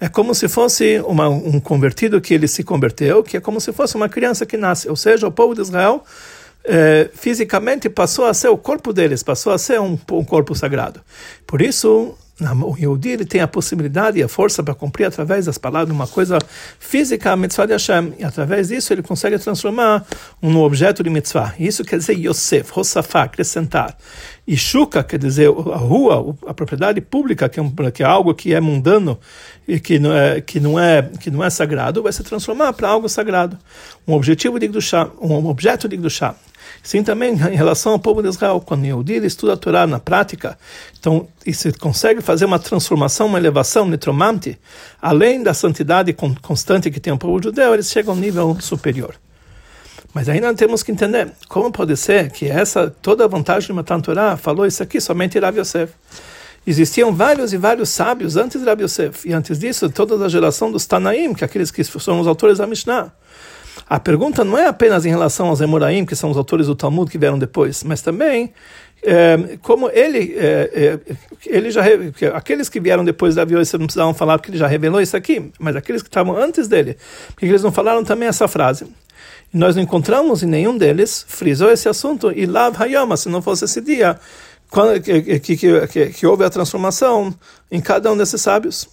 É 0.00 0.08
como 0.08 0.34
se 0.34 0.48
fosse 0.48 0.98
uma, 1.06 1.28
um 1.28 1.60
convertido 1.60 2.22
que 2.22 2.32
ele 2.32 2.48
se 2.48 2.64
converteu, 2.64 3.22
que 3.22 3.36
é 3.36 3.40
como 3.40 3.60
se 3.60 3.70
fosse 3.70 3.96
uma 3.96 4.08
criança 4.08 4.46
que 4.46 4.56
nasce, 4.56 4.88
ou 4.88 4.96
seja, 4.96 5.26
o 5.26 5.30
povo 5.30 5.54
de 5.54 5.60
Israel 5.60 6.02
eh, 6.64 7.10
fisicamente 7.12 7.90
passou 7.90 8.24
a 8.24 8.32
ser 8.32 8.48
o 8.48 8.56
corpo 8.56 8.94
deles, 8.94 9.22
passou 9.22 9.52
a 9.52 9.58
ser 9.58 9.78
um, 9.78 9.98
um 10.10 10.24
corpo 10.24 10.54
sagrado. 10.54 11.02
Por 11.46 11.60
isso, 11.60 12.14
o 12.64 12.76
Yehudi 12.76 13.24
tem 13.24 13.40
a 13.40 13.48
possibilidade 13.48 14.18
e 14.18 14.22
a 14.22 14.28
força 14.28 14.62
para 14.62 14.74
cumprir 14.74 15.04
através 15.04 15.46
das 15.46 15.58
palavras 15.58 15.94
uma 15.94 16.06
coisa 16.06 16.38
física, 16.78 17.32
a 17.32 17.36
mitzvah 17.36 17.66
de 17.66 17.72
Hashem. 17.72 18.14
E 18.18 18.24
através 18.24 18.68
disso 18.68 18.92
ele 18.92 19.02
consegue 19.02 19.38
transformar 19.38 20.04
um 20.42 20.56
objeto 20.58 21.02
de 21.02 21.10
mitzvah. 21.10 21.54
Isso 21.58 21.84
quer 21.84 21.98
dizer 21.98 22.18
Yosef, 22.18 22.72
Rosafá, 22.72 23.22
acrescentar. 23.22 23.96
E 24.46 24.56
Shuka 24.56 25.04
quer 25.04 25.18
dizer 25.18 25.48
a 25.48 25.76
rua, 25.76 26.36
a 26.46 26.52
propriedade 26.52 27.00
pública, 27.00 27.48
que 27.48 27.60
é, 27.60 27.62
um, 27.62 27.70
que 27.70 28.02
é 28.02 28.06
algo 28.06 28.34
que 28.34 28.52
é 28.52 28.60
mundano 28.60 29.18
e 29.68 29.78
que 29.78 29.98
não 29.98 30.12
é, 30.12 30.40
que 30.40 30.58
não 30.58 30.78
é, 30.78 31.02
que 31.20 31.30
não 31.30 31.44
é 31.44 31.50
sagrado, 31.50 32.02
vai 32.02 32.12
se 32.12 32.24
transformar 32.24 32.72
para 32.72 32.88
algo 32.88 33.08
sagrado. 33.08 33.56
Um 34.06 34.14
objetivo 34.14 34.58
de 34.58 34.68
um 35.20 35.46
objeto 35.46 35.88
de 35.88 35.96
Gdushá. 35.96 36.34
Sim, 36.82 37.02
também 37.02 37.32
em 37.32 37.56
relação 37.56 37.92
ao 37.92 37.98
povo 37.98 38.22
de 38.22 38.28
Israel, 38.28 38.60
quando 38.64 38.84
Yehudi 38.84 39.24
estuda 39.24 39.52
a 39.52 39.56
Torá 39.56 39.86
na 39.86 40.00
prática, 40.00 40.58
então 40.98 41.28
e 41.46 41.54
se 41.54 41.72
consegue 41.72 42.20
fazer 42.20 42.44
uma 42.44 42.58
transformação, 42.58 43.26
uma 43.26 43.38
elevação 43.38 43.86
nitromante, 43.86 44.58
além 45.00 45.42
da 45.42 45.54
santidade 45.54 46.12
constante 46.40 46.90
que 46.90 47.00
tem 47.00 47.12
o 47.12 47.18
povo 47.18 47.42
judeu, 47.42 47.72
eles 47.74 47.90
chegam 47.90 48.14
a 48.14 48.16
um 48.16 48.20
nível 48.20 48.56
superior. 48.60 49.14
Mas 50.14 50.28
ainda 50.28 50.52
temos 50.54 50.82
que 50.82 50.92
entender 50.92 51.32
como 51.48 51.72
pode 51.72 51.96
ser 51.96 52.30
que 52.30 52.46
essa 52.46 52.90
toda 52.90 53.24
a 53.24 53.28
vantagem 53.28 53.68
de 53.68 53.72
Matan 53.72 54.00
Torá 54.00 54.36
falou 54.36 54.66
isso 54.66 54.82
aqui 54.82 55.00
somente 55.00 55.38
Rav 55.38 55.58
Yosef. 55.58 55.92
Existiam 56.66 57.12
vários 57.12 57.52
e 57.52 57.56
vários 57.56 57.88
sábios 57.88 58.36
antes 58.36 58.60
de 58.60 58.66
Rav 58.66 58.82
Yosef, 58.82 59.28
e 59.28 59.32
antes 59.32 59.58
disso 59.58 59.88
toda 59.90 60.22
a 60.24 60.28
geração 60.28 60.70
dos 60.70 60.86
Tanaim, 60.86 61.32
que 61.34 61.42
é 61.42 61.46
aqueles 61.46 61.70
que 61.70 61.82
são 61.82 62.20
os 62.20 62.26
autores 62.26 62.58
da 62.58 62.66
Mishnah. 62.66 63.12
A 63.88 64.00
pergunta 64.00 64.44
não 64.44 64.56
é 64.56 64.66
apenas 64.66 65.04
em 65.04 65.10
relação 65.10 65.48
aos 65.48 65.60
Emoraim, 65.60 66.04
que 66.04 66.16
são 66.16 66.30
os 66.30 66.36
autores 66.36 66.66
do 66.66 66.74
Talmud 66.74 67.10
que 67.10 67.18
vieram 67.18 67.38
depois, 67.38 67.84
mas 67.84 68.00
também 68.00 68.52
é, 69.04 69.58
como 69.62 69.90
ele, 69.90 70.34
é, 70.36 70.70
é, 70.72 71.16
ele 71.46 71.72
já 71.72 71.82
aqueles 72.34 72.68
que 72.68 72.78
vieram 72.78 73.04
depois 73.04 73.34
da 73.34 73.44
violência 73.44 73.76
não 73.76 73.86
precisavam 73.86 74.14
falar 74.14 74.38
porque 74.38 74.50
ele 74.50 74.58
já 74.58 74.68
revelou 74.68 75.00
isso 75.00 75.16
aqui, 75.16 75.50
mas 75.58 75.74
aqueles 75.74 76.02
que 76.02 76.08
estavam 76.08 76.36
antes 76.36 76.68
dele, 76.68 76.96
porque 77.30 77.46
eles 77.46 77.62
não 77.62 77.72
falaram 77.72 78.04
também 78.04 78.28
essa 78.28 78.46
frase? 78.46 78.86
E 79.52 79.58
nós 79.58 79.74
não 79.74 79.82
encontramos 79.82 80.42
em 80.42 80.46
nenhum 80.46 80.78
deles 80.78 81.24
frisou 81.28 81.70
esse 81.70 81.88
assunto 81.88 82.30
e 82.30 82.46
Lav 82.46 82.80
Hayama, 82.80 83.16
se 83.16 83.28
não 83.28 83.42
fosse 83.42 83.64
esse 83.64 83.80
dia, 83.80 84.18
quando, 84.70 85.02
que, 85.02 85.40
que, 85.40 85.56
que, 85.88 86.06
que, 86.10 86.26
houve 86.26 86.44
a 86.44 86.50
transformação 86.50 87.34
em 87.70 87.80
cada 87.80 88.10
um 88.10 88.16
desses 88.16 88.40
sábios. 88.40 88.88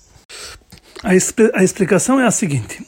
A, 1.03 1.11
a 1.53 1.63
explicação 1.63 2.19
é 2.19 2.25
a 2.25 2.31
seguinte: 2.31 2.85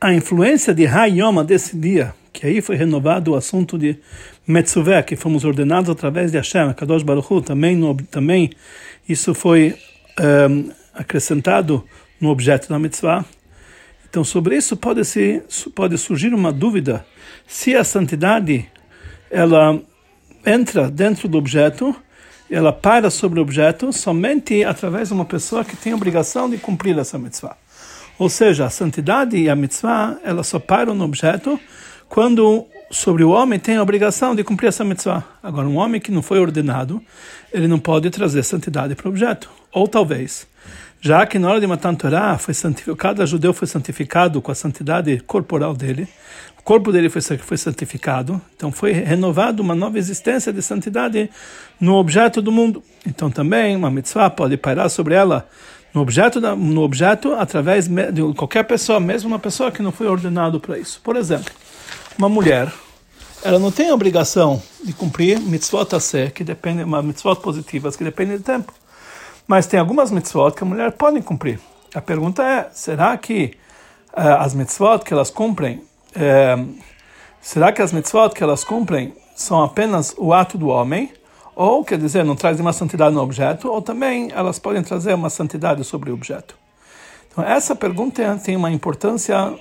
a 0.00 0.12
influência 0.12 0.72
de 0.72 0.86
Hayama 0.86 1.42
desse 1.42 1.76
dia, 1.76 2.14
que 2.32 2.46
aí 2.46 2.60
foi 2.60 2.76
renovado 2.76 3.32
o 3.32 3.34
assunto 3.34 3.76
de 3.76 3.98
Metzuveh, 4.46 5.02
que 5.02 5.16
fomos 5.16 5.44
ordenados 5.44 5.90
através 5.90 6.30
de 6.30 6.38
Hashem, 6.38 6.72
Kadosh 6.74 7.02
Baruch 7.02 7.32
Hu, 7.32 7.42
também, 7.42 7.76
no, 7.76 7.94
também 7.94 8.50
isso 9.08 9.34
foi 9.34 9.76
um, 10.50 10.70
acrescentado 10.94 11.84
no 12.20 12.28
objeto 12.28 12.68
da 12.68 12.78
mitzvah. 12.78 13.24
Então, 14.08 14.24
sobre 14.24 14.56
isso 14.56 14.76
pode, 14.76 15.04
se, 15.04 15.42
pode 15.74 15.98
surgir 15.98 16.32
uma 16.32 16.52
dúvida 16.52 17.04
se 17.46 17.74
a 17.74 17.84
santidade 17.84 18.66
ela 19.30 19.80
entra 20.46 20.90
dentro 20.90 21.28
do 21.28 21.36
objeto, 21.36 21.94
ela 22.50 22.72
para 22.72 23.10
sobre 23.10 23.38
o 23.38 23.42
objeto 23.42 23.92
somente 23.92 24.64
através 24.64 25.08
de 25.08 25.14
uma 25.14 25.24
pessoa 25.24 25.64
que 25.64 25.76
tem 25.76 25.92
a 25.92 25.96
obrigação 25.96 26.48
de 26.48 26.56
cumprir 26.56 26.96
essa 26.98 27.18
mitzvah. 27.18 27.56
Ou 28.18 28.28
seja, 28.28 28.66
a 28.66 28.70
santidade 28.70 29.36
e 29.36 29.48
a 29.48 29.54
mitzvah, 29.54 30.18
elas 30.24 30.46
só 30.46 30.58
param 30.58 30.94
no 30.94 31.04
objeto 31.04 31.58
quando 32.08 32.66
sobre 32.90 33.22
o 33.22 33.30
homem 33.30 33.58
tem 33.58 33.76
a 33.76 33.82
obrigação 33.82 34.34
de 34.34 34.42
cumprir 34.42 34.68
essa 34.68 34.84
mitzvah. 34.84 35.22
Agora, 35.42 35.68
um 35.68 35.76
homem 35.76 36.00
que 36.00 36.10
não 36.10 36.22
foi 36.22 36.40
ordenado, 36.40 37.02
ele 37.52 37.68
não 37.68 37.78
pode 37.78 38.10
trazer 38.10 38.42
santidade 38.42 38.94
para 38.94 39.06
o 39.06 39.10
objeto. 39.10 39.50
Ou 39.72 39.86
talvez, 39.86 40.46
já 41.00 41.24
que 41.26 41.38
na 41.38 41.48
hora 41.48 41.60
de 41.60 41.66
matar 41.66 41.94
Torá, 41.94 42.36
foi 42.38 42.54
santificado, 42.54 42.96
cada 42.96 43.26
judeu 43.26 43.52
foi 43.52 43.68
santificado 43.68 44.42
com 44.42 44.50
a 44.50 44.54
santidade 44.54 45.20
corporal 45.20 45.74
dele, 45.74 46.08
corpo 46.68 46.92
dele 46.92 47.08
foi, 47.08 47.22
foi 47.22 47.56
santificado, 47.56 48.38
então 48.54 48.70
foi 48.70 48.92
renovado 48.92 49.62
uma 49.62 49.74
nova 49.74 49.96
existência 49.96 50.52
de 50.52 50.60
santidade 50.60 51.30
no 51.80 51.94
objeto 51.94 52.42
do 52.42 52.52
mundo. 52.52 52.82
Então 53.06 53.30
também 53.30 53.74
uma 53.74 53.90
mitzvah 53.90 54.28
pode 54.28 54.54
pairar 54.58 54.90
sobre 54.90 55.14
ela 55.14 55.48
no 55.94 56.00
objeto, 56.00 56.40
da, 56.40 56.54
no 56.54 56.82
objeto 56.82 57.32
através 57.34 57.88
de 57.88 58.34
qualquer 58.34 58.64
pessoa, 58.64 59.00
mesmo 59.00 59.28
uma 59.28 59.38
pessoa 59.38 59.70
que 59.70 59.82
não 59.82 59.92
foi 59.92 60.06
ordenado 60.06 60.60
para 60.60 60.78
isso. 60.78 61.00
Por 61.02 61.16
exemplo, 61.16 61.52
uma 62.18 62.28
mulher, 62.28 62.72
ela 63.42 63.58
não 63.58 63.70
tem 63.70 63.90
a 63.90 63.94
obrigação 63.94 64.62
de 64.84 64.92
cumprir 64.92 65.40
mitzvot 65.40 65.88
a 65.94 66.30
que 66.30 66.44
depende, 66.44 66.82
uma 66.82 67.02
mitzvot 67.02 67.36
positivas, 67.36 67.96
que 67.96 68.04
dependem 68.04 68.36
do 68.36 68.42
tempo. 68.42 68.72
Mas 69.46 69.66
tem 69.66 69.80
algumas 69.80 70.10
mitzvot 70.10 70.52
que 70.52 70.62
a 70.62 70.66
mulher 70.66 70.92
pode 70.92 71.20
cumprir. 71.22 71.58
A 71.94 72.00
pergunta 72.00 72.42
é, 72.42 72.68
será 72.72 73.16
que 73.16 73.56
uh, 74.12 74.40
as 74.40 74.52
mitzvot 74.52 75.04
que 75.04 75.12
elas 75.12 75.30
cumprem 75.30 75.82
é, 76.14 76.56
será 77.40 77.72
que 77.72 77.82
as 77.82 77.92
mitzvot 77.92 78.30
que 78.34 78.42
elas 78.42 78.64
cumprem 78.64 79.14
são 79.36 79.62
apenas 79.62 80.14
o 80.18 80.32
ato 80.32 80.58
do 80.58 80.68
homem? 80.68 81.12
Ou, 81.60 81.84
quer 81.84 81.98
dizer, 81.98 82.24
não 82.24 82.36
trazem 82.36 82.64
uma 82.64 82.72
santidade 82.72 83.12
no 83.12 83.20
objeto? 83.20 83.68
Ou 83.68 83.82
também 83.82 84.30
elas 84.30 84.60
podem 84.60 84.80
trazer 84.80 85.12
uma 85.14 85.28
santidade 85.28 85.82
sobre 85.82 86.08
o 86.08 86.14
objeto? 86.14 86.54
Então, 87.28 87.42
essa 87.42 87.74
pergunta 87.74 88.40
tem 88.44 88.54
uma 88.54 88.70
importância 88.70 89.58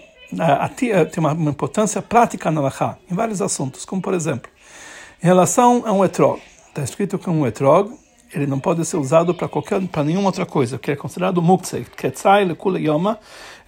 tem 1.11 1.23
uma 1.23 1.33
importância 1.49 1.99
prática 1.99 2.51
na 2.51 2.61
Lachá, 2.61 2.97
em 3.09 3.15
vários 3.15 3.41
assuntos, 3.41 3.83
como 3.83 3.99
por 3.99 4.13
exemplo, 4.13 4.51
em 5.23 5.25
relação 5.25 5.81
a 5.87 5.91
um 5.91 6.05
etrog. 6.05 6.39
Está 6.67 6.83
escrito 6.83 7.17
que 7.17 7.31
um 7.31 7.47
etrog 7.47 7.91
ele 8.31 8.45
não 8.45 8.59
pode 8.59 8.85
ser 8.85 8.97
usado 8.97 9.33
para 9.33 9.47
qualquer 9.47 9.81
para 9.87 10.03
nenhuma 10.03 10.27
outra 10.27 10.45
coisa, 10.45 10.77
que 10.77 10.91
é 10.91 10.95
considerado 10.95 11.41
muksei, 11.41 11.83
ketzai 11.95 12.45
lekula 12.45 12.79
yoma, 12.79 13.17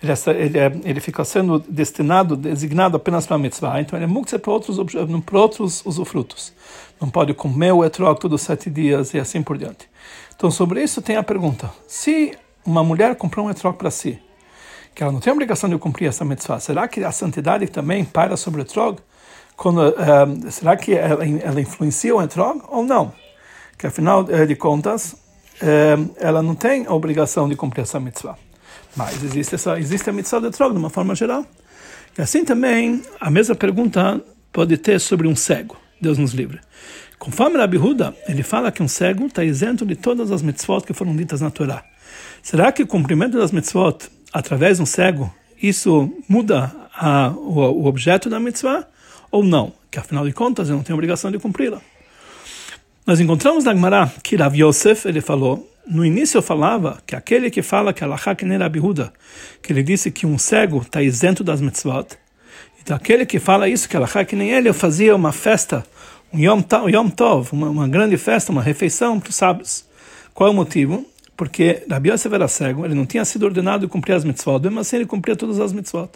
ele, 0.02 0.12
é, 0.12 0.46
ele, 0.46 0.58
é, 0.58 0.72
ele 0.84 1.00
fica 1.00 1.24
sendo 1.26 1.60
destinado, 1.60 2.36
designado 2.36 2.98
apenas 2.98 3.26
para 3.26 3.36
a 3.36 3.40
mitzvah, 3.40 3.82
então 3.82 3.98
ele 3.98 4.06
é 4.06 4.08
muksei 4.08 4.40
para 4.40 4.52
outros, 4.52 4.78
para 5.26 5.40
outros 5.40 5.86
usufrutos. 5.86 6.54
Não 7.00 7.10
pode 7.10 7.34
comer 7.34 7.72
o 7.72 7.84
etrog 7.84 8.20
todos 8.20 8.42
os 8.42 8.46
sete 8.46 8.70
dias 8.70 9.14
e 9.14 9.20
assim 9.20 9.42
por 9.42 9.58
diante. 9.58 9.90
Então, 10.36 10.50
sobre 10.50 10.82
isso 10.84 11.02
tem 11.02 11.18
a 11.18 11.24
pergunta, 11.24 11.70
se 11.88 12.38
uma 12.66 12.84
mulher 12.84 13.16
comprou 13.16 13.46
um 13.46 13.50
etrog 13.50 13.78
para 13.78 13.92
si, 13.92 14.20
que 14.96 15.04
ela 15.04 15.12
não 15.12 15.20
tem 15.20 15.32
obrigação 15.32 15.70
de 15.70 15.78
cumprir 15.78 16.08
essa 16.08 16.26
mitzvah, 16.26 16.60
será 16.60 16.88
que 16.88 17.04
a 17.04 17.12
santidade 17.12 17.68
também 17.68 18.04
para 18.04 18.36
sobre 18.38 18.62
o 18.62 18.64
etrog? 18.64 19.00
Quando, 19.56 19.80
uh, 19.90 20.52
será 20.52 20.78
que 20.78 20.94
ela, 20.94 21.26
ela 21.26 21.60
influencia 21.60 22.16
o 22.16 22.22
etrog 22.22 22.62
ou 22.70 22.84
não? 22.84 23.14
que 23.80 23.88
afinal 23.88 24.26
de 24.26 24.56
contas 24.58 25.16
eh, 25.62 25.98
ela 26.18 26.44
não 26.44 26.54
tem 26.54 26.86
a 26.86 26.94
obrigação 26.94 27.48
de 27.48 27.56
cumprir 27.56 27.84
essa 27.84 27.98
mitzvah. 27.98 28.38
Mas 28.95 29.23
existe, 29.23 29.56
essa, 29.56 29.80
existe 29.80 30.10
a 30.10 30.13
mitzvah 30.13 30.39
de 30.39 30.52
trog 30.52 30.73
de 30.73 30.80
uma 30.80 30.89
forma 30.89 31.15
geral. 31.15 31.45
E 32.17 32.21
assim 32.21 32.43
também, 32.43 33.02
a 33.19 33.30
mesma 33.30 33.56
pergunta 33.56 34.21
pode 34.52 34.78
ter 34.78 34.99
sobre 34.99 35.28
um 35.28 35.36
cego. 35.36 35.78
Deus 36.02 36.17
nos 36.17 36.34
livre. 36.34 36.60
Conforme 37.17 37.58
Rabi 37.58 37.78
Huda, 37.78 38.15
ele 38.28 38.43
fala 38.43 38.71
que 38.71 38.82
um 38.82 38.88
cego 38.88 39.25
está 39.25 39.43
isento 39.43 39.86
de 39.86 39.95
todas 39.95 40.32
as 40.32 40.41
mitzvot 40.41 40.82
que 40.82 40.93
foram 40.93 41.15
ditas 41.15 41.41
na 41.41 41.52
Torá. 41.52 41.84
Será 42.41 42.71
que 42.71 42.84
o 42.84 42.88
cumprimento 42.88 43.38
das 43.38 43.52
mitzvot 43.52 44.10
através 44.32 44.78
de 44.78 44.84
um 44.84 44.86
cego, 44.86 45.34
isso 45.62 46.12
muda 46.28 46.71
a, 46.95 47.30
o, 47.30 47.60
o 47.60 47.86
objeto 47.86 48.30
da 48.30 48.39
mitzvah 48.39 48.88
ou 49.32 49.43
não? 49.43 49.73
Que 49.91 49.99
afinal 49.99 50.25
de 50.25 50.32
contas 50.32 50.67
ele 50.67 50.78
não 50.78 50.84
tem 50.84 50.93
obrigação 50.93 51.32
de 51.32 51.39
cumpri-la. 51.39 51.82
Nós 53.06 53.19
encontramos 53.19 53.63
na 53.63 53.73
Gemara 53.73 54.12
que 54.23 54.36
Rav 54.36 54.56
Yosef, 54.56 55.08
ele 55.08 55.19
falou, 55.19 55.68
no 55.89 56.06
início 56.06 56.38
eu 56.38 56.41
falava 56.41 57.02
que 57.06 57.15
aquele 57.15 57.49
que 57.49 57.63
fala 57.63 57.91
que 57.91 58.04
Allah 58.04 58.36
que 58.36 58.45
nem 58.45 58.58
Rabi 58.58 58.80
Huda, 58.80 59.12
que 59.62 59.73
ele 59.73 59.82
disse 59.82 60.12
que 60.12 60.28
um 60.28 60.38
cego 60.38 60.82
está 60.82 61.02
isento 61.02 61.43
das 61.43 61.60
mitzvot, 61.60 62.15
então 62.80 62.95
aquele 62.95 63.25
que 63.25 63.39
fala 63.39 63.67
isso, 63.67 63.89
que 63.89 63.97
Allah 63.97 64.10
nem 64.34 64.52
ele, 64.52 64.69
eu 64.69 64.73
fazia 64.73 65.15
uma 65.15 65.32
festa, 65.32 65.84
um 66.32 66.39
Yom, 66.39 66.62
Yom 66.88 67.10
Tov, 67.10 67.49
uma, 67.52 67.69
uma 67.69 67.88
grande 67.88 68.17
festa, 68.17 68.52
uma 68.52 68.62
refeição 68.62 69.19
para 69.19 69.30
os 69.30 69.36
sábios. 69.36 69.86
Qual 70.34 70.47
é 70.47 70.52
o 70.52 70.56
motivo? 70.56 71.06
Porque 71.36 71.84
Rabi 71.89 72.12
Yosef 72.12 72.34
era 72.34 72.47
cego, 72.47 72.86
ele 72.86 72.93
não 72.93 73.06
tinha 73.06 73.25
sido 73.25 73.43
ordenado 73.43 73.86
a 73.86 73.89
cumprir 73.89 74.13
as 74.13 74.23
mitzvot, 74.23 74.62
mas 74.69 74.88
assim 74.88 74.97
ele 74.97 75.06
cumpria 75.06 75.36
todas 75.36 75.60
as 75.60 75.73
mitzvot. 75.73 76.10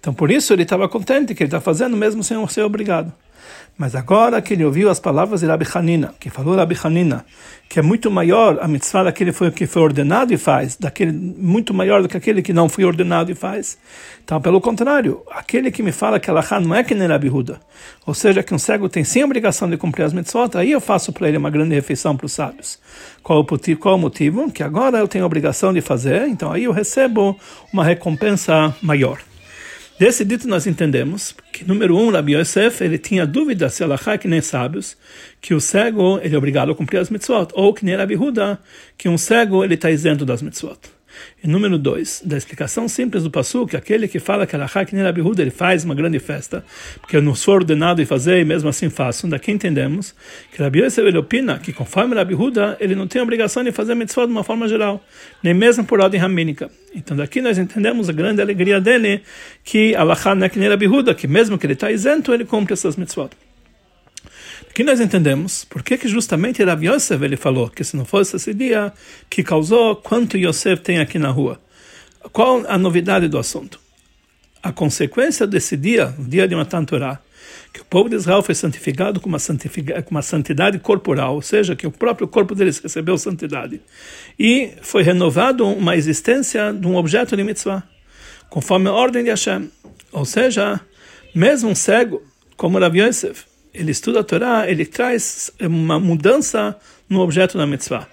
Então 0.00 0.12
por 0.12 0.30
isso 0.30 0.52
ele 0.52 0.62
estava 0.62 0.88
contente 0.88 1.34
que 1.34 1.42
ele 1.42 1.48
está 1.48 1.60
fazendo 1.60 1.96
mesmo 1.96 2.24
sem 2.24 2.44
ser 2.48 2.62
obrigado. 2.62 3.12
Mas 3.78 3.94
agora 3.94 4.40
que 4.40 4.54
ele 4.54 4.64
ouviu 4.64 4.88
as 4.88 4.98
palavras 4.98 5.40
de 5.40 5.46
Rabi 5.46 5.66
Hanina, 5.74 6.14
que 6.18 6.30
falou 6.30 6.56
Rabi 6.56 6.74
Hanina, 6.82 7.26
que 7.68 7.78
é 7.78 7.82
muito 7.82 8.10
maior 8.10 8.58
a 8.62 8.66
mitzvah 8.66 9.04
daquele 9.04 9.32
foi, 9.32 9.50
que 9.50 9.66
foi 9.66 9.82
ordenado 9.82 10.32
e 10.32 10.38
faz, 10.38 10.76
daquele 10.76 11.12
muito 11.12 11.74
maior 11.74 12.00
do 12.00 12.08
que 12.08 12.16
aquele 12.16 12.40
que 12.40 12.54
não 12.54 12.70
foi 12.70 12.84
ordenado 12.84 13.30
e 13.30 13.34
faz. 13.34 13.76
Então, 14.24 14.40
pelo 14.40 14.62
contrário, 14.62 15.22
aquele 15.30 15.70
que 15.70 15.82
me 15.82 15.92
fala 15.92 16.18
que 16.18 16.30
Allah 16.30 16.44
não 16.60 16.74
é 16.74 16.82
que 16.82 16.94
nem 16.94 17.06
Rabi 17.06 17.28
Huda, 17.28 17.60
ou 18.06 18.14
seja, 18.14 18.42
que 18.42 18.54
um 18.54 18.58
cego 18.58 18.88
tem 18.88 19.04
sim 19.04 19.20
a 19.20 19.26
obrigação 19.26 19.68
de 19.68 19.76
cumprir 19.76 20.04
as 20.04 20.12
mitzvot, 20.14 20.56
aí 20.56 20.72
eu 20.72 20.80
faço 20.80 21.12
para 21.12 21.28
ele 21.28 21.36
uma 21.36 21.50
grande 21.50 21.74
refeição 21.74 22.16
para 22.16 22.26
os 22.26 22.32
sábios. 22.32 22.78
Qual 23.22 23.40
o, 23.40 23.76
qual 23.76 23.96
o 23.96 23.98
motivo? 23.98 24.50
Que 24.50 24.62
agora 24.62 24.98
eu 24.98 25.08
tenho 25.08 25.24
a 25.24 25.26
obrigação 25.26 25.72
de 25.72 25.82
fazer, 25.82 26.26
então 26.28 26.50
aí 26.50 26.64
eu 26.64 26.72
recebo 26.72 27.38
uma 27.72 27.84
recompensa 27.84 28.74
maior. 28.80 29.18
Desse 29.98 30.26
dito 30.26 30.46
nós 30.46 30.66
entendemos 30.66 31.34
que, 31.50 31.64
número 31.64 31.96
um, 31.96 32.10
Rabi 32.10 32.34
Yosef, 32.36 32.84
ele 32.84 32.98
tinha 32.98 33.26
dúvida 33.26 33.70
se 33.70 33.82
Allah 33.82 33.98
é 34.08 34.18
que 34.18 34.28
nem 34.28 34.42
sábios, 34.42 34.94
que 35.40 35.54
o 35.54 35.60
cego 35.60 36.18
ele 36.22 36.34
é 36.34 36.38
obrigado 36.38 36.70
a 36.70 36.74
cumprir 36.74 36.98
as 36.98 37.08
mitzvot, 37.08 37.48
ou 37.54 37.72
que 37.72 37.82
nem 37.82 37.96
Rabi 37.96 38.14
Huda, 38.14 38.60
que 38.98 39.08
um 39.08 39.16
cego 39.16 39.64
ele 39.64 39.72
está 39.72 39.90
isento 39.90 40.26
das 40.26 40.42
mitzvot. 40.42 40.78
E 41.42 41.48
número 41.48 41.78
dois, 41.78 42.22
da 42.24 42.36
explicação 42.36 42.88
simples 42.88 43.22
do 43.22 43.30
Passu, 43.30 43.66
que 43.66 43.76
aquele 43.76 44.08
que 44.08 44.18
fala 44.18 44.46
que 44.46 44.56
Alahá, 44.56 44.84
que 44.84 44.94
nem 44.94 45.04
Rabi 45.04 45.22
ele 45.38 45.50
faz 45.50 45.84
uma 45.84 45.94
grande 45.94 46.18
festa, 46.18 46.64
porque 47.00 47.16
eu 47.16 47.22
não 47.22 47.34
sou 47.34 47.54
ordenado 47.54 48.00
de 48.00 48.06
fazer 48.06 48.40
e 48.40 48.44
mesmo 48.44 48.68
assim 48.68 48.88
faço. 48.88 49.26
Daqui 49.26 49.50
entendemos 49.50 50.14
que 50.52 50.62
Rabi 50.62 50.80
Yosef 50.82 51.06
ele 51.06 51.18
opina 51.18 51.58
que 51.58 51.72
conforme 51.72 52.14
Rabi 52.14 52.34
Huda, 52.34 52.76
ele 52.80 52.94
não 52.94 53.06
tem 53.06 53.20
obrigação 53.20 53.62
de 53.64 53.72
fazer 53.72 53.94
mitzvah 53.94 54.26
de 54.26 54.32
uma 54.32 54.44
forma 54.44 54.68
geral, 54.68 55.04
nem 55.42 55.54
mesmo 55.54 55.84
por 55.84 56.00
ordem 56.00 56.20
ramínica. 56.20 56.70
Então 56.94 57.16
daqui 57.16 57.40
nós 57.40 57.58
entendemos 57.58 58.08
a 58.08 58.12
grande 58.12 58.40
alegria 58.40 58.80
dele, 58.80 59.22
que 59.64 59.94
Alahá 59.94 60.34
não 60.34 60.46
é 60.46 60.48
que 60.48 60.58
nem 60.58 60.68
Rabi 60.68 60.86
Huda, 60.86 61.14
que 61.14 61.26
mesmo 61.26 61.58
que 61.58 61.66
ele 61.66 61.74
está 61.74 61.90
isento, 61.90 62.32
ele 62.32 62.44
cumpre 62.44 62.72
essas 62.72 62.96
mitzvot. 62.96 63.30
Aqui 64.76 64.84
nós 64.84 65.00
entendemos 65.00 65.64
por 65.64 65.82
que, 65.82 65.96
justamente 66.06 66.62
Rav 66.62 66.84
Yosef 66.84 67.24
ele 67.24 67.38
falou 67.38 67.70
que 67.70 67.82
se 67.82 67.96
não 67.96 68.04
fosse 68.04 68.36
esse 68.36 68.52
dia 68.52 68.92
que 69.30 69.42
causou 69.42 69.96
quanto 69.96 70.36
Yosef 70.36 70.82
tem 70.82 70.98
aqui 70.98 71.18
na 71.18 71.30
rua. 71.30 71.58
Qual 72.30 72.62
a 72.68 72.76
novidade 72.76 73.26
do 73.26 73.38
assunto? 73.38 73.80
A 74.62 74.70
consequência 74.70 75.46
desse 75.46 75.78
dia, 75.78 76.14
o 76.18 76.24
dia 76.24 76.46
de 76.46 76.54
Matan 76.54 76.84
Torah, 76.84 77.18
que 77.72 77.80
o 77.80 77.86
povo 77.86 78.10
de 78.10 78.16
Israel 78.16 78.42
foi 78.42 78.54
santificado 78.54 79.18
com 79.18 79.30
uma, 79.30 79.38
com 79.38 80.10
uma 80.10 80.20
santidade 80.20 80.78
corporal, 80.78 81.36
ou 81.36 81.40
seja, 81.40 81.74
que 81.74 81.86
o 81.86 81.90
próprio 81.90 82.28
corpo 82.28 82.54
deles 82.54 82.78
recebeu 82.78 83.16
santidade, 83.16 83.80
e 84.38 84.72
foi 84.82 85.02
renovado 85.02 85.66
uma 85.66 85.96
existência 85.96 86.70
de 86.74 86.86
um 86.86 86.96
objeto 86.96 87.34
de 87.34 87.42
mitzvah, 87.42 87.82
conforme 88.50 88.90
a 88.90 88.92
ordem 88.92 89.24
de 89.24 89.30
Hashem. 89.30 89.70
Ou 90.12 90.26
seja, 90.26 90.78
mesmo 91.34 91.70
um 91.70 91.74
cego, 91.74 92.22
como 92.58 92.78
Rav 92.78 92.94
Yosef, 92.94 93.55
ele 93.76 93.90
estuda 93.90 94.20
a 94.20 94.24
Torá, 94.24 94.68
ele 94.68 94.86
traz 94.86 95.50
uma 95.60 96.00
mudança 96.00 96.76
no 97.08 97.20
objeto 97.20 97.58
da 97.58 97.66
mitzvah. 97.66 98.08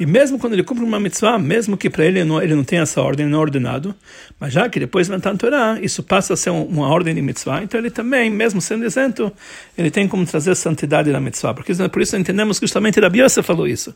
E 0.00 0.04
mesmo 0.04 0.40
quando 0.40 0.54
ele 0.54 0.64
cumpre 0.64 0.82
uma 0.82 0.98
mitzvah, 0.98 1.38
mesmo 1.38 1.76
que 1.76 1.88
para 1.88 2.04
ele 2.04 2.24
não, 2.24 2.42
ele 2.42 2.54
não 2.54 2.64
tenha 2.64 2.82
essa 2.82 3.00
ordem, 3.00 3.26
não 3.26 3.38
é 3.38 3.40
ordenado, 3.40 3.94
mas 4.40 4.52
já 4.52 4.68
que 4.68 4.80
depois 4.80 5.06
vai 5.06 5.18
a 5.18 5.36
Torá, 5.36 5.78
isso 5.80 6.02
passa 6.02 6.34
a 6.34 6.36
ser 6.36 6.50
uma 6.50 6.88
ordem 6.88 7.14
de 7.14 7.22
mitzvah, 7.22 7.62
então 7.62 7.78
ele 7.78 7.90
também, 7.90 8.28
mesmo 8.28 8.60
sendo 8.60 8.84
isento, 8.84 9.32
ele 9.78 9.92
tem 9.92 10.08
como 10.08 10.26
trazer 10.26 10.56
santidade 10.56 11.12
na 11.12 11.20
mitzvah. 11.20 11.54
Porque, 11.54 11.72
por 11.88 12.02
isso 12.02 12.16
entendemos 12.16 12.58
que 12.58 12.66
justamente 12.66 12.98
Rabi 12.98 13.20
Yosef 13.20 13.46
falou 13.46 13.68
isso. 13.68 13.94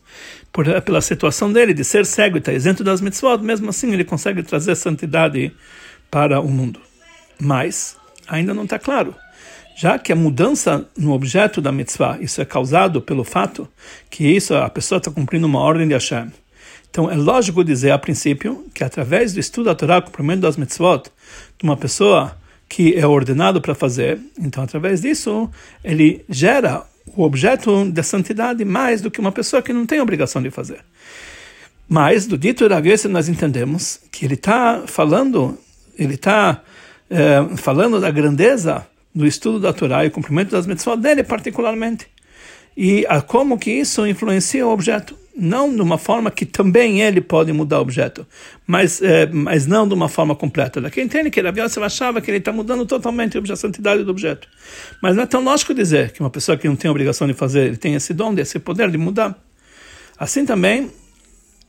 Por, 0.53 0.67
pela 0.83 1.01
situação 1.01 1.53
dele 1.53 1.75
de 1.75 1.83
ser 1.83 2.07
cego 2.07 2.37
e 2.37 2.39
estar 2.39 2.53
isento 2.53 2.85
das 2.85 3.01
mitzvot, 3.01 3.43
mesmo 3.43 3.69
assim 3.71 3.93
ele 3.93 4.05
consegue 4.05 4.43
trazer 4.45 4.77
santidade 4.77 5.51
para 6.11 6.41
o 6.41 6.49
mundo. 6.49 6.79
Mas 7.41 7.97
ainda 8.29 8.55
não 8.55 8.65
está 8.65 8.79
claro 8.79 9.17
já 9.79 9.97
que 9.97 10.13
a 10.13 10.17
mudança 10.17 10.89
no 10.97 11.13
objeto 11.13 11.61
da 11.61 11.71
mitzvah, 11.71 12.19
isso 12.21 12.43
é 12.43 12.45
causado 12.45 13.01
pelo 13.01 13.23
fato 13.23 13.69
que 14.11 14.27
isso 14.27 14.53
a 14.57 14.69
pessoa 14.69 14.99
está 14.99 15.09
cumprindo 15.09 15.47
uma 15.47 15.61
ordem 15.61 15.87
de 15.87 15.95
Hashem. 15.95 16.33
Então 16.91 17.09
é 17.09 17.15
lógico 17.15 17.63
dizer 17.63 17.93
a 17.93 17.99
princípio 17.99 18.67
que 18.75 18.83
através 18.83 19.33
do 19.33 19.39
estudo 19.39 19.67
da 19.67 19.77
Torá, 19.77 20.03
cumprimento 20.03 20.41
das 20.41 20.57
mitzvot, 20.57 21.05
de 21.57 21.63
uma 21.63 21.77
pessoa 21.77 22.37
que 22.69 22.99
é 22.99 23.07
ordenado 23.07 23.61
para 23.61 23.73
fazer, 23.73 24.19
então 24.37 24.65
através 24.65 25.01
disso 25.01 25.49
ele 25.85 26.25
gera 26.29 26.83
o 27.15 27.23
objeto 27.23 27.85
da 27.93 28.03
santidade 28.03 28.65
mais 28.65 29.01
do 29.01 29.13
que 29.13 29.21
uma 29.21 29.31
pessoa 29.31 29.63
que 29.63 29.73
não 29.73 29.87
tem 29.87 30.01
obrigação 30.01 30.43
de 30.43 30.51
fazer. 30.51 30.81
Mas 31.89 32.27
do 32.27 32.37
dito 32.37 32.67
Rav 32.67 32.85
nós 33.11 33.29
entendemos 33.29 34.01
que 34.11 34.25
ele 34.25 34.35
está 34.35 34.83
falando, 34.87 35.57
ele 35.97 36.15
está 36.15 36.65
é, 37.09 37.57
falando 37.57 38.01
da 38.01 38.11
grandeza 38.11 38.85
do 39.15 39.27
estudo 39.27 39.61
da 39.61 39.73
Torá 39.73 40.05
e 40.05 40.09
o 40.09 40.11
cumprimento 40.11 40.51
das 40.51 40.67
mitzvot 40.67 40.97
dele 40.97 41.23
particularmente. 41.23 42.07
E 42.77 43.05
a 43.09 43.21
como 43.21 43.59
que 43.59 43.71
isso 43.71 44.07
influencia 44.07 44.67
o 44.67 44.71
objeto. 44.71 45.17
Não 45.41 45.73
de 45.73 45.81
uma 45.81 45.99
forma 45.99 46.33
que 46.33 46.45
também 46.45 47.01
ele 47.01 47.21
pode 47.21 47.53
mudar 47.53 47.79
o 47.79 47.83
objeto, 47.83 48.27
mas, 48.67 49.01
é, 49.01 49.25
mas 49.27 49.69
não 49.69 49.87
de 49.87 49.95
uma 49.95 50.09
forma 50.09 50.35
completa. 50.35 50.81
Daqui 50.81 51.01
entende 51.01 51.31
que 51.31 51.41
Rabi 51.41 51.61
Yosef 51.61 51.85
achava 51.85 52.21
que 52.21 52.29
ele 52.29 52.39
está 52.39 52.51
mudando 52.51 52.85
totalmente 52.85 53.39
a 53.39 53.57
santidade 53.57 54.03
do 54.03 54.11
objeto. 54.11 54.49
Mas 55.01 55.15
não 55.15 55.23
é 55.23 55.27
tão 55.27 55.43
lógico 55.43 55.73
dizer 55.73 56.11
que 56.11 56.19
uma 56.21 56.31
pessoa 56.31 56.59
que 56.59 56.67
não 56.67 56.75
tem 56.75 56.91
obrigação 56.91 57.25
de 57.29 57.35
fazer, 57.35 57.67
ele 57.67 57.77
tem 57.77 57.95
esse 57.95 58.13
dom, 58.13 58.35
esse 58.37 58.59
poder 58.59 58.91
de 58.91 58.99
mudar. 58.99 59.39
Assim 60.19 60.45
também, 60.45 60.91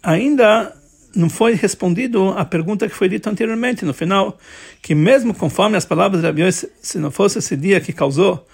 ainda 0.01 0.75
não 1.15 1.29
foi 1.29 1.53
respondido 1.53 2.29
a 2.29 2.45
pergunta 2.45 2.87
que 2.87 2.95
foi 2.95 3.09
dita 3.09 3.29
anteriormente, 3.29 3.85
no 3.85 3.93
final, 3.93 4.37
que 4.81 4.93
mesmo 4.93 5.33
conforme 5.33 5.77
as 5.77 5.85
palavras 5.85 6.21
de 6.21 6.27
Rabi 6.27 6.43
se 6.51 6.97
não 6.97 7.11
fosse 7.11 7.39
esse 7.39 7.55
dia 7.55 7.81
que 7.81 7.91
causou 7.91 8.45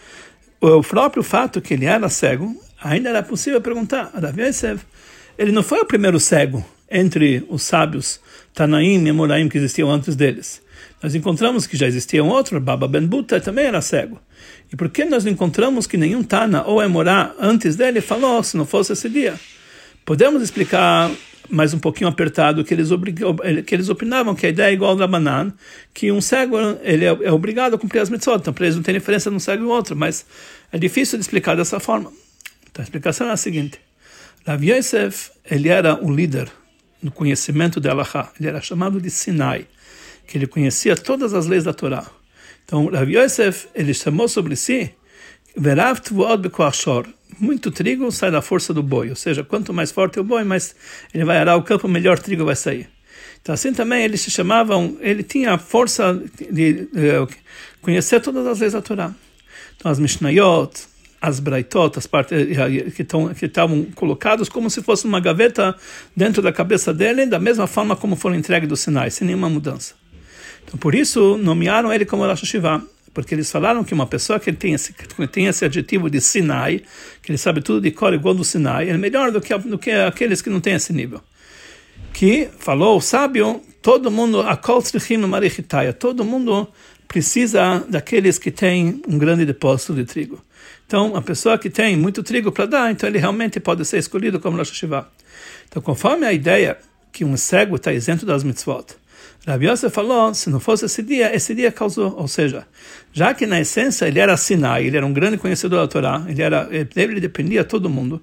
o 0.61 0.81
próprio 0.81 1.21
fato 1.21 1.61
que 1.61 1.73
ele 1.73 1.85
era 1.85 2.09
cego, 2.09 2.55
ainda 2.81 3.09
era 3.09 3.21
possível 3.21 3.61
perguntar, 3.61 4.11
Rabi 4.13 4.43
Yosef, 4.43 4.83
ele 5.37 5.51
não 5.51 5.63
foi 5.63 5.79
o 5.79 5.85
primeiro 5.85 6.19
cego 6.19 6.65
entre 6.89 7.45
os 7.49 7.63
sábios 7.63 8.19
Tanaim 8.53 9.05
e 9.05 9.11
Moraim 9.11 9.49
que 9.49 9.57
existiam 9.57 9.91
antes 9.91 10.15
deles. 10.15 10.61
Nós 11.03 11.13
encontramos 11.13 11.67
que 11.67 11.77
já 11.77 11.85
existia 11.85 12.23
um 12.23 12.29
outro, 12.29 12.59
Baba 12.59 12.87
Ben 12.87 13.05
Buta 13.05 13.39
também 13.39 13.65
era 13.65 13.81
cego. 13.81 14.19
E 14.71 14.75
por 14.75 14.89
que 14.89 15.05
nós 15.05 15.23
não 15.23 15.31
encontramos 15.31 15.85
que 15.85 15.97
nenhum 15.97 16.23
Tana 16.23 16.63
ou 16.63 16.81
Emorá 16.81 17.33
antes 17.39 17.75
dele 17.75 18.01
falou, 18.01 18.41
se 18.41 18.57
não 18.57 18.65
fosse 18.65 18.93
esse 18.93 19.09
dia? 19.09 19.35
Podemos 20.05 20.41
explicar 20.41 21.11
mais 21.49 21.73
um 21.73 21.79
pouquinho 21.79 22.09
apertado, 22.09 22.63
que 22.63 22.73
eles, 22.73 22.89
que 23.65 23.75
eles 23.75 23.89
opinavam 23.89 24.35
que 24.35 24.45
a 24.45 24.49
ideia 24.49 24.71
é 24.71 24.73
igual 24.73 24.95
da 24.95 25.07
banana, 25.07 25.53
que 25.93 26.11
um 26.11 26.21
cego 26.21 26.57
ele 26.81 27.05
é, 27.05 27.07
é 27.07 27.31
obrigado 27.31 27.75
a 27.75 27.77
cumprir 27.77 27.99
as 27.99 28.09
mitzvot, 28.09 28.37
então 28.37 28.53
para 28.53 28.65
eles 28.65 28.75
não 28.75 28.83
tem 28.83 28.93
diferença 28.93 29.29
de 29.29 29.35
um 29.35 29.39
cego 29.39 29.63
e 29.63 29.67
outro, 29.67 29.95
mas 29.95 30.25
é 30.71 30.77
difícil 30.77 31.17
de 31.17 31.23
explicar 31.23 31.55
dessa 31.55 31.79
forma. 31.79 32.11
Então 32.69 32.81
a 32.81 32.83
explicação 32.83 33.27
é 33.27 33.31
a 33.31 33.37
seguinte, 33.37 33.79
Rav 34.45 34.63
Yosef, 34.63 35.31
ele 35.49 35.69
era 35.69 36.03
o 36.03 36.13
líder 36.13 36.51
no 37.01 37.11
conhecimento 37.11 37.79
de 37.79 37.89
Allah, 37.89 38.31
ele 38.39 38.49
era 38.49 38.61
chamado 38.61 38.99
de 38.99 39.09
Sinai, 39.09 39.67
que 40.27 40.37
ele 40.37 40.47
conhecia 40.47 40.95
todas 40.95 41.33
as 41.33 41.45
leis 41.45 41.63
da 41.63 41.73
Torá. 41.73 42.05
Então 42.65 42.87
Rav 42.87 43.09
Yosef, 43.09 43.67
ele 43.73 43.93
chamou 43.93 44.27
sobre 44.27 44.55
si, 44.55 44.91
Verav 45.57 45.99
Tvuot 45.99 46.37
Bekoachor, 46.37 47.07
muito 47.39 47.71
trigo 47.71 48.11
sai 48.11 48.31
da 48.31 48.41
força 48.41 48.73
do 48.73 48.81
boi, 48.81 49.09
ou 49.09 49.15
seja, 49.15 49.43
quanto 49.43 49.73
mais 49.73 49.91
forte 49.91 50.19
o 50.19 50.23
boi, 50.23 50.43
mais 50.43 50.75
ele 51.13 51.25
vai 51.25 51.37
arar 51.37 51.55
o 51.57 51.63
campo, 51.63 51.87
melhor 51.87 52.19
trigo 52.19 52.45
vai 52.45 52.55
sair. 52.55 52.89
Então 53.41 53.53
assim 53.53 53.73
também 53.73 54.03
eles 54.03 54.21
se 54.21 54.31
chamavam, 54.31 54.97
ele 55.01 55.23
tinha 55.23 55.53
a 55.53 55.57
força 55.57 56.19
de, 56.51 56.85
de 56.85 57.27
conhecer 57.81 58.19
todas 58.19 58.45
as 58.47 58.59
leis 58.59 58.73
da 58.73 58.81
Torá. 58.81 59.13
Então 59.75 59.91
as 59.91 59.99
Mishnayot, 59.99 60.87
as 61.21 61.39
Braitot, 61.39 61.97
as 61.97 62.07
partes 62.07 62.37
eh, 62.37 62.89
que, 62.91 63.01
estão, 63.01 63.33
que 63.33 63.45
estavam 63.45 63.83
colocados 63.95 64.49
como 64.49 64.69
se 64.69 64.81
fosse 64.81 65.05
uma 65.05 65.19
gaveta 65.19 65.75
dentro 66.15 66.41
da 66.41 66.51
cabeça 66.51 66.93
dele, 66.93 67.25
da 67.25 67.39
mesma 67.39 67.67
forma 67.67 67.95
como 67.95 68.15
foram 68.15 68.35
entregues 68.35 68.69
do 68.69 68.75
Sinai, 68.75 69.11
sem 69.11 69.27
nenhuma 69.27 69.49
mudança. 69.49 69.95
Então 70.63 70.79
por 70.79 70.95
isso 70.95 71.37
nomearam 71.37 71.93
ele 71.93 72.05
como 72.05 72.25
Rosh 72.25 72.41
Hashivah 72.41 72.81
porque 73.15 73.33
eles 73.33 73.49
falaram 73.49 73.81
que 73.81 73.93
uma 73.93 74.05
pessoa 74.05 74.37
que 74.41 74.51
tem 74.51 74.73
esse, 74.73 74.93
tem 75.31 75.47
esse 75.47 75.63
adjetivo 75.63 76.09
de 76.09 76.19
Sinai, 76.19 76.83
que 77.23 77.31
ele 77.31 77.37
sabe 77.37 77.61
tudo 77.61 77.79
de 77.79 77.89
cor 77.89 78.13
igual 78.13 78.35
do 78.35 78.43
Sinai, 78.43 78.89
é 78.89 78.97
melhor 78.97 79.31
do 79.31 79.39
que, 79.39 79.57
do 79.57 79.79
que 79.79 79.89
aqueles 79.89 80.41
que 80.41 80.49
não 80.49 80.59
têm 80.59 80.73
esse 80.73 80.91
nível. 80.91 81.21
Que 82.13 82.49
falou 82.59 82.97
o 82.97 83.01
sábio, 83.01 83.61
todo 83.81 84.11
mundo, 84.11 84.41
a 84.41 84.57
todo 85.97 86.25
mundo 86.25 86.67
precisa 87.07 87.85
daqueles 87.87 88.37
que 88.37 88.51
têm 88.51 89.01
um 89.07 89.17
grande 89.17 89.45
depósito 89.45 89.93
de 89.93 90.03
trigo. 90.03 90.43
Então, 90.85 91.15
a 91.15 91.21
pessoa 91.21 91.57
que 91.57 91.69
tem 91.69 91.95
muito 91.95 92.21
trigo 92.21 92.51
para 92.51 92.65
dar, 92.65 92.91
então 92.91 93.07
ele 93.07 93.17
realmente 93.17 93.61
pode 93.61 93.85
ser 93.85 93.97
escolhido 93.97 94.41
como 94.41 94.57
Rosh. 94.57 94.83
Então, 95.69 95.81
conforme 95.81 96.25
a 96.25 96.33
ideia 96.33 96.77
que 97.13 97.23
um 97.23 97.37
cego 97.37 97.77
está 97.77 97.93
isento 97.93 98.25
das 98.25 98.43
mitzvot, 98.43 98.87
Rabi 99.45 99.67
falou, 99.91 100.33
se 100.33 100.49
não 100.49 100.59
fosse 100.59 100.85
esse 100.85 101.03
dia, 101.03 101.35
esse 101.35 101.53
dia 101.53 101.71
causou, 101.71 102.15
ou 102.17 102.27
seja, 102.27 102.65
já 103.13 103.31
que 103.31 103.45
na 103.45 103.61
essência 103.61 104.07
ele 104.07 104.19
era 104.19 104.35
Sinai, 104.35 104.85
ele 104.87 104.97
era 104.97 105.05
um 105.05 105.13
grande 105.13 105.37
conhecedor 105.37 105.81
da 105.81 105.87
Torá, 105.87 106.25
ele 106.27 106.41
era, 106.41 106.67
ele 106.71 107.19
dependia 107.19 107.61
de 107.61 107.69
todo 107.69 107.87
mundo. 107.87 108.19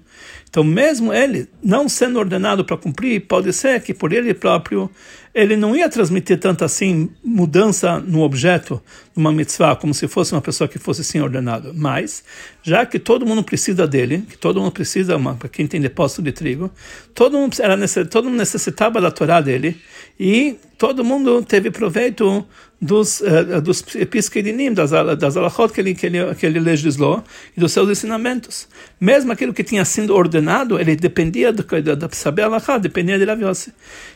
Então, 0.49 0.63
mesmo 0.63 1.13
ele 1.13 1.47
não 1.63 1.87
sendo 1.87 2.19
ordenado 2.19 2.65
para 2.65 2.75
cumprir, 2.75 3.21
pode 3.21 3.53
ser 3.53 3.81
que 3.81 3.93
por 3.93 4.11
ele 4.11 4.33
próprio 4.33 4.91
ele 5.33 5.55
não 5.55 5.75
ia 5.75 5.89
transmitir 5.89 6.39
tanto 6.39 6.63
assim 6.63 7.09
mudança 7.23 7.99
no 7.99 8.21
objeto, 8.21 8.79
numa 9.15 9.31
mitzvah, 9.31 9.75
como 9.75 9.91
se 9.91 10.07
fosse 10.07 10.31
uma 10.31 10.41
pessoa 10.41 10.67
que 10.67 10.77
fosse 10.77 11.03
sim 11.03 11.19
ordenado. 11.19 11.73
Mas, 11.75 12.23
já 12.61 12.85
que 12.85 12.99
todo 12.99 13.25
mundo 13.25 13.43
precisa 13.43 13.87
dele, 13.87 14.23
que 14.29 14.37
todo 14.37 14.59
mundo 14.59 14.71
precisa, 14.71 15.17
para 15.17 15.49
quem 15.49 15.65
tem 15.65 15.81
depósito 15.81 16.21
de 16.21 16.31
trigo, 16.31 16.69
todo 17.15 17.35
mundo, 17.37 17.55
era, 17.59 17.75
todo 18.05 18.25
mundo 18.25 18.37
necessitava 18.37 19.01
da 19.01 19.09
Torá 19.09 19.41
dele, 19.41 19.75
e 20.19 20.55
todo 20.77 21.03
mundo 21.03 21.41
teve 21.41 21.71
proveito 21.71 22.45
dos, 22.79 23.21
uh, 23.21 23.59
dos 23.59 23.81
piskedinim, 23.81 24.71
das, 24.71 24.91
das 25.17 25.35
alachot 25.35 25.73
que 25.73 25.81
ele, 25.81 25.95
que, 25.95 26.05
ele, 26.05 26.35
que 26.35 26.45
ele 26.45 26.59
legislou, 26.59 27.23
e 27.57 27.59
dos 27.59 27.71
seus 27.71 27.89
ensinamentos. 27.89 28.67
Mesmo 28.99 29.31
aquilo 29.31 29.51
que 29.51 29.63
tinha 29.63 29.83
sido 29.83 30.13
ordenado, 30.13 30.79
ele 30.79 30.95
dependia 30.95 31.51
de, 31.51 31.63
de, 31.63 31.95
de 31.95 32.15
saber 32.15 32.43
alachot, 32.43 32.79
dependia 32.79 33.17
de 33.17 33.25
Rav 33.25 33.41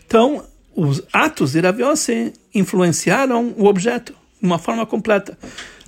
Então, 0.05 0.43
os 0.77 1.01
atos 1.11 1.53
de 1.53 1.59
Rav 1.59 1.79
influenciaram 2.53 3.51
o 3.57 3.65
objeto 3.65 4.13
de 4.39 4.45
uma 4.45 4.59
forma 4.59 4.85
completa, 4.85 5.35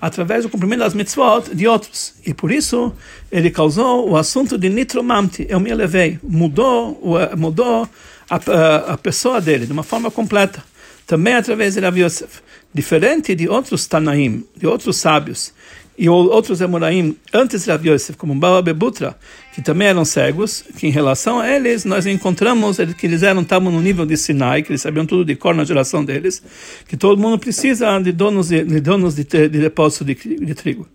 através 0.01 0.43
do 0.43 0.49
cumprimento 0.49 0.79
das 0.79 0.95
mitzvot 0.95 1.53
de 1.53 1.67
outros. 1.67 2.15
E 2.25 2.33
por 2.33 2.51
isso 2.51 2.91
ele 3.31 3.51
causou 3.51 4.09
o 4.09 4.17
assunto 4.17 4.57
de 4.57 4.67
nitromamti, 4.67 5.45
eu 5.47 5.59
me 5.59 5.69
elevei, 5.69 6.19
mudou, 6.23 6.99
mudou 7.37 7.87
a, 8.27 8.93
a, 8.93 8.97
pessoa 8.97 9.39
dele 9.39 9.67
de 9.67 9.71
uma 9.71 9.83
forma 9.83 10.09
completa, 10.09 10.63
também 11.05 11.35
através 11.35 11.75
de 11.75 11.81
Rav 11.81 11.95
Yosef. 11.95 12.41
Diferente 12.73 13.35
de 13.35 13.47
outros 13.47 13.85
Tanaim, 13.85 14.43
de 14.55 14.65
outros 14.65 14.97
sábios, 14.97 15.53
e 16.01 16.07
outros 16.07 16.61
Emoraim 16.61 17.17
antes 17.33 17.65
de 17.65 17.71
Rav 17.71 17.83
como 18.17 18.33
Baba 18.33 18.61
Bebutra, 18.61 19.17
que 19.53 19.61
também 19.61 19.89
eram 19.89 20.05
cegos, 20.05 20.63
que 20.77 20.87
em 20.87 20.89
relação 20.89 21.41
a 21.41 21.49
eles 21.49 21.83
nós 21.83 22.05
encontramos 22.05 22.77
que 22.97 23.05
eles 23.05 23.21
eram 23.21 23.41
estavam 23.41 23.69
no 23.69 23.81
nível 23.81 24.05
de 24.05 24.15
Sinai, 24.15 24.63
que 24.63 24.71
eles 24.71 24.81
sabiam 24.81 25.05
tudo 25.05 25.25
de 25.25 25.35
cor 25.35 25.53
na 25.53 25.65
geração 25.65 26.05
deles, 26.05 26.41
que 26.87 26.95
todo 26.95 27.21
mundo 27.21 27.37
precisa 27.37 27.99
de 27.99 28.13
donos 28.13 28.47
de, 28.47 28.63
de 28.63 28.79
donos 28.79 29.15
de, 29.15 29.25
de 29.25 29.49
depósito 29.49 30.05
de, 30.05 30.15
de 30.15 30.55
trigo. 30.55 30.87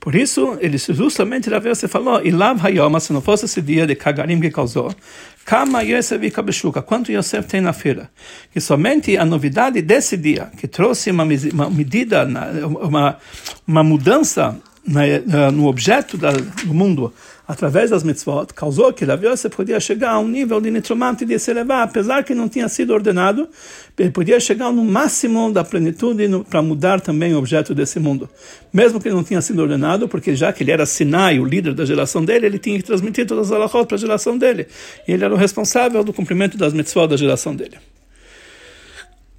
Por 0.00 0.14
isso, 0.14 0.56
ele 0.60 0.78
justamente 0.78 1.50
Rav 1.50 1.66
falou, 1.86 2.24
e 2.24 2.30
Lav 2.30 2.64
Hayoma, 2.64 3.00
se 3.00 3.12
não 3.12 3.20
fosse 3.20 3.44
esse 3.44 3.60
dia 3.60 3.86
de 3.86 3.94
Kagarim 3.94 4.40
que 4.40 4.50
causou, 4.50 4.94
Kama 5.48 5.82
Yosef 5.82 6.26
e 6.26 6.30
Kabeshuka, 6.30 6.82
quanto 6.82 7.10
Yosef 7.10 7.48
tem 7.48 7.62
na 7.62 7.72
feira? 7.72 8.10
Que 8.52 8.60
somente 8.60 9.16
a 9.16 9.24
novidade 9.24 9.80
desse 9.80 10.14
dia, 10.14 10.50
que 10.58 10.68
trouxe 10.68 11.10
uma, 11.10 11.24
uma 11.24 11.70
medida, 11.70 12.28
uma, 12.66 13.16
uma 13.66 13.82
mudança 13.82 14.60
no 15.54 15.66
objeto 15.66 16.18
do 16.18 16.74
mundo 16.74 17.14
através 17.48 17.88
das 17.88 18.04
mitzvot, 18.04 18.52
causou 18.54 18.92
que 18.92 19.06
Rav 19.06 19.24
Yosef 19.24 19.56
podia 19.56 19.80
chegar 19.80 20.10
a 20.10 20.18
um 20.18 20.28
nível 20.28 20.60
de 20.60 20.70
nitromante 20.70 21.24
de 21.24 21.38
se 21.38 21.50
elevar, 21.50 21.82
apesar 21.82 22.22
que 22.22 22.34
não 22.34 22.46
tinha 22.46 22.68
sido 22.68 22.92
ordenado, 22.92 23.48
ele 23.98 24.10
podia 24.10 24.38
chegar 24.38 24.70
no 24.70 24.84
máximo 24.84 25.50
da 25.50 25.64
plenitude 25.64 26.28
para 26.50 26.60
mudar 26.60 27.00
também 27.00 27.34
o 27.34 27.38
objeto 27.38 27.74
desse 27.74 27.98
mundo. 27.98 28.28
Mesmo 28.70 29.00
que 29.00 29.08
não 29.08 29.24
tinha 29.24 29.40
sido 29.40 29.62
ordenado, 29.62 30.06
porque 30.06 30.36
já 30.36 30.52
que 30.52 30.62
ele 30.62 30.72
era 30.72 30.84
Sinai, 30.84 31.40
o 31.40 31.44
líder 31.46 31.72
da 31.72 31.86
geração 31.86 32.22
dele, 32.22 32.44
ele 32.44 32.58
tinha 32.58 32.76
que 32.76 32.84
transmitir 32.84 33.26
todas 33.26 33.50
as 33.50 33.52
alahot 33.52 33.86
para 33.86 33.96
a 33.96 33.98
geração 33.98 34.36
dele. 34.36 34.66
E 35.06 35.12
ele 35.12 35.24
era 35.24 35.32
o 35.32 35.36
responsável 35.38 36.04
do 36.04 36.12
cumprimento 36.12 36.58
das 36.58 36.74
mitzvot 36.74 37.08
da 37.08 37.16
geração 37.16 37.56
dele. 37.56 37.78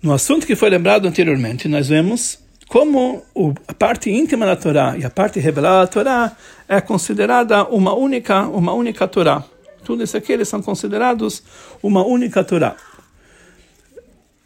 No 0.01 0.13
assunto 0.13 0.47
que 0.47 0.55
foi 0.55 0.71
lembrado 0.71 1.07
anteriormente, 1.07 1.67
nós 1.67 1.87
vemos 1.87 2.39
como 2.69 3.23
a 3.67 3.73
parte 3.73 4.11
íntima 4.11 4.45
da 4.45 4.55
Torá 4.55 4.95
e 4.95 5.03
a 5.03 5.09
parte 5.09 5.39
revelada 5.39 5.79
da 5.79 5.87
Torá 5.87 6.31
é 6.67 6.79
considerada 6.79 7.63
uma 7.65 7.95
única, 7.95 8.43
uma 8.43 8.71
única 8.73 9.07
Torá. 9.07 9.43
Tudo 9.83 10.03
isso 10.03 10.15
aqui 10.15 10.31
eles 10.31 10.47
são 10.47 10.61
considerados 10.61 11.43
uma 11.81 12.05
única 12.05 12.43
Torá. 12.43 12.75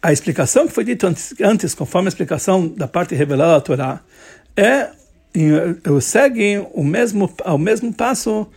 A 0.01 0.13
explicação 0.13 0.65
que 0.67 0.73
foi 0.73 0.85
dita 0.85 1.07
antes, 1.07 1.35
antes, 1.41 1.75
conforme 1.75 2.07
a 2.07 2.09
explicação 2.09 2.65
da 2.67 2.87
parte 2.87 3.13
revelada 3.13 3.53
da 3.53 3.61
Torá, 3.61 3.99
é 4.55 4.89
segue 6.01 6.65
o 6.73 6.83
mesmo, 6.83 7.29
ao 7.43 7.57
mesmo 7.57 7.93
passo, 7.93 8.47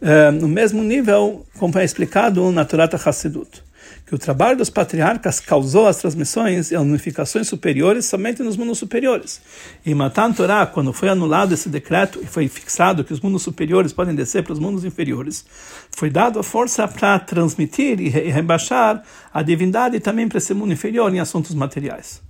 é, 0.00 0.30
no 0.30 0.48
mesmo 0.48 0.82
nível, 0.82 1.44
como 1.58 1.78
é 1.78 1.84
explicado 1.84 2.50
na 2.52 2.64
Torá 2.64 2.88
Hassidut 3.04 3.62
que 4.10 4.14
o 4.16 4.18
trabalho 4.18 4.56
dos 4.58 4.68
patriarcas 4.68 5.38
causou 5.38 5.86
as 5.86 5.98
transmissões 5.98 6.72
e 6.72 6.76
unificações 6.76 7.46
superiores 7.46 8.06
somente 8.06 8.42
nos 8.42 8.56
mundos 8.56 8.76
superiores. 8.76 9.40
E 9.86 9.94
Matan 9.94 10.34
quando 10.74 10.92
foi 10.92 11.08
anulado 11.10 11.54
esse 11.54 11.68
decreto 11.68 12.18
e 12.20 12.26
foi 12.26 12.48
fixado 12.48 13.04
que 13.04 13.12
os 13.12 13.20
mundos 13.20 13.42
superiores 13.42 13.92
podem 13.92 14.12
descer 14.12 14.42
para 14.42 14.52
os 14.52 14.58
mundos 14.58 14.84
inferiores, 14.84 15.46
foi 15.92 16.10
dado 16.10 16.40
a 16.40 16.42
força 16.42 16.88
para 16.88 17.20
transmitir 17.20 18.00
e 18.00 18.08
rebaixar 18.08 19.00
a 19.32 19.42
divindade 19.42 20.00
também 20.00 20.26
para 20.26 20.38
esse 20.38 20.52
mundo 20.54 20.72
inferior 20.72 21.14
em 21.14 21.20
assuntos 21.20 21.54
materiais. 21.54 22.20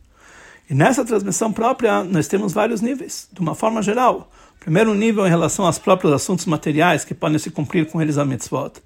E 0.69 0.75
nessa 0.75 1.03
transmissão 1.03 1.51
própria, 1.51 2.05
nós 2.05 2.29
temos 2.29 2.53
vários 2.53 2.83
níveis, 2.83 3.27
de 3.33 3.41
uma 3.41 3.55
forma 3.55 3.81
geral. 3.81 4.31
Primeiro 4.61 4.93
nível 4.93 5.27
em 5.27 5.31
relação 5.31 5.65
aos 5.65 5.79
próprios 5.79 6.13
assuntos 6.13 6.45
materiais 6.45 7.07
que 7.07 7.15
podem 7.15 7.39
se 7.39 7.51
cumprir 7.51 7.87
com 7.87 8.03
eles 8.03 8.19
a 8.19 8.25
mitzvot. 8.27 8.83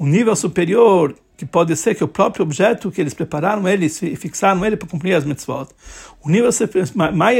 O 0.00 0.06
nível 0.06 0.34
superior 0.34 1.14
que 1.36 1.44
pode 1.44 1.76
ser 1.76 1.94
que 1.94 2.02
o 2.02 2.08
próprio 2.08 2.42
objeto 2.42 2.90
que 2.90 3.02
eles 3.02 3.12
prepararam, 3.12 3.68
eles 3.68 3.98
fixaram 3.98 4.64
ele 4.64 4.74
para 4.74 4.88
cumprir 4.88 5.12
as 5.12 5.26
mitzvot. 5.26 5.68
O 6.22 6.30
nível 6.30 6.48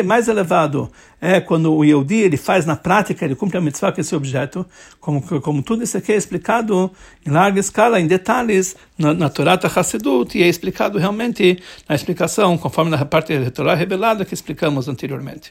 mais, 0.05 0.29
elevado 0.29 0.93
é 1.23 1.41
quando 1.41 1.75
o 1.75 1.83
Yehudi 1.83 2.17
ele 2.17 2.37
faz 2.37 2.67
na 2.67 2.77
prática, 2.77 3.25
ele 3.25 3.35
cumpre 3.35 3.57
a 3.57 3.63
mitzvah 3.63 3.93
com 3.93 4.01
esse 4.03 4.15
objeto, 4.15 4.67
como, 5.01 5.23
como 5.41 5.63
tudo 5.63 5.83
isso 5.83 5.97
aqui 5.97 6.13
é 6.13 6.17
explicado 6.17 6.91
em 7.27 7.31
larga 7.31 7.61
escala, 7.61 7.99
em 7.99 8.07
detalhes, 8.07 8.77
na, 8.99 9.15
na 9.15 9.31
Torá 9.31 9.59
Hassedut, 9.63 10.37
e 10.37 10.43
é 10.43 10.47
explicado 10.47 10.99
realmente 10.99 11.63
na 11.89 11.95
explicação, 11.95 12.59
conforme 12.59 12.91
na 12.91 13.03
parte 13.07 13.39
da 13.39 13.51
Torá 13.51 13.75
revelada 13.75 14.23
que 14.23 14.35
explicamos 14.35 14.87
anteriormente. 14.87 15.51